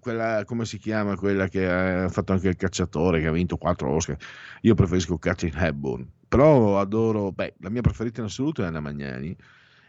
[0.00, 3.90] quella, come si chiama, quella che ha fatto anche il cacciatore, che ha vinto quattro
[3.90, 4.16] Oscar.
[4.62, 9.36] Io preferisco Catherine Hepburn, però adoro, beh, la mia preferita in assoluto è Anna Magnani,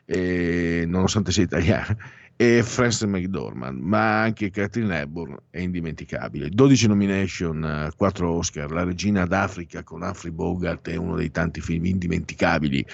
[0.05, 1.95] e, nonostante sia italiana,
[2.39, 6.49] e Frances McDormand, ma anche Catherine Hepburn è indimenticabile.
[6.49, 11.85] 12 nomination, 4 Oscar, La regina d'Africa con Humphrey Bogart è uno dei tanti film
[11.85, 12.85] indimenticabili.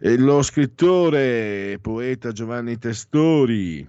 [0.00, 3.86] E lo scrittore e poeta Giovanni Testori,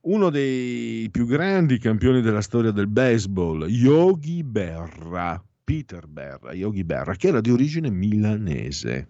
[0.00, 7.14] uno dei più grandi campioni della storia del baseball, Yogi Berra, Peter Berra, Yogi Berra,
[7.16, 9.08] che era di origine milanese.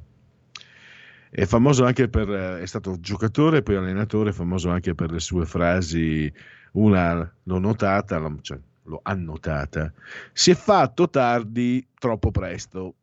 [1.36, 5.20] È famoso anche per, eh, è stato giocatore e poi allenatore, famoso anche per le
[5.20, 6.32] sue frasi,
[6.72, 9.92] una l'ho notata, cioè, l'ho annotata,
[10.32, 12.94] si è fatto tardi, troppo presto.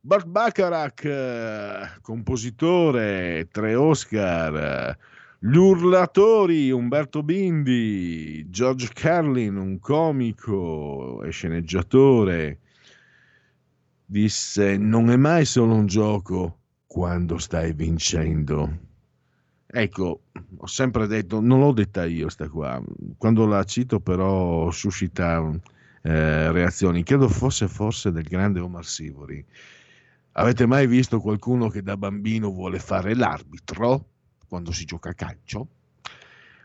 [0.00, 4.98] Burt Bacharach, eh, compositore, tre Oscar, eh,
[5.38, 12.58] Gli Urlatori, Umberto Bindi, George Carlin, un comico e sceneggiatore,
[14.06, 16.59] disse non è mai solo un gioco
[16.92, 18.68] quando stai vincendo.
[19.64, 20.22] Ecco,
[20.56, 22.82] ho sempre detto, non l'ho detta io sta qua,
[23.16, 25.40] quando la cito però suscita
[26.02, 29.44] eh, reazioni, credo fosse forse del grande Omar Sivori.
[30.32, 34.06] Avete mai visto qualcuno che da bambino vuole fare l'arbitro
[34.48, 35.68] quando si gioca a calcio?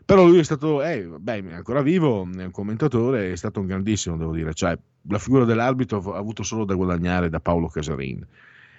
[0.04, 3.66] Però lui è stato, eh, beh, è ancora vivo, è un commentatore, è stato un
[3.66, 4.52] grandissimo, devo dire.
[4.54, 8.26] Cioè, la figura dell'arbitro ha avuto solo da guadagnare da Paolo Casarin.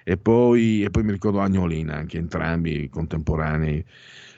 [0.09, 3.83] E poi, e poi mi ricordo Agnolina, anche entrambi contemporanei.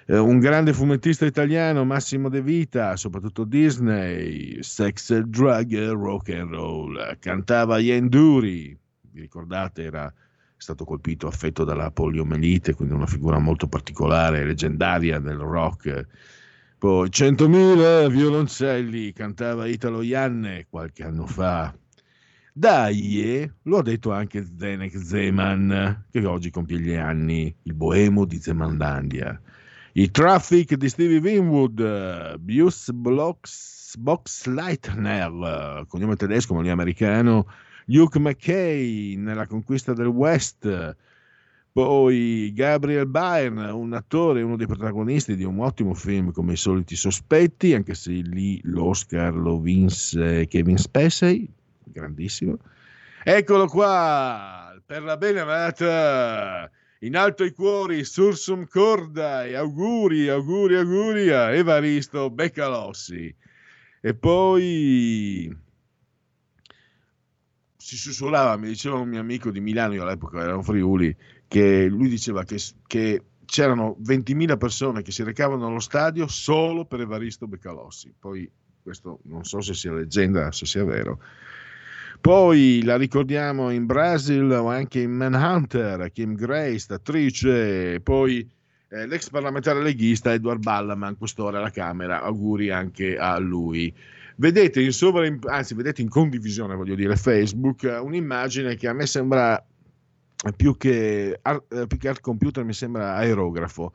[0.08, 7.18] Eh, un grande fumettista italiano, Massimo De Vita, soprattutto Disney, sex, drug, rock and roll,
[7.20, 8.76] cantava gli Enduri,
[9.12, 10.12] vi ricordate, era
[10.58, 16.08] stato colpito, affetto dalla poliomelite, quindi una figura molto particolare, leggendaria del rock.
[16.80, 21.72] Poi 100.000 violoncelli, cantava Italo Ianne qualche anno fa.
[22.60, 28.38] Dai, lo ha detto anche Zdenek Zeman, che oggi compie gli anni, il boemo di
[28.38, 29.40] Zemanlandia.
[29.94, 37.48] I Traffic di Stevie Winwood, Bus Box, Box Leitner, cognome tedesco ma lui americano,
[37.86, 40.98] Luke McKay nella conquista del West,
[41.72, 46.98] poi Gabriel Byrne, un attore, uno dei protagonisti di un ottimo film come I soliti
[46.98, 51.50] sospetti, anche se lì l'Oscar lo vinse Kevin Spacey,
[51.92, 52.58] grandissimo.
[53.24, 61.30] Eccolo qua, per la benamata, in alto i cuori, sursum corda, e auguri, auguri, auguri
[61.30, 63.36] a Evaristo Beccalossi.
[64.02, 65.54] E poi
[67.76, 71.16] si sussurrava, mi diceva un mio amico di Milano, io all'epoca ero Friuli,
[71.48, 77.02] che lui diceva che, che c'erano 20.000 persone che si recavano allo stadio solo per
[77.02, 78.14] Evaristo Beccalossi.
[78.18, 78.50] Poi
[78.82, 81.20] questo non so se sia leggenda, se sia vero.
[82.22, 88.48] Poi la ricordiamo in Brasil o anche in Manhunter, Kim Grace, attrice, poi
[88.90, 93.94] eh, l'ex parlamentare leghista Edward Ballaman, quest'ora alla Camera, auguri anche a lui.
[94.36, 99.64] Vedete in sovra, anzi vedete in condivisione, voglio dire, Facebook, un'immagine che a me sembra
[100.56, 101.40] più che,
[101.88, 103.94] più che computer, mi sembra aerografo.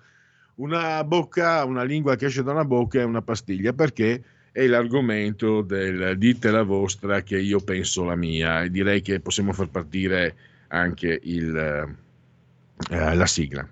[0.57, 4.23] Una bocca, una lingua che esce da una bocca e una pastiglia, perché
[4.55, 9.53] è l'argomento del dite la vostra che io penso la mia e direi che possiamo
[9.53, 10.37] far partire
[10.69, 13.69] anche il, eh, la sigla.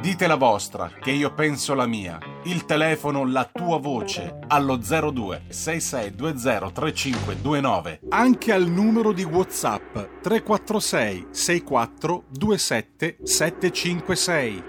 [0.00, 2.20] Dite la vostra che io penso la mia.
[2.44, 8.00] Il telefono, la tua voce allo 02 6620 3529.
[8.10, 14.62] Anche al numero di WhatsApp 346 64 27 756.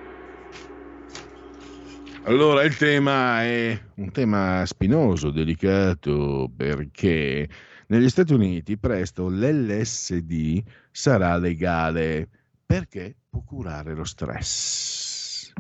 [2.26, 7.50] Allora, il tema è un tema spinoso, delicato, perché
[7.88, 10.62] negli Stati Uniti presto l'LSD
[10.92, 12.30] sarà legale
[12.64, 15.52] perché può curare lo stress.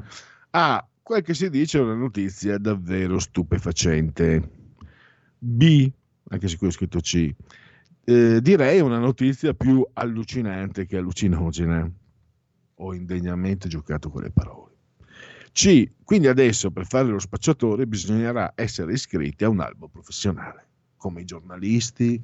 [0.51, 4.49] A, quel che si dice è una notizia davvero stupefacente.
[5.39, 5.91] B,
[6.29, 7.33] anche se qui ho scritto C,
[8.03, 11.91] eh, direi una notizia più allucinante che allucinogena.
[12.75, 14.70] Ho indegnamente giocato con le parole.
[15.52, 15.90] C.
[16.03, 20.65] Quindi adesso per fare lo spacciatore bisognerà essere iscritti a un albo professionale,
[20.98, 22.22] come i giornalisti,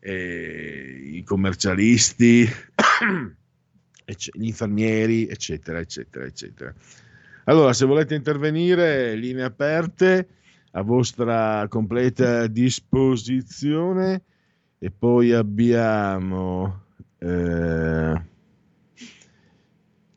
[0.00, 2.48] eh, i commercialisti,
[4.04, 6.74] gli infermieri, eccetera, eccetera, eccetera.
[7.44, 10.28] Allora, se volete intervenire, linee aperte
[10.72, 14.22] a vostra completa disposizione
[14.78, 16.84] e poi abbiamo...
[17.18, 18.30] Eh,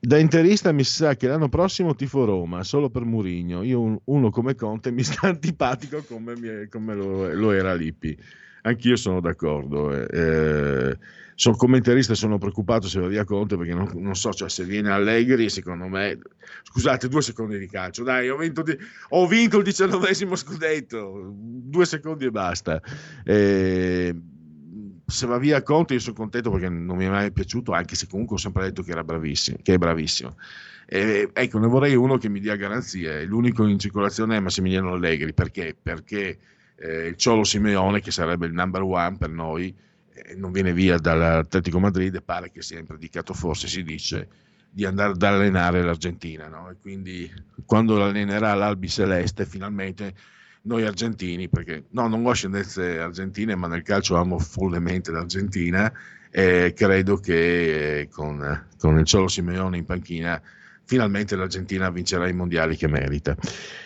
[0.05, 3.63] da interista mi sa che l'anno prossimo tifo Roma solo per Murigno.
[3.63, 8.17] Io un, uno come Conte mi sta antipatico come, mi, come lo, lo, era Lippi.
[8.61, 9.93] Anch'io sono d'accordo.
[9.93, 10.97] Eh, eh
[11.37, 14.63] sono come interista sono preoccupato se va via Conte perché non, non, so, cioè se
[14.63, 16.17] viene Allegri secondo me...
[16.63, 18.03] Scusate, due secondi di calcio.
[18.03, 18.77] Dai, ho vinto, di,
[19.09, 21.33] ho vinto il diciannovesimo scudetto.
[21.35, 22.81] Due secondi e basta.
[23.23, 24.15] Eh,
[25.05, 28.07] se va via Conte io sono contento perché non mi è mai piaciuto, anche se
[28.07, 30.35] comunque ho sempre detto che era bravissimo, che è bravissimo.
[30.87, 33.23] E, ecco, ne vorrei uno che mi dia garanzie.
[33.25, 35.75] L'unico in circolazione è Massimiliano Allegri, perché?
[35.79, 36.37] Perché
[36.75, 39.73] eh, il Ciolo Simeone, che sarebbe il number one per noi,
[40.13, 44.27] eh, non viene via dall'Atletico Madrid e pare che sia impredicato, forse si dice,
[44.69, 46.47] di andare ad allenare l'Argentina.
[46.47, 46.69] No?
[46.69, 47.31] E quindi
[47.65, 50.13] quando allenerà l'Albi Celeste, finalmente
[50.65, 55.91] noi argentini, perché no, non ho ascendenze argentine, ma nel calcio amo follemente l'Argentina
[56.29, 60.41] e credo che eh, con, con il Ciolo Simeone in panchina
[60.83, 63.35] finalmente l'Argentina vincerà i mondiali che merita.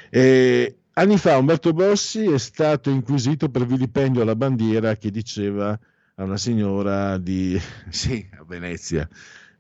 [0.09, 5.77] E, anni fa Umberto Bossi è stato inquisito per vilipendio alla bandiera che diceva
[6.15, 9.07] a una signora di sì, a Venezia.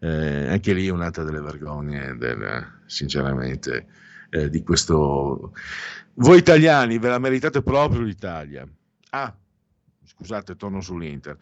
[0.01, 3.85] Eh, anche lì un'altra delle vergogne, del, sinceramente,
[4.29, 5.51] eh, di questo
[6.19, 8.67] voi italiani ve la meritate proprio l'Italia.
[9.11, 9.33] Ah,
[10.05, 11.37] scusate, torno sull'Inter.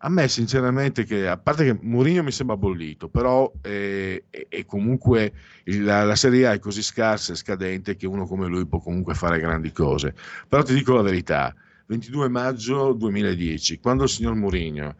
[0.00, 4.64] A me sinceramente, che, a parte che Mourinho mi sembra bollito, però è, è, è
[4.64, 5.32] comunque
[5.64, 9.14] la, la, Serie A è così scarsa e scadente che uno come lui può comunque
[9.14, 10.14] fare grandi cose.
[10.46, 11.52] Però ti dico la verità,
[11.86, 14.94] 22 maggio 2010, quando il signor Mourinho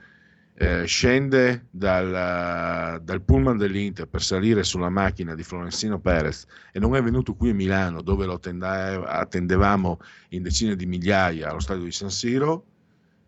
[0.61, 6.97] eh, scende dal, dal, pullman dell'Inter per salire sulla macchina di Florenzino Perez e non
[6.97, 11.93] è venuto qui a Milano dove lo attendevamo in decine di migliaia allo stadio di
[11.93, 12.65] San Siro,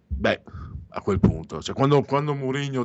[0.09, 0.43] beh,
[0.89, 2.85] a quel punto, cioè, quando, quando Mourinho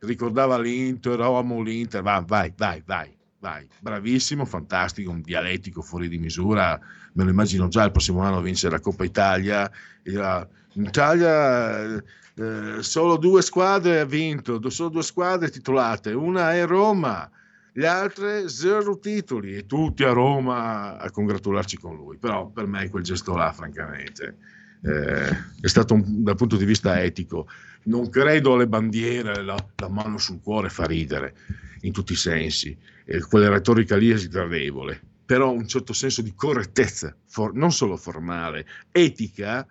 [0.00, 3.15] ricordava l'Inter, oh, amo l'Inter, va, vai, vai, vai,
[3.46, 6.78] vai, bravissimo, fantastico, un dialettico fuori di misura,
[7.12, 9.70] me lo immagino già il prossimo anno vincere la Coppa Italia,
[10.02, 17.30] in Italia eh, solo due squadre ha vinto, solo due squadre titolate, una è Roma,
[17.72, 22.16] le altre zero titoli e tutti a Roma a congratularci con lui.
[22.16, 24.36] Però per me quel gesto là, francamente,
[24.82, 25.28] eh,
[25.60, 27.46] è stato un, dal punto di vista etico.
[27.86, 31.34] Non credo alle bandiere, la, la mano sul cuore fa ridere
[31.82, 36.34] in tutti i sensi, e quella retorica lì è sgradevole, però un certo senso di
[36.34, 39.66] correttezza, for, non solo formale, etica,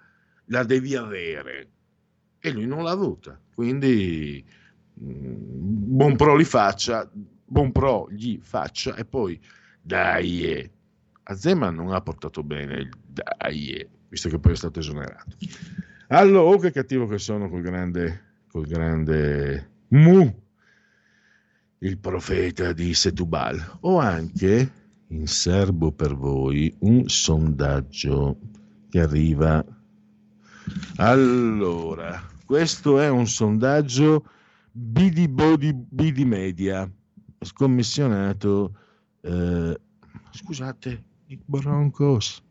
[0.45, 1.69] la devi avere
[2.39, 3.39] e lui non l'ha avuta.
[3.53, 4.45] Quindi
[5.01, 5.33] mm,
[5.95, 9.39] buon pro li faccia, buon pro gli faccia e poi
[9.81, 10.43] dai.
[10.43, 10.71] Eh.
[11.23, 15.37] A Zeman non ha portato bene il dai, eh, visto che poi è stato esonerato.
[16.09, 20.43] Allora, oh che cattivo che sono col grande, col grande Mu,
[21.79, 23.77] il profeta di Setubal.
[23.81, 24.71] Ho anche
[25.07, 28.37] in serbo per voi un sondaggio
[28.89, 29.65] che arriva.
[30.97, 34.29] Allora, questo è un sondaggio
[34.71, 35.27] BD,
[36.23, 36.87] Media,
[37.39, 38.77] scommissionato,
[39.21, 39.79] eh,
[40.29, 42.44] scusate, i Broncos.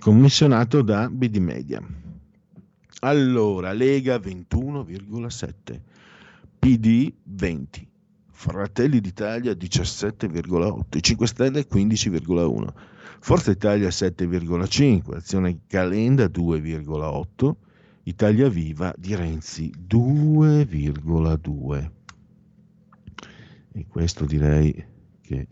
[0.00, 1.86] Commissionato da BD Media.
[3.00, 5.78] Allora, Lega 21,7,
[6.58, 7.86] PD 20,
[8.30, 12.72] Fratelli d'Italia 17,8, 5 Stelle 15,1.
[13.20, 17.54] Forza Italia 7,5, Azione Calenda 2,8,
[18.04, 21.90] Italia Viva di Renzi 2,2.
[23.72, 24.82] E questo direi
[25.20, 25.46] che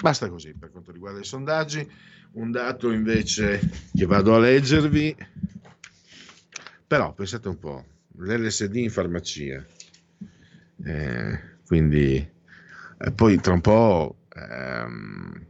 [0.00, 1.86] basta così per quanto riguarda i sondaggi.
[2.32, 3.58] Un dato invece
[3.92, 5.16] che vado a leggervi,
[6.86, 7.84] però pensate un po',
[8.18, 9.64] l'LSD in farmacia,
[10.84, 12.16] eh, quindi
[12.98, 15.46] eh, poi tra un po' ehm,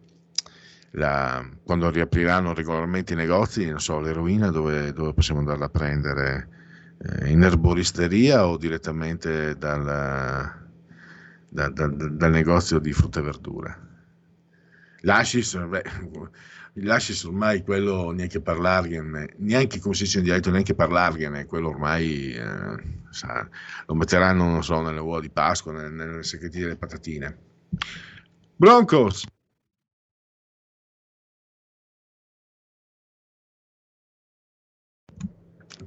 [0.92, 6.48] la, quando riapriranno regolarmente i negozi, non so, l'eroina dove, dove possiamo andarla a prendere?
[7.02, 9.84] Eh, in erboristeria o direttamente dal,
[11.48, 13.88] da, da, dal negozio di frutta e verdura?
[15.02, 15.82] L'ascis, beh,
[16.74, 22.32] l'ascis ormai quello neanche parlargliene, neanche come si dice in dialetto, neanche parlargliene, quello ormai
[22.32, 22.76] eh,
[23.10, 23.48] sa,
[23.86, 27.38] lo metteranno, non so, nelle uova di Pasqua, nelle, nelle segretine delle patatine.
[28.56, 29.24] Broncos!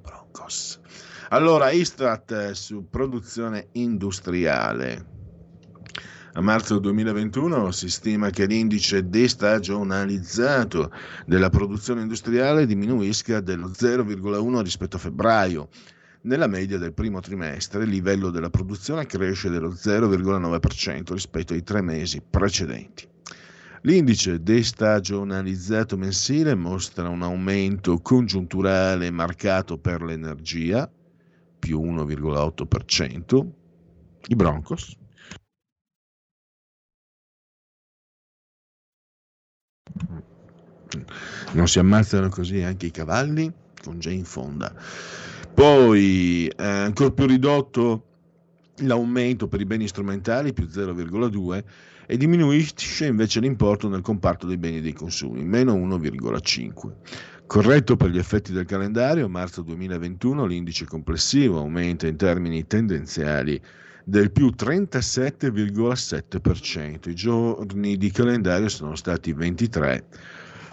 [0.02, 0.80] Broncos.
[1.30, 5.23] Allora, Istrat eh, su produzione industriale.
[6.36, 10.92] A marzo 2021 si stima che l'indice destagionalizzato
[11.28, 15.70] della produzione industriale diminuisca dello 0,1 rispetto a febbraio.
[16.22, 21.84] Nella media del primo trimestre il livello della produzione cresce dello 0,9% rispetto ai tre
[21.84, 23.08] mesi precedenti.
[23.82, 30.92] L'indice destagionalizzato mensile mostra un aumento congiunturale marcato per l'energia,
[31.60, 33.48] più 1,8%,
[34.30, 35.02] i Broncos.
[41.54, 43.52] Non si ammazzano così anche i cavalli
[43.84, 44.74] con Jane Fonda.
[45.54, 48.06] Poi eh, ancora più ridotto
[48.78, 51.64] l'aumento per i beni strumentali più 0,2
[52.06, 56.92] e diminuisce invece l'importo nel comparto dei beni dei consumi, meno 1,5.
[57.46, 63.62] Corretto per gli effetti del calendario, marzo 2021 l'indice complessivo aumenta in termini tendenziali
[64.04, 67.10] del più 37,7%.
[67.10, 70.06] I giorni di calendario sono stati 23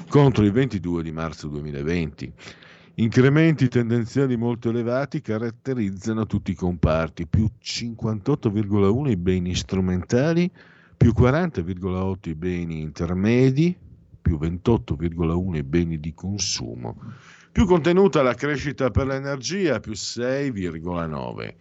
[0.08, 2.32] contro i 22 di marzo 2020.
[2.94, 10.50] Incrementi tendenziali molto elevati caratterizzano tutti i comparti, più 58,1 i beni strumentali,
[10.96, 13.76] più 40,8 i beni intermedi,
[14.20, 16.98] più 28,1 i beni di consumo.
[17.52, 21.54] Più contenuta la crescita per l'energia, più 6,9.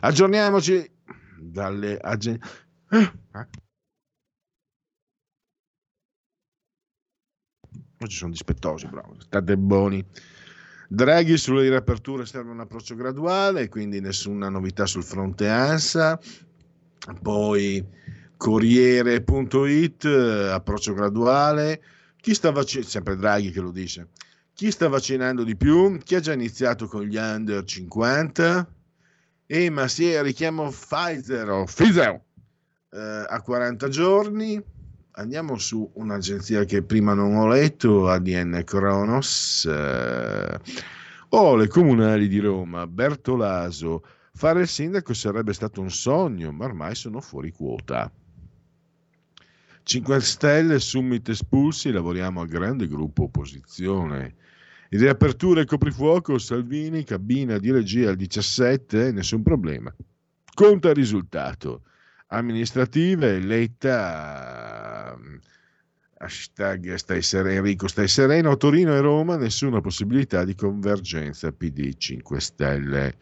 [0.00, 0.94] Aggiorniamoci
[1.38, 2.48] dalle agenzie.
[2.90, 3.12] Eh?
[7.98, 9.16] Oggi sono dispettosi, bravo.
[9.18, 10.04] State buoni.
[10.88, 16.20] Draghi sulle riaperture serve un approccio graduale, quindi nessuna novità sul fronte ANSA.
[17.22, 17.84] Poi
[18.36, 21.82] Corriere.it, approccio graduale.
[22.20, 22.90] Chi sta vaccinando?
[22.90, 24.08] Sempre Draghi che lo dice.
[24.52, 25.98] Chi sta vaccinando di più?
[25.98, 28.75] Chi ha già iniziato con gli under 50?
[29.48, 32.20] E ma si è richiamo Pfizer o Pfizer
[32.90, 34.60] eh, a 40 giorni.
[35.12, 39.64] Andiamo su un'agenzia che prima non ho letto, ADN Kronos.
[39.64, 40.60] Eh,
[41.28, 44.04] o le comunali di Roma, Bertolaso.
[44.34, 48.10] Fare il sindaco sarebbe stato un sogno, ma ormai sono fuori quota.
[49.84, 54.34] 5 Stelle, summit espulsi, lavoriamo a grande gruppo opposizione.
[54.90, 59.94] Riapertura e coprifuoco, Salvini, cabina di regia al 17, nessun problema.
[60.54, 61.82] Conta il risultato.
[62.28, 65.16] Amministrative, Letta,
[66.18, 72.40] hashtag stai sereno, Enrico stai sereno, Torino e Roma nessuna possibilità di convergenza PD 5
[72.40, 73.18] Stelle.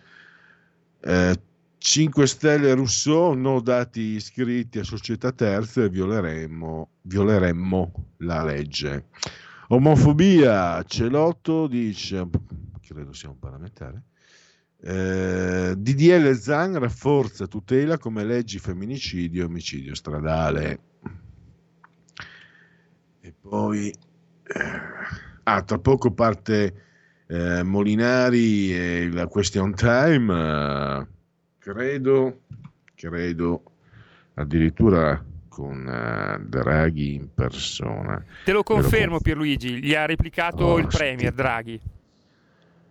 [1.01, 1.41] Eh,
[1.79, 9.07] 5 Stelle Rousseau, no dati iscritti a società terze, violeremmo, violeremmo la legge.
[9.69, 12.29] Omofobia, Celotto dice,
[12.87, 14.03] credo sia un parlamentare,
[14.83, 20.81] eh, DDL Zan rafforza tutela come leggi femminicidio e omicidio stradale.
[23.21, 24.81] E poi, eh,
[25.45, 26.75] ah, tra poco parte
[27.27, 31.07] eh, Molinari e la question time, eh,
[31.59, 32.43] credo,
[32.95, 33.63] credo
[34.35, 35.25] addirittura
[35.55, 38.23] con uh, Draghi in persona.
[38.45, 41.37] Te lo confermo Pierluigi, gli ha replicato Oh, il Premier senti.
[41.37, 41.81] Draghi.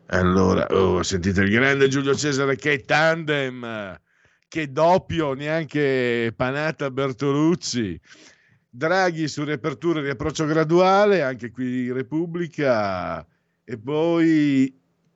[0.07, 3.99] Allora, oh, sentite il grande Giulio Cesare, che tandem,
[4.48, 7.99] che doppio, neanche Panata Bertolucci.
[8.69, 13.26] Draghi su riapertura e riapproccio graduale, anche qui Repubblica.
[13.65, 14.73] E poi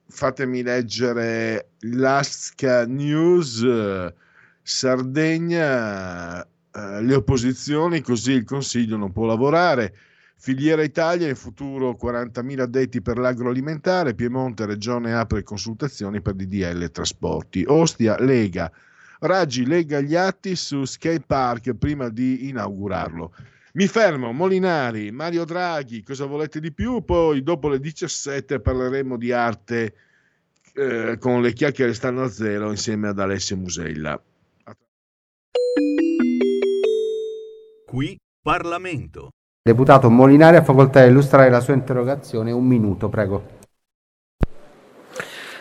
[0.09, 4.13] fatemi leggere l'Asca News, eh,
[4.61, 6.45] Sardegna,
[6.77, 9.95] eh, le opposizioni, così il Consiglio non può lavorare.
[10.39, 17.63] Filiera Italia, in futuro 40.000 addetti per l'agroalimentare, Piemonte Regione apre consultazioni per DDL trasporti.
[17.67, 18.71] Ostia, Lega,
[19.19, 23.33] Raggi lega gli atti su skate park prima di inaugurarlo.
[23.73, 27.03] Mi fermo, Molinari, Mario Draghi, cosa volete di più?
[27.03, 29.93] Poi dopo le 17 parleremo di arte
[30.73, 34.21] eh, con le chiacchiere stanno a zero insieme ad Alessio Musella.
[37.89, 39.29] Qui Parlamento.
[39.63, 42.51] Deputato Molinari ha facoltà di illustrare la sua interrogazione.
[42.51, 43.55] Un minuto, prego.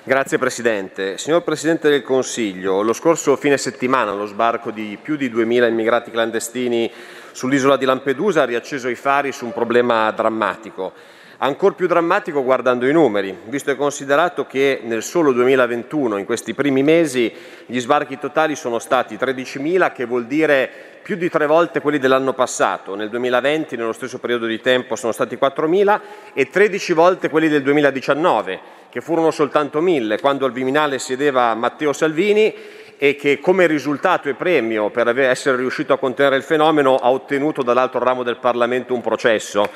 [0.02, 1.18] Grazie Presidente.
[1.18, 6.10] Signor Presidente del Consiglio, lo scorso fine settimana lo sbarco di più di 2.000 immigrati
[6.10, 6.90] clandestini
[7.30, 10.94] sull'isola di Lampedusa ha riacceso i fari su un problema drammatico.
[11.38, 16.54] Ancor più drammatico guardando i numeri, visto e considerato che nel solo 2021, in questi
[16.54, 17.32] primi mesi,
[17.66, 22.32] gli sbarchi totali sono stati 13.000, che vuol dire più di tre volte quelli dell'anno
[22.32, 22.96] passato.
[22.96, 26.00] Nel 2020, nello stesso periodo di tempo, sono stati 4.000
[26.32, 28.58] e 13 volte quelli del 2019,
[28.90, 32.52] che furono soltanto 1.000, quando al Viminale sedeva Matteo Salvini
[32.98, 37.62] e che come risultato e premio per essere riuscito a contenere il fenomeno ha ottenuto
[37.62, 39.70] dall'altro ramo del Parlamento un processo.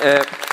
[0.00, 0.51] Eh,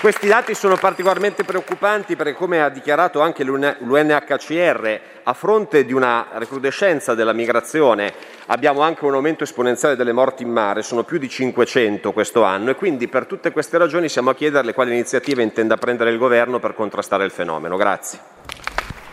[0.00, 5.92] Questi dati sono particolarmente preoccupanti perché, come ha dichiarato anche l'UN- l'UNHCR, a fronte di
[5.92, 8.10] una recrudescenza della migrazione
[8.46, 12.70] abbiamo anche un aumento esponenziale delle morti in mare, sono più di 500 questo anno
[12.70, 16.58] e quindi per tutte queste ragioni siamo a chiederle quali iniziative intenda prendere il Governo
[16.60, 17.76] per contrastare il fenomeno.
[17.76, 18.18] Grazie.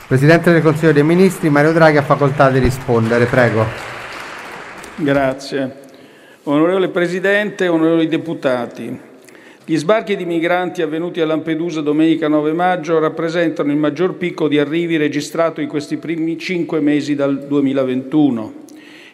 [0.08, 3.66] Presidente del Consiglio dei Ministri, Mario Draghi ha facoltà di rispondere, prego.
[4.96, 5.80] Grazie.
[6.44, 9.07] Onorevole Presidente, onorevoli deputati,
[9.70, 14.58] gli sbarchi di migranti avvenuti a Lampedusa domenica 9 maggio rappresentano il maggior picco di
[14.60, 18.54] arrivi registrato in questi primi cinque mesi dal 2021.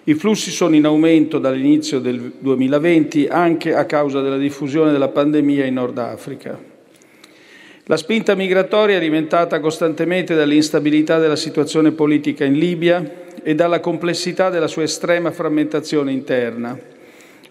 [0.03, 5.65] I flussi sono in aumento dall'inizio del 2020 anche a causa della diffusione della pandemia
[5.65, 6.55] in Nord Africa.
[7.85, 13.03] La spinta migratoria è alimentata costantemente dall'instabilità della situazione politica in Libia
[13.41, 16.92] e dalla complessità della sua estrema frammentazione interna.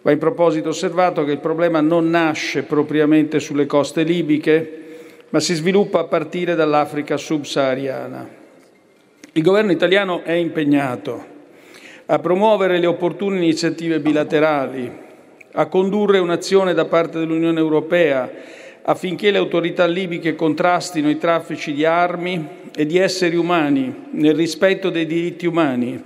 [0.02, 4.80] Va in proposito osservato che il problema non nasce propriamente sulle coste libiche,
[5.30, 8.28] ma si sviluppa a partire dall'Africa subsahariana.
[9.32, 11.30] Il governo italiano è impegnato
[12.06, 14.92] a promuovere le opportune iniziative bilaterali,
[15.52, 18.30] a condurre un'azione da parte dell'Unione Europea
[18.82, 24.90] affinché le autorità libiche contrastino i traffici di armi e di esseri umani nel rispetto
[24.90, 26.02] dei diritti umani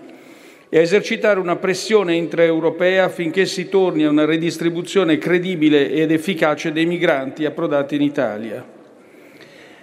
[0.69, 6.73] e a esercitare una pressione intraeuropea affinché si torni a una redistribuzione credibile ed efficace
[6.73, 8.65] dei migranti approdati in Italia.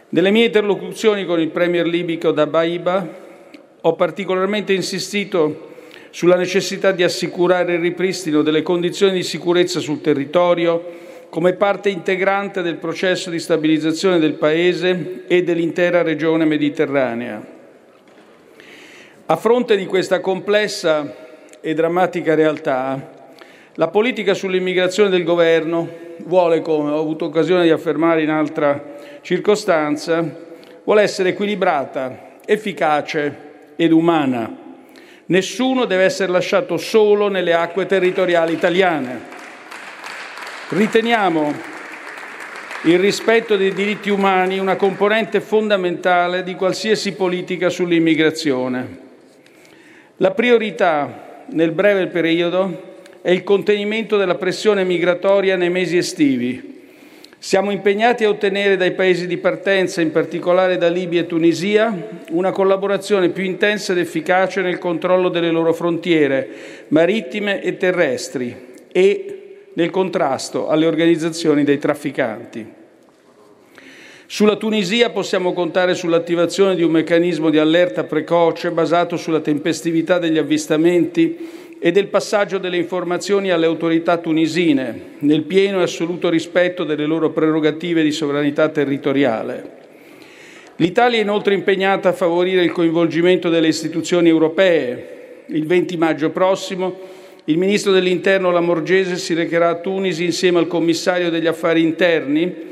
[0.10, 3.22] Nelle mie interlocuzioni con il premier libico Dabaiba
[3.81, 5.72] ho particolarmente insistito
[6.11, 12.61] sulla necessità di assicurare il ripristino delle condizioni di sicurezza sul territorio come parte integrante
[12.61, 17.53] del processo di stabilizzazione del Paese e dell'intera regione mediterranea.
[19.34, 21.11] A fronte di questa complessa
[21.60, 23.31] e drammatica realtà,
[23.73, 25.89] la politica sull'immigrazione del Governo
[26.26, 30.23] vuole, come ho avuto occasione di affermare in altra circostanza,
[30.84, 34.55] vuole essere equilibrata, efficace ed umana.
[35.26, 39.19] Nessuno deve essere lasciato solo nelle acque territoriali italiane.
[40.69, 41.53] Riteniamo
[42.84, 49.03] il rispetto dei diritti umani una componente fondamentale di qualsiasi politica sull'immigrazione.
[50.18, 52.91] La priorità nel breve periodo
[53.23, 56.72] è il contenimento della pressione migratoria nei mesi estivi.
[57.40, 62.52] Siamo impegnati a ottenere dai paesi di partenza, in particolare da Libia e Tunisia, una
[62.52, 66.48] collaborazione più intensa ed efficace nel controllo delle loro frontiere
[66.90, 68.56] marittime e terrestri
[68.91, 72.81] e nel contrasto alle organizzazioni dei trafficanti.
[74.34, 80.39] Sulla Tunisia possiamo contare sull'attivazione di un meccanismo di allerta precoce basato sulla tempestività degli
[80.39, 81.38] avvistamenti
[81.77, 87.30] e del passaggio delle informazioni alle autorità tunisine, nel pieno e assoluto rispetto delle loro
[87.30, 89.69] prerogative di sovranità territoriale.
[90.77, 95.43] L'Italia è inoltre impegnata a favorire il coinvolgimento delle istituzioni europee.
[95.49, 96.97] Il 20 maggio prossimo
[97.45, 102.72] il ministro dell'Interno Lamorgese si recherà a Tunisi insieme al commissario degli affari interni,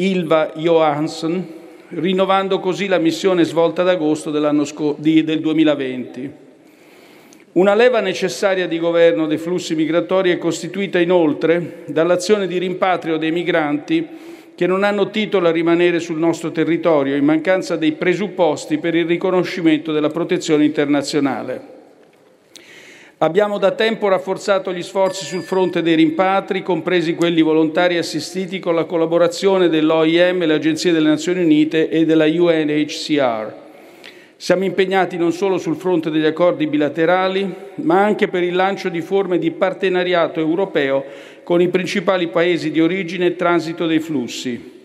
[0.00, 1.46] Ilva Johansson,
[1.88, 6.32] rinnovando così la missione svolta ad agosto sco- di, del 2020.
[7.52, 13.30] Una leva necessaria di governo dei flussi migratori è costituita inoltre dall'azione di rimpatrio dei
[13.30, 14.08] migranti
[14.54, 19.04] che non hanno titolo a rimanere sul nostro territorio in mancanza dei presupposti per il
[19.04, 21.69] riconoscimento della protezione internazionale.
[23.22, 28.74] Abbiamo da tempo rafforzato gli sforzi sul fronte dei rimpatri, compresi quelli volontari assistiti con
[28.74, 33.54] la collaborazione dell'OIM, le delle Nazioni Unite e della UNHCR.
[34.36, 39.02] Siamo impegnati non solo sul fronte degli accordi bilaterali, ma anche per il lancio di
[39.02, 41.04] forme di partenariato europeo
[41.42, 44.80] con i principali paesi di origine e transito dei flussi.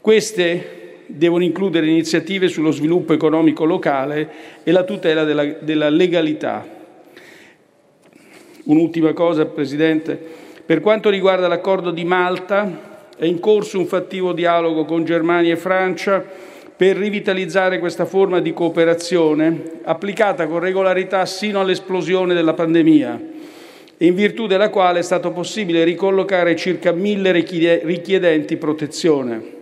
[0.00, 4.30] Queste devono includere iniziative sullo sviluppo economico locale
[4.62, 6.74] e la tutela della, della legalità.
[8.66, 10.18] Un'ultima cosa, Presidente.
[10.66, 15.56] Per quanto riguarda l'accordo di Malta, è in corso un fattivo dialogo con Germania e
[15.56, 16.24] Francia
[16.76, 23.34] per rivitalizzare questa forma di cooperazione applicata con regolarità sino all'esplosione della pandemia
[23.98, 29.54] in virtù della quale è stato possibile ricollocare circa mille richiedenti protezione.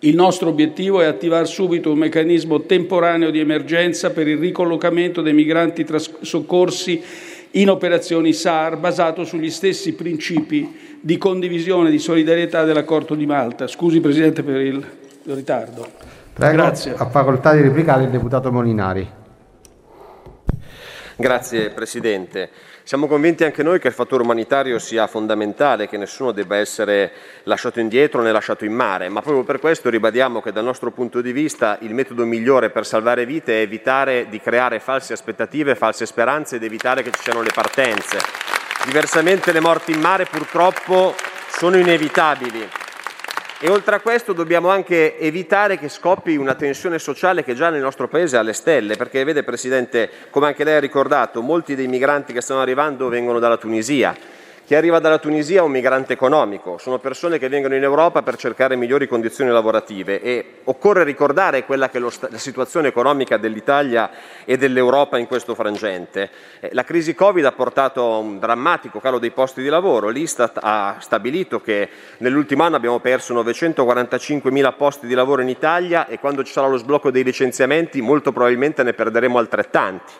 [0.00, 5.32] Il nostro obiettivo è attivare subito un meccanismo temporaneo di emergenza per il ricollocamento dei
[5.32, 5.86] migranti
[6.22, 7.00] soccorsi
[7.52, 13.66] in operazioni SAR basato sugli stessi principi di condivisione e di solidarietà dell'accordo di Malta.
[13.66, 14.84] Scusi Presidente per il
[15.24, 15.86] ritardo.
[16.32, 16.94] Prego, Grazie.
[16.96, 19.06] ha facoltà di replicare il deputato Molinari.
[21.16, 22.50] Grazie Presidente.
[22.84, 27.12] Siamo convinti anche noi che il fattore umanitario sia fondamentale, che nessuno debba essere
[27.44, 31.20] lasciato indietro né lasciato in mare, ma proprio per questo ribadiamo che dal nostro punto
[31.20, 36.06] di vista il metodo migliore per salvare vite è evitare di creare false aspettative, false
[36.06, 38.18] speranze ed evitare che ci siano le partenze.
[38.84, 41.14] Diversamente le morti in mare purtroppo
[41.50, 42.68] sono inevitabili
[43.64, 47.80] e oltre a questo dobbiamo anche evitare che scoppi una tensione sociale che già nel
[47.80, 51.86] nostro Paese è alle stelle, perché vede Presidente, come anche lei ha ricordato, molti dei
[51.86, 54.16] migranti che stanno arrivando vengono dalla Tunisia
[54.64, 58.36] chi arriva dalla Tunisia è un migrante economico, sono persone che vengono in Europa per
[58.36, 64.10] cercare migliori condizioni lavorative e occorre ricordare quella che è la situazione economica dell'Italia
[64.44, 66.30] e dell'Europa in questo frangente.
[66.60, 70.58] Eh, la crisi Covid ha portato a un drammatico calo dei posti di lavoro, l'Istat
[70.62, 76.20] ha stabilito che nell'ultimo anno abbiamo perso 945 mila posti di lavoro in Italia e
[76.20, 80.12] quando ci sarà lo sblocco dei licenziamenti molto probabilmente ne perderemo altrettanti.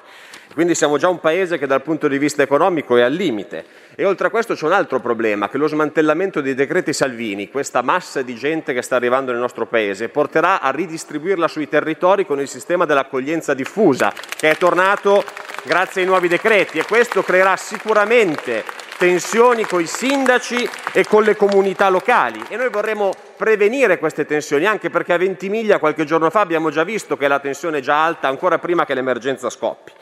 [0.52, 3.64] Quindi siamo già un paese che dal punto di vista economico è al limite.
[3.94, 7.82] E oltre a questo c'è un altro problema, che lo smantellamento dei decreti Salvini, questa
[7.82, 12.40] massa di gente che sta arrivando nel nostro paese, porterà a ridistribuirla sui territori con
[12.40, 15.22] il sistema dell'accoglienza diffusa, che è tornato
[15.64, 18.64] grazie ai nuovi decreti e questo creerà sicuramente
[18.96, 24.64] tensioni con i sindaci e con le comunità locali e noi vorremmo prevenire queste tensioni
[24.64, 28.04] anche perché a Ventimiglia qualche giorno fa abbiamo già visto che la tensione è già
[28.04, 29.92] alta ancora prima che l'emergenza scoppi.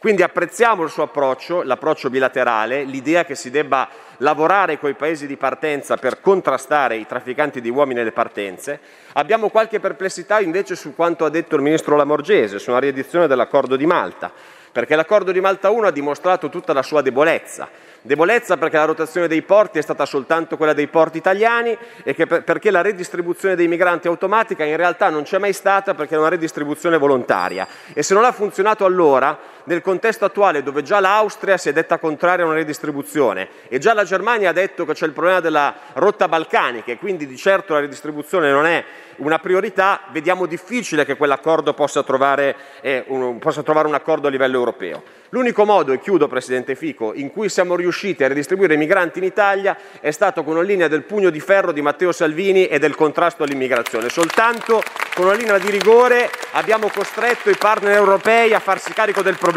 [0.00, 3.88] Quindi apprezziamo il suo approccio, l'approccio bilaterale, l'idea che si debba
[4.18, 8.78] lavorare con i paesi di partenza per contrastare i trafficanti di uomini e le partenze.
[9.14, 13.74] Abbiamo qualche perplessità invece su quanto ha detto il ministro Lamorgese, su una riedizione dell'accordo
[13.74, 14.30] di Malta,
[14.70, 17.68] perché l'accordo di Malta 1 ha dimostrato tutta la sua debolezza.
[18.00, 22.44] Debolezza perché la rotazione dei porti è stata soltanto quella dei porti italiani e per-
[22.44, 26.28] perché la redistribuzione dei migranti automatica in realtà non c'è mai stata perché è una
[26.28, 27.66] redistribuzione volontaria.
[27.92, 29.36] E se non ha funzionato allora,
[29.68, 33.92] nel contesto attuale dove già l'Austria si è detta contraria a una redistribuzione e già
[33.92, 37.74] la Germania ha detto che c'è il problema della rotta balcanica e quindi di certo
[37.74, 38.82] la redistribuzione non è
[39.18, 44.30] una priorità, vediamo difficile che quell'accordo possa trovare, eh, un, possa trovare un accordo a
[44.30, 45.02] livello europeo.
[45.30, 49.24] L'unico modo, e chiudo Presidente Fico, in cui siamo riusciti a redistribuire i migranti in
[49.24, 52.94] Italia è stato con una linea del pugno di ferro di Matteo Salvini e del
[52.94, 54.08] contrasto all'immigrazione.
[54.08, 54.82] Soltanto
[55.14, 59.56] con una linea di rigore abbiamo costretto i partner europei a farsi carico del problema.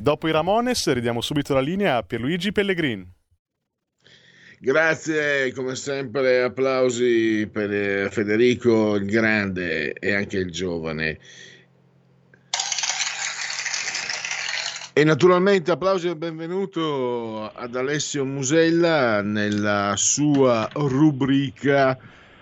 [0.00, 3.06] Dopo i Ramones ridiamo subito la linea a Pierluigi Pellegrin.
[4.58, 11.18] Grazie, come sempre, applausi per eh, Federico il grande e anche il giovane.
[14.94, 21.98] E naturalmente applausi e benvenuto ad Alessio Musella nella sua rubrica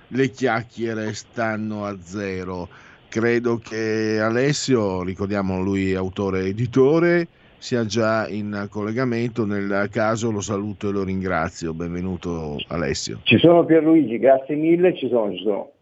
[0.08, 2.68] Le chiacchiere stanno a zero.
[3.08, 7.28] Credo che Alessio, ricordiamo lui autore editore,
[7.60, 9.44] sia già in collegamento.
[9.44, 11.72] Nel caso lo saluto e lo ringrazio.
[11.74, 13.20] Benvenuto Alessio.
[13.22, 15.72] Ci sono Pierluigi, grazie mille, ci sono, ci sono.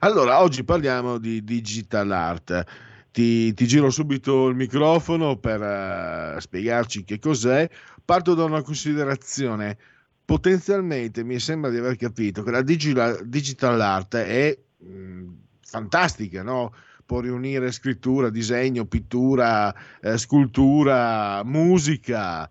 [0.00, 2.64] Allora, oggi parliamo di digital art.
[3.12, 7.68] Ti, ti giro subito il microfono per uh, spiegarci che cos'è.
[8.04, 9.76] Parto da una considerazione.
[10.24, 15.24] Potenzialmente mi sembra di aver capito che la digital, digital art è mh,
[15.60, 16.72] fantastica, no?
[17.08, 22.46] Può riunire scrittura, disegno, pittura, eh, scultura, musica,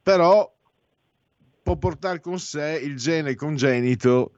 [0.00, 0.48] però
[1.60, 4.30] può portare con sé il gene congenito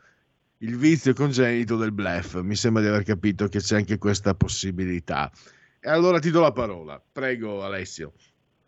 [0.61, 2.41] il vizio congenito del bluff.
[2.41, 5.31] Mi sembra di aver capito che c'è anche questa possibilità.
[5.79, 6.99] E allora ti do la parola.
[7.13, 8.15] Prego, Alessio.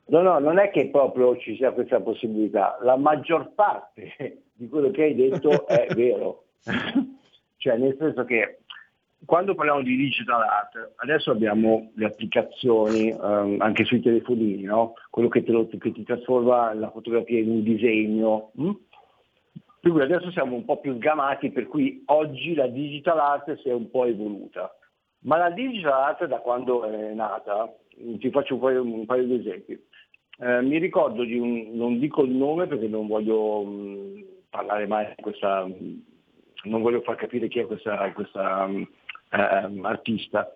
[0.09, 2.79] No, no, non è che proprio ci sia questa possibilità.
[2.83, 6.45] La maggior parte di quello che hai detto è vero.
[7.57, 8.59] cioè, nel senso che
[9.25, 14.95] quando parliamo di digital art, adesso abbiamo le applicazioni um, anche sui telefonini, no?
[15.11, 18.51] quello che, lo, che, ti trasforma la fotografia in un disegno.
[18.57, 18.71] Hm?
[19.81, 23.69] Per cui adesso siamo un po' più sgamati, per cui oggi la digital art si
[23.69, 24.75] è un po' evoluta.
[25.21, 27.73] Ma la digital art da quando è nata,
[28.19, 29.79] ti faccio un paio, un paio di esempi.
[30.39, 35.13] Eh, mi ricordo di un, non dico il nome perché non voglio mh, parlare mai
[35.15, 35.67] di questa,
[36.65, 38.89] non voglio far capire chi è questa, questa mh,
[39.31, 40.53] eh, artista,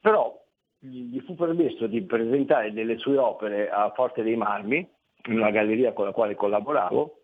[0.00, 0.38] però
[0.78, 4.88] gli fu permesso di presentare delle sue opere a Forte dei Marmi,
[5.26, 7.22] in una galleria con la quale collaboravo,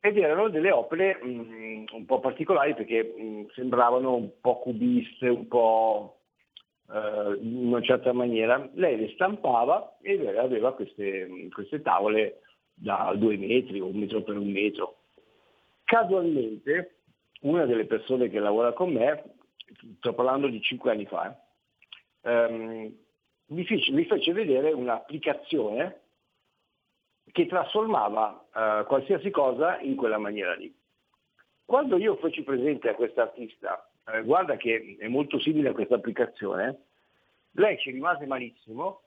[0.00, 5.46] ed erano delle opere mh, un po' particolari perché mh, sembravano un po' cubiste, un
[5.46, 6.20] po'
[6.90, 8.68] eh, in una certa maniera.
[8.74, 12.40] Lei le stampava e aveva queste, queste tavole
[12.74, 14.96] da due metri, un metro per un metro.
[15.84, 16.96] Casualmente
[17.42, 19.22] una delle persone che lavora con me
[19.98, 21.38] sto parlando di cinque anni fa,
[22.22, 22.94] ehm,
[23.46, 26.00] mi, fece, mi, fece, vedere un'applicazione
[27.32, 30.74] che trasformava eh, qualsiasi cosa in quella maniera lì.
[31.64, 35.94] Quando io feci presente a questa artista, eh, guarda che è molto simile a questa
[35.94, 36.86] applicazione,
[37.52, 39.02] lei ci rimase malissimo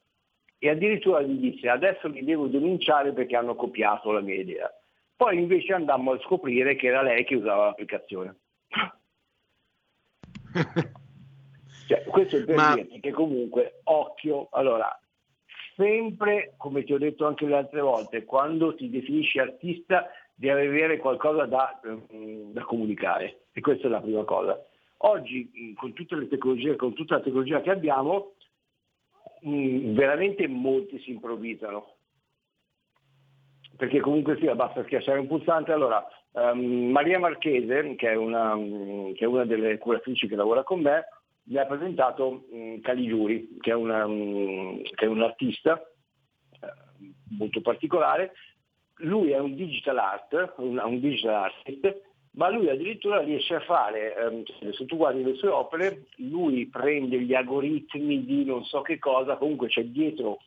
[0.57, 4.73] e addirittura gli disse adesso li devo denunciare perché hanno copiato la mia idea.
[5.15, 8.35] Poi invece andammo a scoprire che era lei che usava l'applicazione.
[11.87, 12.75] Cioè, questo è per Ma...
[12.75, 14.99] dirti che comunque, occhio, allora,
[15.75, 20.97] sempre, come ti ho detto anche le altre volte, quando ti definisci artista devi avere
[20.97, 24.59] qualcosa da, mm, da comunicare e questa è la prima cosa.
[24.97, 28.33] Oggi, mm, con tutte le tecnologie, con tutta la tecnologia che abbiamo,
[29.45, 31.91] mm, veramente molti si improvvisano.
[33.75, 35.71] Perché comunque sia, basta schiacciare un pulsante.
[35.71, 36.05] Allora,
[36.35, 38.55] Um, Maria Marchese, che è, una,
[39.13, 41.05] che è, una, delle curatrici che lavora con me,
[41.43, 47.61] mi ha presentato um, Caligiuri, che è, una, um, che è un artista uh, molto
[47.61, 48.33] particolare.
[48.97, 52.01] Lui è un digital art, un, un, digital artist,
[52.31, 57.21] ma lui addirittura riesce a fare, um, se tu guardi le sue opere, lui prende
[57.21, 60.39] gli algoritmi di non so che cosa, comunque c'è dietro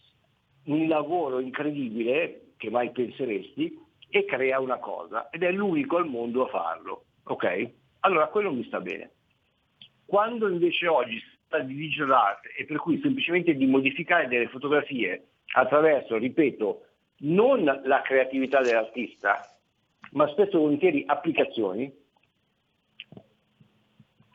[0.64, 6.44] un lavoro incredibile che mai penseresti, e crea una cosa ed è l'unico al mondo
[6.44, 7.04] a farlo.
[7.24, 7.70] Ok?
[8.00, 9.10] Allora quello mi sta bene.
[10.04, 14.48] Quando invece oggi si sta di digital art e per cui semplicemente di modificare delle
[14.48, 16.82] fotografie attraverso, ripeto,
[17.18, 19.40] non la creatività dell'artista,
[20.12, 21.92] ma spesso volentieri applicazioni,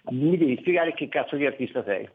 [0.09, 2.09] mi devi spiegare che cazzo di artista sei.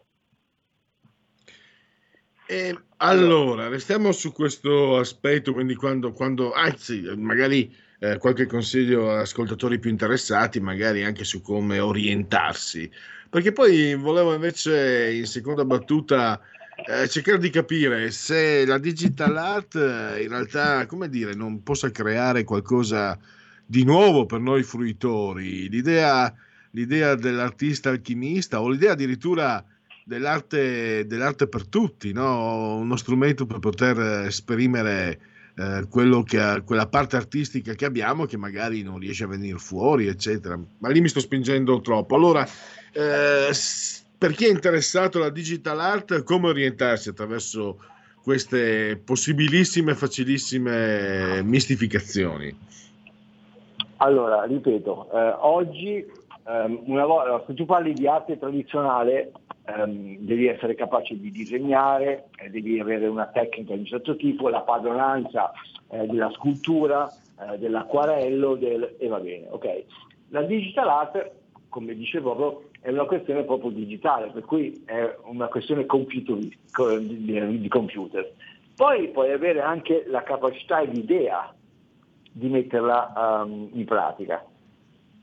[2.49, 9.21] E allora, restiamo su questo aspetto, quindi quando, quando anzi, magari eh, qualche consiglio a
[9.21, 12.89] ascoltatori più interessati, magari anche su come orientarsi,
[13.29, 16.41] perché poi volevo invece in seconda battuta
[16.87, 21.91] eh, cercare di capire se la digital art eh, in realtà, come dire, non possa
[21.91, 23.19] creare qualcosa
[23.65, 26.33] di nuovo per noi fruitori, l'idea,
[26.71, 29.65] l'idea dell'artista alchimista o l'idea addirittura
[30.07, 32.77] dell'arte, dell'arte per tutti, no?
[32.77, 35.19] uno strumento per poter esprimere
[35.57, 35.89] eh,
[36.25, 40.57] che, quella parte artistica che abbiamo che magari non riesce a venire fuori, eccetera.
[40.79, 42.15] Ma lì mi sto spingendo troppo.
[42.15, 42.47] Allora,
[42.93, 43.51] eh,
[44.17, 47.79] per chi è interessato alla digital art, come orientarsi attraverso
[48.23, 52.57] queste possibilissime, facilissime mistificazioni?
[53.97, 56.07] Allora, ripeto, eh, oggi
[56.47, 59.33] ehm, una volta, se tu parli di arte tradizionale
[59.67, 64.49] ehm, devi essere capace di disegnare, eh, devi avere una tecnica di un certo tipo,
[64.49, 65.53] la padronanza
[65.89, 69.85] eh, della scultura, eh, dell'acquarello del, e va bene, ok.
[70.29, 71.31] La digital art,
[71.69, 78.33] come dicevo è una questione proprio digitale, per cui è una questione di computer.
[78.77, 81.53] Poi puoi avere anche la capacità e l'idea
[82.31, 84.45] di metterla um, in pratica.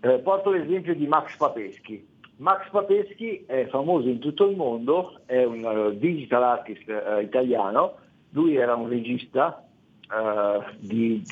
[0.01, 2.05] Eh, porto l'esempio di Max Papeschi.
[2.43, 7.93] Max Papeschi è famoso in tutto il mondo, è un uh, digital artist uh, italiano,
[8.31, 9.65] lui era un regista,
[10.09, 11.23] uh, di,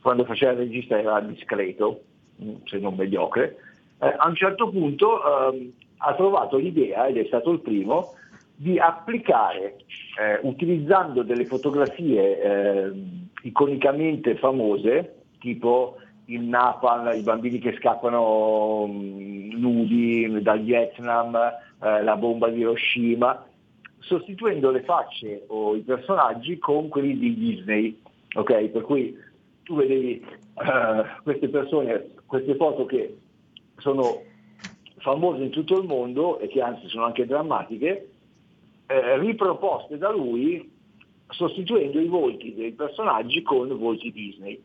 [0.00, 2.02] quando faceva il regista era discreto,
[2.64, 3.56] se non mediocre,
[4.00, 8.14] eh, a un certo punto um, ha trovato l'idea, ed è stato il primo,
[8.56, 9.76] di applicare,
[10.18, 12.92] eh, utilizzando delle fotografie eh,
[13.42, 22.16] iconicamente famose, tipo il Napalm, i bambini che scappano mh, nudi dal Vietnam, eh, la
[22.16, 23.44] bomba di Hiroshima,
[23.98, 28.00] sostituendo le facce o i personaggi con quelli di Disney.
[28.34, 28.68] ok?
[28.68, 29.16] Per cui
[29.62, 30.24] tu vedevi
[30.54, 33.16] eh, queste persone, queste foto che
[33.78, 34.22] sono
[34.98, 38.10] famose in tutto il mondo e che anzi sono anche drammatiche,
[38.86, 40.70] eh, riproposte da lui
[41.28, 44.60] sostituendo i volti dei personaggi con volti Disney,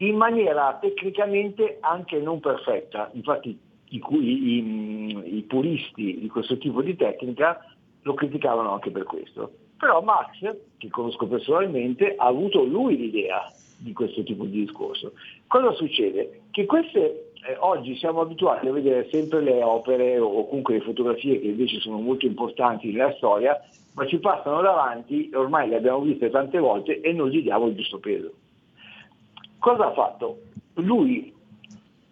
[0.00, 3.10] in maniera tecnicamente anche non perfetta.
[3.14, 3.58] Infatti
[3.90, 7.64] i, i, i, puristi di questo tipo di tecnica
[8.02, 9.52] lo criticavano anche per questo.
[9.78, 15.12] Però Max, che conosco personalmente, ha avuto lui l'idea di questo tipo di discorso.
[15.46, 16.42] Cosa succede?
[16.50, 21.40] Che queste, eh, oggi siamo abituati a vedere sempre le opere o comunque le fotografie
[21.40, 23.58] che invece sono molto importanti nella storia,
[23.94, 27.74] ma ci passano davanti, ormai le abbiamo viste tante volte e non gli diamo il
[27.74, 28.32] giusto peso.
[29.60, 30.40] Cosa ha fatto?
[30.74, 31.32] Lui,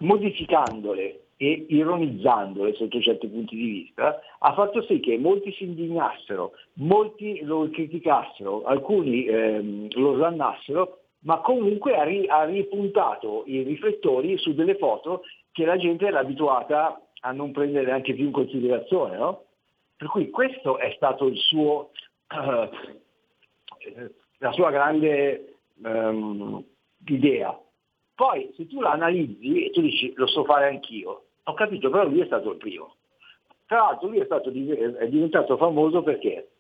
[0.00, 6.52] modificandole e ironizzandole sotto certi punti di vista, ha fatto sì che molti si indignassero,
[6.74, 14.36] molti lo criticassero, alcuni ehm, lo slannassero, ma comunque ha, ri- ha ripuntato i riflettori
[14.36, 19.16] su delle foto che la gente era abituata a non prendere neanche più in considerazione.
[19.16, 19.44] No?
[19.96, 21.90] Per cui questo è stato il suo,
[22.28, 22.68] uh,
[24.38, 26.64] la sua grande um,
[27.06, 27.58] idea.
[28.14, 32.04] Poi se tu la analizzi e tu dici lo so fare anch'io, ho capito, però
[32.04, 32.94] lui è stato il primo.
[33.66, 36.50] Tra l'altro lui è, stato, è diventato famoso perché?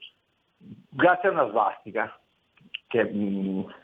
[0.90, 2.18] Grazie a una svastica,
[2.86, 3.10] che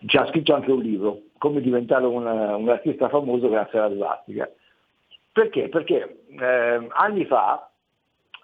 [0.07, 4.51] ci ha scritto anche un libro, come diventare una, un artista famoso grazie alla svastica.
[5.33, 5.69] Perché?
[5.69, 7.71] Perché eh, anni fa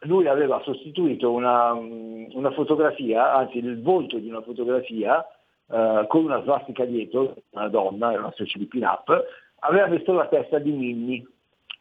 [0.00, 5.24] lui aveva sostituito una, una, fotografia, anzi il volto di una fotografia
[5.70, 9.24] eh, con una svastica dietro, una donna, era una specie di pin-up,
[9.60, 11.26] aveva messo la testa di Minnie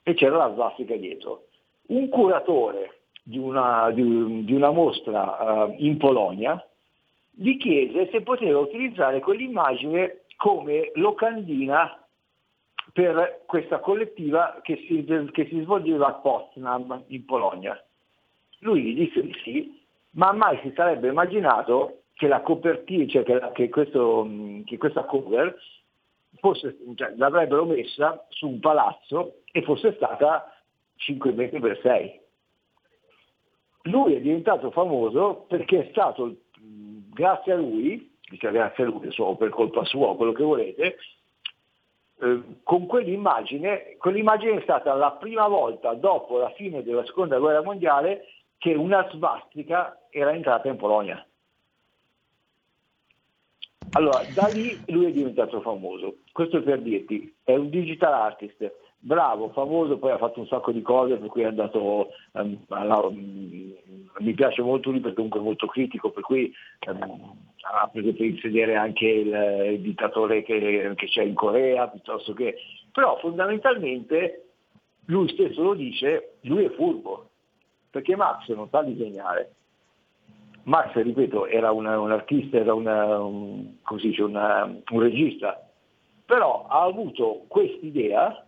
[0.03, 1.45] e c'era la svastica dietro.
[1.87, 6.63] Un curatore di una, di, di una mostra uh, in Polonia
[7.31, 11.97] gli chiese se poteva utilizzare quell'immagine come locandina
[12.91, 17.81] per questa collettiva che si, che si svolgeva a Potsdam in Polonia.
[18.59, 23.39] Lui gli disse di sì, ma mai si sarebbe immaginato che la copertina, cioè che,
[23.53, 24.27] che, questo,
[24.65, 25.57] che questa cover
[26.39, 30.53] fosse, cioè, l'avrebbero messa su un palazzo e fosse stata
[30.97, 32.19] 5 metri per 6.
[33.83, 39.35] Lui è diventato famoso perché è stato, grazie a lui, cioè grazie a lui, o
[39.37, 40.97] per colpa sua, quello che volete,
[42.19, 47.63] eh, con quell'immagine, quell'immagine è stata la prima volta dopo la fine della seconda guerra
[47.63, 48.25] mondiale
[48.57, 51.25] che una svastica era entrata in Polonia.
[53.91, 56.17] Allora, da lì lui è diventato famoso.
[56.31, 60.81] Questo per dirti, è un digital artist, bravo, famoso, poi ha fatto un sacco di
[60.81, 63.73] cose, per cui è andato, um, alla, um,
[64.19, 66.53] mi piace molto lui perché comunque è molto critico, per cui
[66.87, 72.33] um, ha preso per insedere anche il, il dittatore che, che, c'è in Corea, piuttosto
[72.33, 72.55] che...
[72.91, 74.49] Però fondamentalmente
[75.05, 77.29] lui stesso lo dice, lui è furbo,
[77.89, 79.53] perché Max non sa disegnare.
[80.69, 85.67] Max, ripeto, era una, un artista, era una, un, dice, una, un regista,
[86.23, 88.45] però ha avuto quest'idea,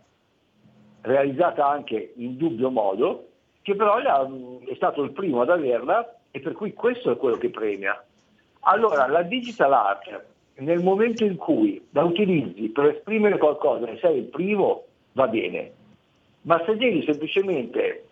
[1.00, 3.26] realizzata anche in dubbio modo,
[3.62, 7.50] che però è stato il primo ad averla e per cui questo è quello che
[7.50, 8.00] premia.
[8.60, 10.24] Allora, la digital art,
[10.58, 14.84] nel momento in cui la utilizzi per esprimere qualcosa e sei il primo,
[15.14, 15.72] va bene,
[16.42, 18.04] ma se devi semplicemente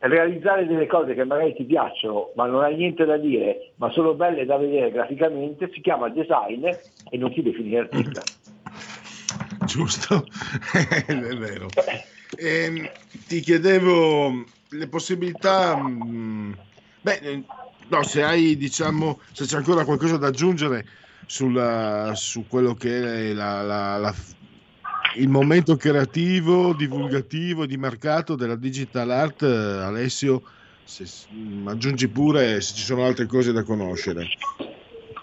[0.00, 4.14] realizzare delle cose che magari ti piacciono ma non hai niente da dire, ma sono
[4.14, 8.22] belle da vedere graficamente, si chiama design e non si definisce artista.
[9.66, 10.26] Giusto,
[11.06, 11.68] è vero.
[12.38, 12.88] Ehm,
[13.26, 16.56] ti chiedevo le possibilità, mh,
[17.00, 17.42] beh, eh,
[17.88, 20.84] no, se hai, diciamo, se c'è ancora qualcosa da aggiungere
[21.26, 24.14] sulla- su quello che è la- la- la-
[25.14, 30.42] il momento creativo, divulgativo e di mercato della digital art, eh, Alessio,
[30.84, 34.26] se, mh, aggiungi pure se ci sono altre cose da conoscere.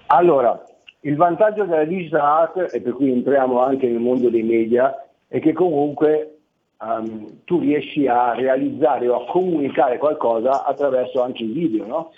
[0.08, 0.62] Allora,
[1.02, 4.96] il vantaggio della digital art, e per cui entriamo anche nel mondo dei media,
[5.28, 6.38] è che comunque
[6.82, 12.12] ehm, tu riesci a realizzare o a comunicare qualcosa attraverso anche i video, no?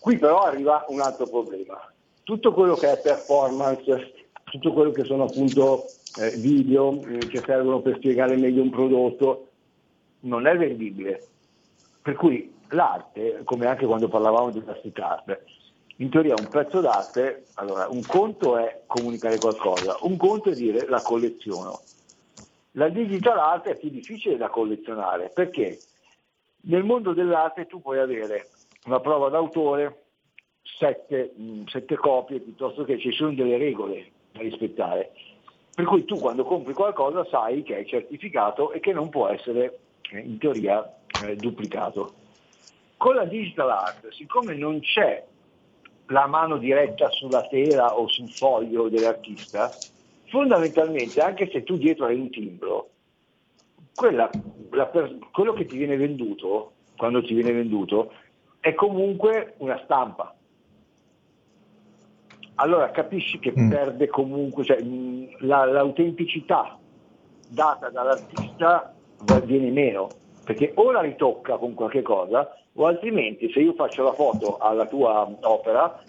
[0.00, 1.80] Qui però arriva un altro problema.
[2.22, 4.12] Tutto quello che è performance,
[4.50, 5.84] tutto quello che sono appunto
[6.18, 9.48] eh, video eh, che servono per spiegare meglio un prodotto,
[10.20, 11.26] non è vendibile.
[12.02, 15.40] Per cui l'arte, come anche quando parlavamo di plastic art,
[15.96, 20.86] in teoria un pezzo d'arte, allora un conto è comunicare qualcosa, un conto è dire
[20.88, 21.80] la colleziono.
[22.72, 25.78] La digital art è più difficile da collezionare perché
[26.62, 28.48] nel mondo dell'arte tu puoi avere
[28.84, 30.04] una prova d'autore,
[30.62, 34.12] sette, mh, sette copie, piuttosto che ci sono delle regole
[34.42, 35.12] rispettare.
[35.74, 39.78] Per cui tu quando compri qualcosa sai che è certificato e che non può essere
[40.10, 42.14] eh, in teoria eh, duplicato.
[42.96, 45.24] Con la digital art, siccome non c'è
[46.06, 49.78] la mano diretta sulla tela o sul foglio dell'artista,
[50.26, 52.90] fondamentalmente anche se tu dietro hai un timbro,
[53.94, 54.30] quella-
[54.70, 58.12] la per- quello che ti viene venduto, quando ti viene venduto,
[58.60, 60.34] è comunque una stampa.
[62.60, 66.78] Allora capisci che perde comunque, cioè, mh, la- l'autenticità
[67.46, 68.94] data dall'artista
[69.44, 74.12] viene meno, perché o la ritocca con qualche cosa, o altrimenti se io faccio la
[74.14, 76.02] foto alla tua opera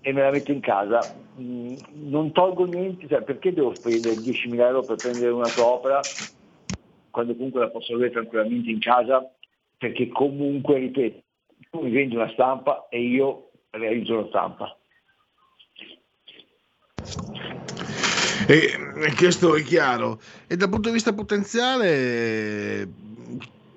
[0.00, 1.74] e me la metto in casa, mh,
[2.10, 6.12] non tolgo niente, cioè, perché devo spendere 10.000 euro per prendere una tua opera
[7.10, 9.30] quando comunque la posso avere tranquillamente in casa?
[9.78, 11.22] Perché comunque, ripeto,
[11.70, 14.76] tu mi vendi una stampa e io realizzo la stampa.
[18.46, 20.20] E, questo è chiaro.
[20.46, 22.88] E dal punto di vista potenziale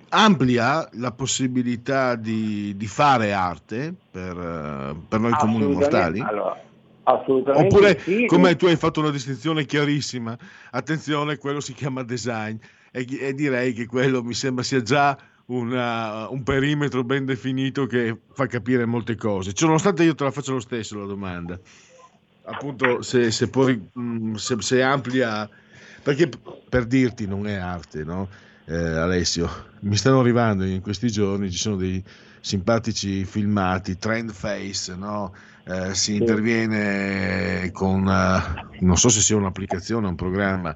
[0.09, 6.19] amplia la possibilità di, di fare arte per, eh, per noi comuni mortali?
[6.21, 6.57] allora,
[7.03, 8.25] assolutamente Oppure, sì.
[8.25, 10.37] come tu hai fatto una distinzione chiarissima,
[10.71, 12.55] attenzione, quello si chiama design
[12.91, 15.17] e, e direi che quello mi sembra sia già
[15.47, 19.53] una- un perimetro ben definito che fa capire molte cose.
[19.53, 21.59] Cioè, nonostante io te la faccio lo stesso la domanda,
[22.47, 25.47] appunto se, se poi mh, se, se amplia,
[26.01, 26.29] perché
[26.69, 28.29] per dirti non è arte, no?
[28.65, 29.49] Eh, Alessio,
[29.81, 32.03] mi stanno arrivando in questi giorni, ci sono dei
[32.41, 35.33] simpatici filmati, trend face, no?
[35.65, 40.75] Eh, si interviene con, eh, non so se sia un'applicazione un programma,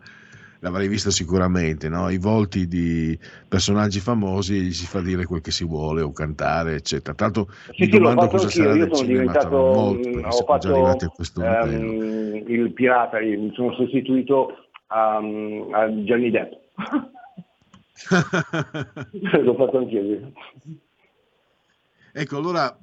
[0.62, 2.10] l'avrei vista sicuramente, no?
[2.10, 3.18] i volti di
[3.48, 7.14] personaggi famosi gli si fa dire quel che si vuole o cantare, eccetera.
[7.16, 10.28] Tanto Sì, mi sì, domando fatto cosa sarà del sono cinema tra diventato, molto, perché
[10.28, 14.56] ho siamo già arrivati a fatto questo ehm, il pirata, io mi sono sostituito
[14.88, 16.54] a, a Johnny Depp.
[19.42, 20.32] L'ho fatto anch'io.
[20.64, 20.80] sì.
[22.14, 22.78] Ecco, allora,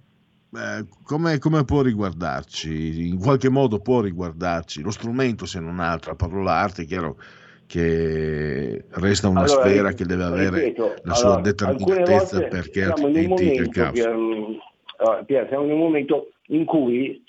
[0.55, 3.09] eh, come, come può riguardarci?
[3.09, 7.19] In qualche modo può riguardarci lo strumento, se non altro, a parola arte, chiaro
[7.69, 13.51] che resta una Allora, sfera che deve avere ripeto, la sua allora, determinatezza perché altrimenti
[13.51, 14.01] che momento, caos.
[14.97, 17.23] Allora, Pier, siamo in un momento in cui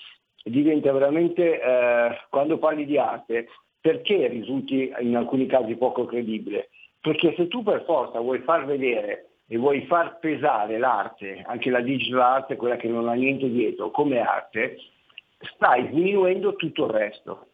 [0.46, 3.50] diventa veramente, eh, quando parli di arte,
[3.82, 6.70] perché risulti in alcuni casi poco credibile?
[7.02, 11.82] Perché se tu per forza vuoi far vedere e vuoi far pesare l'arte, anche la
[11.82, 14.78] digital art, quella che non ha niente dietro, come arte,
[15.54, 17.48] stai sminuendo tutto il resto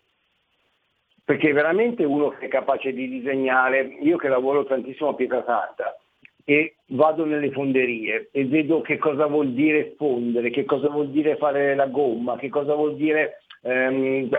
[1.25, 5.97] perché veramente uno che è capace di disegnare, io che lavoro tantissimo a Pietrasanta
[6.45, 11.35] e vado nelle fonderie e vedo che cosa vuol dire fondere, che cosa vuol dire
[11.37, 13.41] fare la gomma, che cosa vuol dire...
[13.63, 14.29] ehm,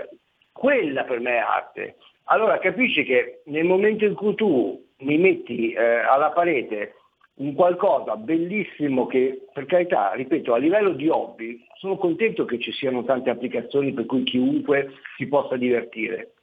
[0.56, 1.96] quella per me è arte.
[2.24, 6.94] Allora capisci che nel momento in cui tu mi metti eh, alla parete
[7.34, 12.72] un qualcosa bellissimo che, per carità, ripeto, a livello di hobby, sono contento che ci
[12.72, 16.35] siano tante applicazioni per cui chiunque si possa divertire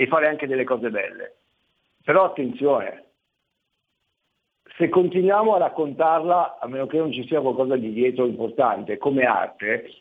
[0.00, 1.38] e fare anche delle cose belle.
[2.04, 3.06] Però attenzione,
[4.76, 9.24] se continuiamo a raccontarla, a meno che non ci sia qualcosa di dietro importante, come
[9.24, 9.92] arte,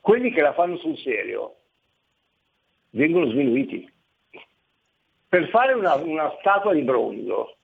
[0.00, 1.54] quelli che la fanno sul serio
[2.90, 3.88] vengono sminuiti.
[5.28, 7.58] Per fare una, una statua di bronzo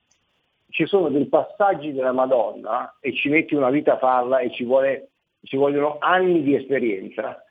[0.69, 4.63] ci sono dei passaggi della Madonna e ci metti una vita a farla e ci,
[4.63, 5.09] vuole,
[5.43, 7.43] ci vogliono anni di esperienza,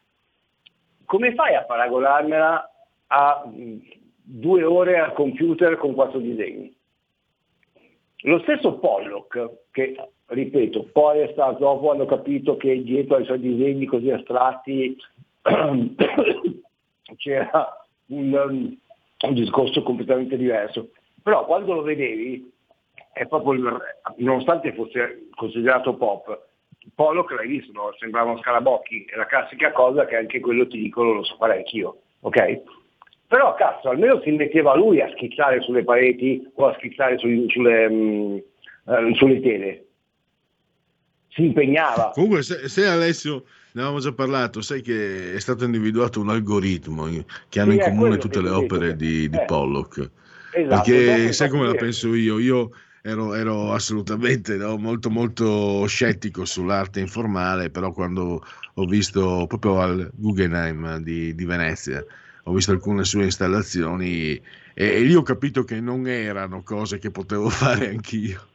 [1.04, 2.71] come fai a paragonarmela
[3.12, 3.80] a mh,
[4.22, 6.74] due ore al computer con quattro disegni?
[8.24, 13.40] Lo stesso Pollock, che ripeto, poi è stato, dopo hanno capito che dietro ai suoi
[13.40, 14.96] disegni così astratti
[17.16, 18.76] c'era un, um,
[19.26, 20.90] un discorso completamente diverso.
[21.22, 22.50] Però quando lo vedevi,
[23.14, 23.80] il-
[24.16, 26.46] nonostante fosse considerato pop,
[26.94, 27.94] Pollock l'hai visto, no?
[27.98, 31.56] sembrava uno scarabocchi, è la classica cosa che anche quello ti dicono, lo so fare
[31.56, 32.62] anch'io, ok?
[33.32, 37.88] Però cazzo, almeno si metteva lui a schizzare sulle pareti o a schizzare sui- sulle,
[37.88, 39.84] mm, eh, sulle tele.
[41.28, 42.10] Si impegnava.
[42.12, 47.08] Comunque, se, se Alessio, ne avevamo già parlato, sai che è stato individuato un algoritmo
[47.48, 49.44] che hanno Sì, in comune tutte le opere di, di Eh.
[49.46, 50.10] Pollock.
[50.52, 52.38] Esatto, Perché dopo sai come la penso io?
[52.38, 58.44] Io ero, ero assolutamente no, molto molto scettico sull'arte informale, però quando
[58.74, 62.04] ho visto proprio al Guggenheim di, di Venezia,
[62.44, 64.42] ho visto alcune sue installazioni e,
[64.74, 68.48] e lì ho capito che non erano cose che potevo fare anch'io.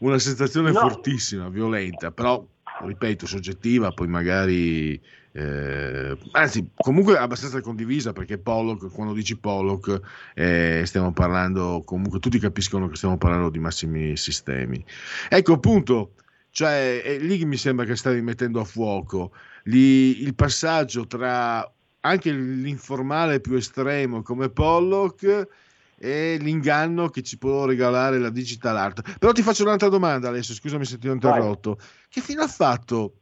[0.00, 0.80] Una sensazione No.
[0.80, 2.44] fortissima, violenta, però
[2.84, 5.00] ripeto, soggettiva, poi magari
[5.34, 10.00] eh, anzi, comunque abbastanza condivisa perché Pollock, quando dici Pollock,
[10.34, 14.84] eh, stiamo parlando, comunque tutti capiscono che stiamo parlando di massimi sistemi.
[15.28, 16.14] Ecco appunto,
[16.50, 19.32] cioè è lì mi sembra che stavi mettendo a fuoco
[19.64, 21.70] lì, il passaggio tra
[22.02, 25.48] anche l'informale più estremo come Pollock
[25.96, 29.18] e l'inganno che ci può regalare la digital art.
[29.18, 31.78] Però ti faccio un'altra domanda adesso, scusami se ti ho interrotto.
[32.08, 33.18] Che fine ha fatto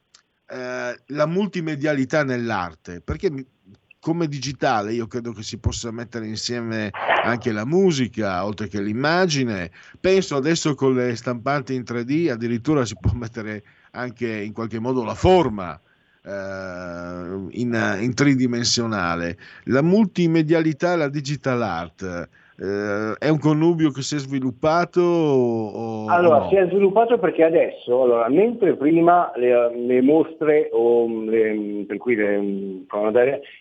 [0.49, 3.03] eh, la multimedialità nell'arte?
[3.03, 3.47] Perché
[4.01, 6.89] come digitale io credo che si possa mettere insieme
[7.23, 9.71] anche la musica, oltre che l'immagine.
[10.01, 15.05] Penso adesso con le stampanti in 3D addirittura si può mettere anche in qualche modo
[15.05, 15.79] la forma
[16.25, 19.37] in, in tridimensionale.
[19.65, 22.29] La multimedialità e la digital art
[22.61, 26.49] eh, è un connubio che si è sviluppato o, Allora, no?
[26.51, 32.15] si è sviluppato perché adesso, allora, mentre prima le, le mostre o le- per cui
[32.15, 32.85] le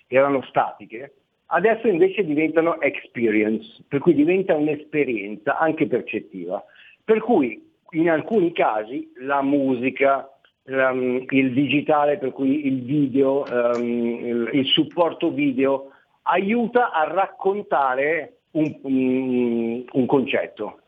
[0.08, 1.14] erano statiche,
[1.48, 6.62] adesso invece diventano experience, per cui diventa un'esperienza anche percettiva.
[7.04, 10.30] Per cui in alcuni casi la musica,
[10.70, 15.92] la- il digitale, per cui il video, ehm, il, supporto video,
[16.24, 20.80] aiuta a raccontare un- un- un concetto.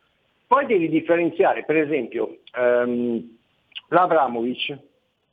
[0.48, 3.38] Poi devi differenziare, per esempio, ehm,
[3.90, 4.78] l'Abramovic,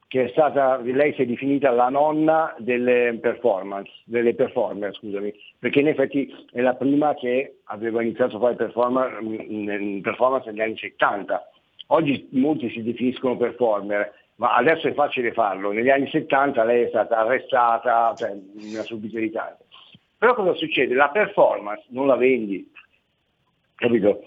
[0.09, 5.81] che è stata, lei si è definita la nonna delle performance, delle performer, scusami, perché
[5.81, 10.79] in effetti è la prima che aveva iniziato a fare performer- mm, performance negli anni
[10.79, 11.51] 70.
[11.89, 15.73] Oggi molti si definiscono performer, ma adesso è facile farlo.
[15.73, 18.37] Negli anni 70 lei è stata arrestata, cioè
[18.73, 19.65] una subito irritante.
[20.17, 20.95] Però cosa succede?
[20.95, 22.71] La performance non la vendi,
[23.75, 24.23] capito?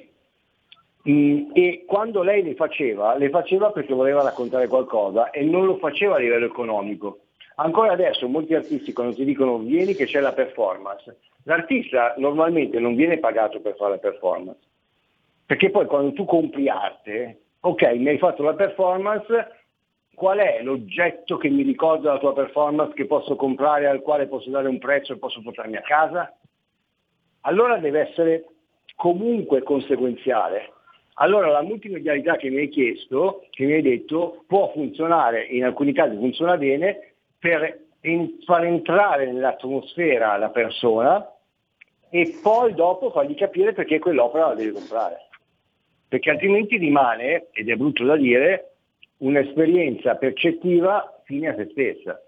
[1.09, 5.77] Mm, e quando lei le faceva, le faceva perché voleva raccontare qualcosa e non lo
[5.77, 7.21] faceva a livello economico.
[7.55, 12.95] Ancora adesso molti artisti quando ti dicono vieni che c'è la performance, l'artista normalmente non
[12.95, 14.59] viene pagato per fare la performance,
[15.45, 19.60] perché poi quando tu compri arte, ok, mi hai fatto la performance,
[20.13, 24.49] qual è l'oggetto che mi ricorda la tua performance che posso comprare, al quale posso
[24.49, 26.35] dare un prezzo e posso portarmi a casa?
[27.41, 28.45] Allora deve essere
[28.95, 30.73] comunque conseguenziale.
[31.15, 35.93] Allora la multimedialità che mi hai chiesto, che mi hai detto, può funzionare, in alcuni
[35.93, 37.79] casi funziona bene, per
[38.45, 41.27] far entrare nell'atmosfera la persona
[42.09, 45.27] e poi dopo fargli capire perché quell'opera la deve comprare.
[46.07, 48.70] Perché altrimenti rimane, ed è brutto da dire,
[49.21, 52.21] un'esperienza percettiva fine a se stessa.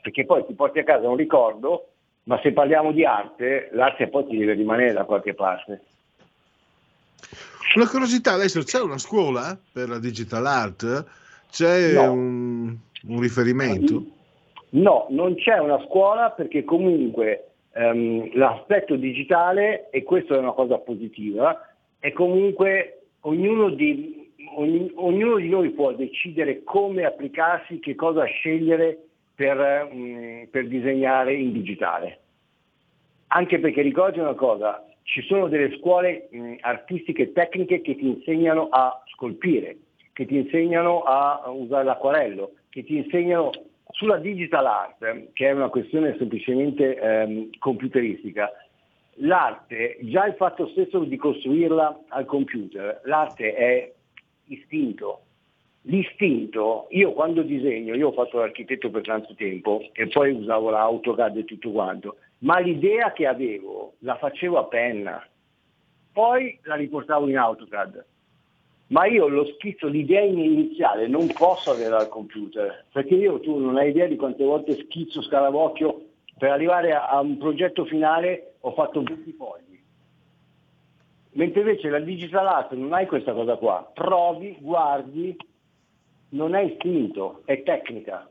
[0.00, 1.88] Perché poi ti porti a casa un ricordo,
[2.24, 5.80] ma se parliamo di arte, l'arte poi ti deve rimanere da qualche parte.
[7.76, 11.04] Una curiosità, adesso c'è una scuola per la digital art?
[11.50, 12.12] C'è No.
[12.12, 12.76] un,
[13.08, 14.04] un riferimento?
[14.70, 20.78] No, non c'è una scuola perché comunque ehm, l'aspetto digitale, e questa è una cosa
[20.78, 24.21] positiva, è comunque ognuno di,
[24.56, 28.98] ogni- ognuno di noi può decidere come applicarsi, che cosa scegliere
[29.34, 32.18] per, mm, per disegnare in digitale.
[33.28, 38.68] Anche perché ricordi una cosa, ci sono delle scuole mh, artistiche tecniche che ti insegnano
[38.70, 39.76] a scolpire,
[40.12, 43.50] che ti insegnano a usare l'acquarello, che ti insegnano
[43.90, 48.50] sulla digital art, che è una questione semplicemente ehm, computeristica.
[49.16, 53.92] l'arte, già il fatto stesso di costruirla al computer, l'arte è
[54.46, 55.20] istinto.
[55.82, 61.38] L'istinto, io quando disegno, io ho fatto l'architetto per tanto tempo e poi usavo l'AutoCAD
[61.38, 65.26] e tutto quanto, ma l'idea che avevo la facevo a penna,
[66.12, 68.04] poi la riportavo in AutoCAD.
[68.88, 73.76] Ma io lo schizzo, l'idea iniziale non posso averla al computer, perché io tu non
[73.76, 78.72] hai idea di quante volte schizzo scaravocchio per arrivare a, a un progetto finale ho
[78.72, 79.71] fatto 20 fogli.
[81.34, 85.34] Mentre invece la digital art non hai questa cosa qua, provi, guardi,
[86.30, 88.28] non è istinto, è tecnica.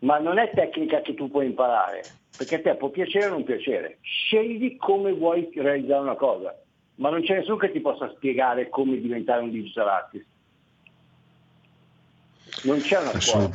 [0.00, 2.02] Ma non è tecnica che tu puoi imparare,
[2.36, 3.98] perché a te può piacere o non piacere.
[4.00, 6.56] Scegli come vuoi realizzare una cosa,
[6.96, 10.26] ma non c'è nessuno che ti possa spiegare come diventare un digital artist.
[12.62, 13.50] Non c'è una scuola.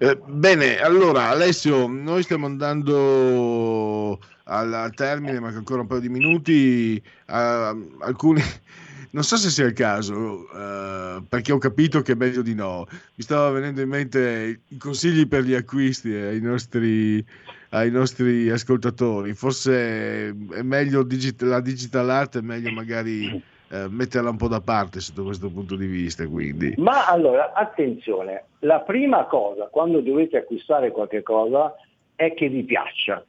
[0.00, 6.08] Eh, bene, allora Alessio, noi stiamo andando al, al termine, manca ancora un paio di
[6.08, 7.02] minuti.
[7.26, 8.40] Uh, alcuni,
[9.12, 12.86] non so se sia il caso, uh, perché ho capito che è meglio di no.
[12.90, 17.24] Mi stava venendo in mente i consigli per gli acquisti ai nostri,
[17.70, 19.34] ai nostri ascoltatori.
[19.34, 24.60] Forse è meglio digit- la digital art, è meglio magari eh, metterla un po' da
[24.60, 26.26] parte sotto questo punto di vista.
[26.26, 26.74] Quindi.
[26.78, 31.74] Ma allora, attenzione, la prima cosa quando dovete acquistare qualche cosa
[32.14, 33.22] è che vi piaccia.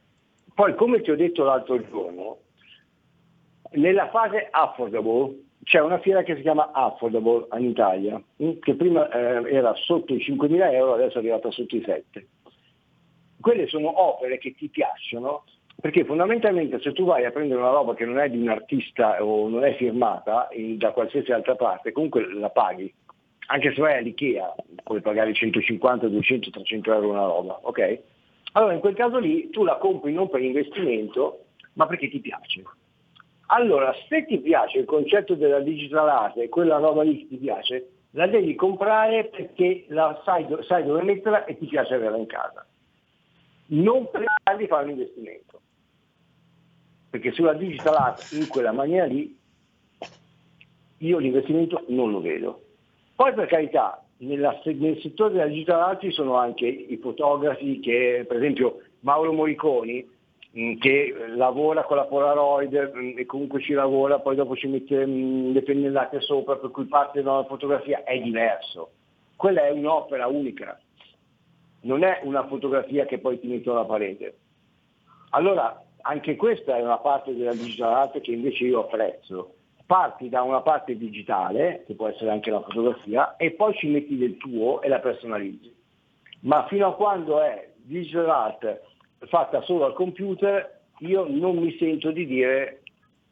[0.60, 2.40] Poi, come ti ho detto l'altro giorno,
[3.76, 9.08] nella fase affordable c'è una fiera che si chiama Affordable in Italia, mm, che prima
[9.08, 12.28] eh, era sotto i 5.000 euro, adesso è arrivata sotto i 7.
[13.40, 15.44] Quelle sono opere che ti piacciono,
[15.80, 19.24] perché fondamentalmente se tu vai a prendere una roba che non è di un artista
[19.24, 22.92] o non è firmata in, da qualsiasi altra parte, comunque la paghi.
[23.46, 28.00] Anche se vai all'IKEA puoi pagare 150, 200, 300 euro una roba, ok?
[28.52, 32.64] Allora in quel caso lì tu la compri non per investimento, ma perché ti piace.
[33.46, 37.36] Allora, se ti piace il concetto della digital art e quella roba lì che ti
[37.36, 42.26] piace, la devi comprare perché la sai, sai dove metterla e ti piace averla in
[42.26, 42.66] casa.
[43.66, 45.60] Non pensare di fare un investimento.
[47.10, 49.36] Perché sulla digital art in quella maniera lì
[50.98, 52.62] io l'investimento non lo vedo.
[53.16, 58.24] Poi per carità, nella, nel settore della digital art ci sono anche i fotografi che,
[58.26, 60.18] per esempio Mauro Moriconi,
[60.52, 66.20] che lavora con la Polaroid e comunque ci lavora, poi dopo ci mette le pennellate
[66.20, 68.90] sopra, per cui parte da una fotografia, è diverso.
[69.36, 70.78] Quella è un'opera unica,
[71.82, 74.38] non è una fotografia che poi ti metto alla parete.
[75.30, 79.54] Allora, anche questa è una parte della digital art che invece io apprezzo.
[79.90, 84.16] Parti da una parte digitale, che può essere anche la fotografia, e poi ci metti
[84.16, 85.74] del tuo e la personalizzi.
[86.42, 88.80] Ma fino a quando è digital art
[89.26, 92.82] fatta solo al computer, io non mi sento di dire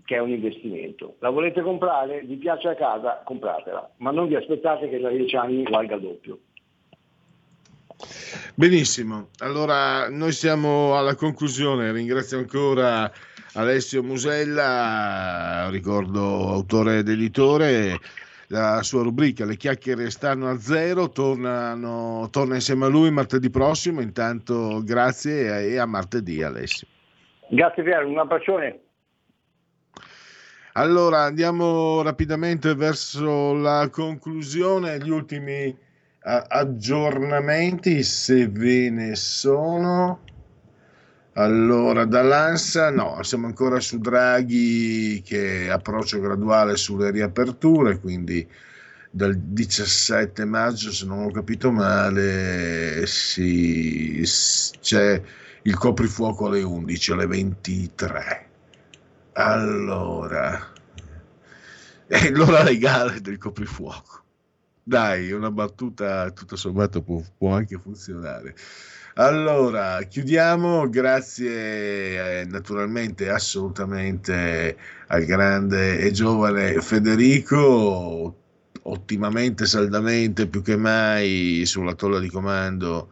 [0.04, 1.14] che è un investimento.
[1.20, 2.22] La volete comprare?
[2.22, 3.22] Vi piace a casa?
[3.24, 6.40] Compratela, ma non vi aspettate che tra dieci anni valga doppio.
[8.56, 13.08] Benissimo, allora noi siamo alla conclusione, ringrazio ancora
[13.54, 17.98] Alessio Musella, ricordo autore ed editore,
[18.48, 24.00] la sua rubrica Le chiacchiere stanno a zero, tornano, torna insieme a lui martedì prossimo,
[24.00, 26.86] intanto grazie e a martedì Alessio.
[27.50, 28.80] Grazie Piero, un abbraccione.
[30.74, 35.76] Allora andiamo rapidamente verso la conclusione, gli ultimi
[36.20, 40.20] aggiornamenti se ve ne sono.
[41.38, 48.44] Allora, dall'ANSA no, siamo ancora su Draghi che approccio graduale sulle riaperture, quindi
[49.08, 54.20] dal 17 maggio, se non ho capito male, si,
[54.80, 55.22] c'è
[55.62, 58.48] il coprifuoco alle 11, alle 23.
[59.34, 60.72] Allora,
[62.08, 64.24] è l'ora legale del coprifuoco.
[64.82, 68.56] Dai, una battuta tutto sommato può, può anche funzionare.
[69.20, 74.76] Allora, chiudiamo, grazie eh, naturalmente assolutamente
[75.08, 78.36] al grande e giovane Federico,
[78.82, 83.10] ottimamente, saldamente, più che mai sulla tolla di comando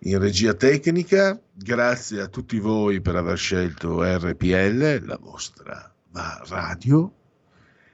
[0.00, 1.40] in regia tecnica.
[1.50, 5.94] Grazie a tutti voi per aver scelto RPL, la vostra
[6.46, 7.19] radio.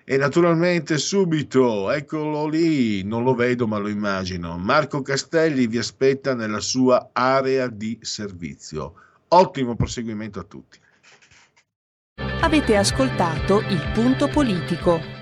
[0.08, 6.32] E naturalmente subito, eccolo lì, non lo vedo ma lo immagino, Marco Castelli vi aspetta
[6.32, 8.94] nella sua area di servizio.
[9.26, 10.78] Ottimo proseguimento a tutti.
[12.40, 15.15] Avete ascoltato il punto politico.